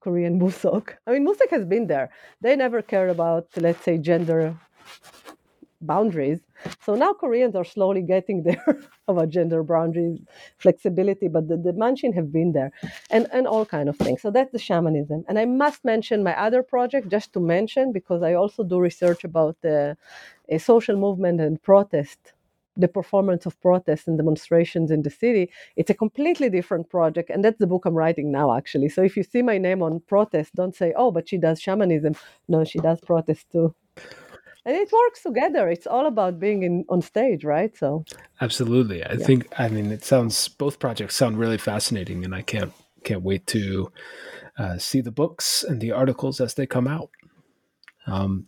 Korean 0.00 0.40
musok. 0.42 0.94
I 1.06 1.12
mean, 1.12 1.26
musok 1.26 1.50
has 1.50 1.64
been 1.64 1.86
there. 1.86 2.10
They 2.40 2.56
never 2.56 2.82
cared 2.82 3.10
about 3.10 3.48
let's 3.56 3.84
say 3.84 3.98
gender 3.98 4.56
boundaries. 5.86 6.40
So 6.82 6.94
now 6.94 7.12
Koreans 7.12 7.54
are 7.54 7.64
slowly 7.64 8.02
getting 8.02 8.42
there 8.48 8.78
about 9.08 9.30
gender 9.30 9.62
boundaries, 9.62 10.20
flexibility, 10.58 11.28
but 11.28 11.48
the, 11.48 11.56
the 11.56 11.72
Manshin 11.72 12.14
have 12.14 12.32
been 12.32 12.52
there 12.52 12.72
and, 13.10 13.26
and 13.32 13.46
all 13.46 13.64
kind 13.64 13.88
of 13.88 13.96
things. 13.96 14.22
So 14.22 14.30
that's 14.30 14.52
the 14.52 14.58
shamanism. 14.58 15.24
And 15.28 15.38
I 15.38 15.44
must 15.44 15.84
mention 15.84 16.22
my 16.22 16.38
other 16.38 16.62
project 16.62 17.08
just 17.08 17.32
to 17.34 17.40
mention 17.40 17.92
because 17.92 18.22
I 18.22 18.34
also 18.34 18.64
do 18.64 18.78
research 18.78 19.24
about 19.24 19.56
the 19.62 19.96
a 20.48 20.58
social 20.58 20.96
movement 20.96 21.40
and 21.40 21.60
protest 21.62 22.32
the 22.76 22.88
performance 22.88 23.46
of 23.46 23.58
protests 23.62 24.06
and 24.06 24.18
demonstrations 24.18 24.90
in 24.90 25.02
the 25.02 25.10
city. 25.10 25.50
It's 25.76 25.90
a 25.90 25.94
completely 25.94 26.50
different 26.50 26.90
project, 26.90 27.30
and 27.30 27.42
that's 27.42 27.58
the 27.58 27.66
book 27.66 27.86
I'm 27.86 27.94
writing 27.94 28.30
now, 28.30 28.54
actually. 28.54 28.90
So 28.90 29.02
if 29.02 29.16
you 29.16 29.22
see 29.22 29.42
my 29.42 29.58
name 29.58 29.82
on 29.82 30.00
protest, 30.00 30.54
don't 30.54 30.74
say, 30.74 30.92
"Oh, 30.96 31.10
but 31.10 31.28
she 31.28 31.38
does 31.38 31.60
shamanism." 31.60 32.14
No, 32.48 32.64
she 32.64 32.78
does 32.78 33.00
protest 33.00 33.50
too 33.50 33.74
and 34.66 34.76
it 34.76 34.90
works 34.92 35.22
together 35.22 35.68
it's 35.68 35.86
all 35.86 36.06
about 36.06 36.38
being 36.38 36.62
in 36.62 36.84
on 36.90 37.00
stage 37.00 37.44
right 37.44 37.76
so 37.76 38.04
absolutely 38.40 39.02
i 39.04 39.12
yeah. 39.12 39.24
think 39.24 39.46
i 39.58 39.68
mean 39.68 39.90
it 39.90 40.04
sounds 40.04 40.48
both 40.48 40.78
projects 40.78 41.16
sound 41.16 41.38
really 41.38 41.58
fascinating 41.58 42.24
and 42.24 42.34
i 42.34 42.42
can't 42.42 42.72
can't 43.04 43.22
wait 43.22 43.46
to 43.46 43.90
uh, 44.58 44.76
see 44.78 45.00
the 45.00 45.12
books 45.12 45.62
and 45.62 45.80
the 45.80 45.92
articles 45.92 46.40
as 46.40 46.54
they 46.54 46.66
come 46.66 46.88
out 46.88 47.10
um, 48.06 48.46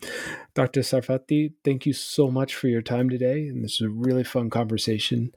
Dr. 0.54 0.80
Sarfati, 0.80 1.52
thank 1.64 1.84
you 1.84 1.92
so 1.92 2.30
much 2.30 2.54
for 2.54 2.68
your 2.68 2.82
time 2.82 3.10
today. 3.10 3.48
And 3.48 3.64
this 3.64 3.74
is 3.74 3.80
a 3.82 3.88
really 3.88 4.24
fun 4.24 4.50
conversation. 4.50 5.32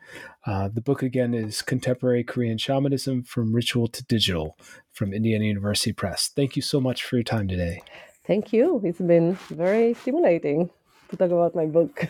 Uh, 0.45 0.69
the 0.71 0.81
book 0.81 1.01
again 1.01 1.33
is 1.33 1.61
Contemporary 1.61 2.23
Korean 2.23 2.57
Shamanism 2.57 3.23
from 3.23 3.53
Ritual 3.53 3.87
to 3.87 4.03
Digital 4.03 4.57
from 4.91 5.13
Indiana 5.13 5.45
University 5.45 5.91
Press. 5.91 6.29
Thank 6.35 6.55
you 6.55 6.61
so 6.61 6.79
much 6.79 7.03
for 7.03 7.15
your 7.15 7.23
time 7.23 7.47
today. 7.47 7.81
Thank 8.25 8.51
you. 8.53 8.81
It's 8.83 8.99
been 8.99 9.35
very 9.49 9.93
stimulating 9.93 10.69
to 11.09 11.17
talk 11.17 11.29
about 11.31 11.55
my 11.55 11.65
book. 11.67 12.07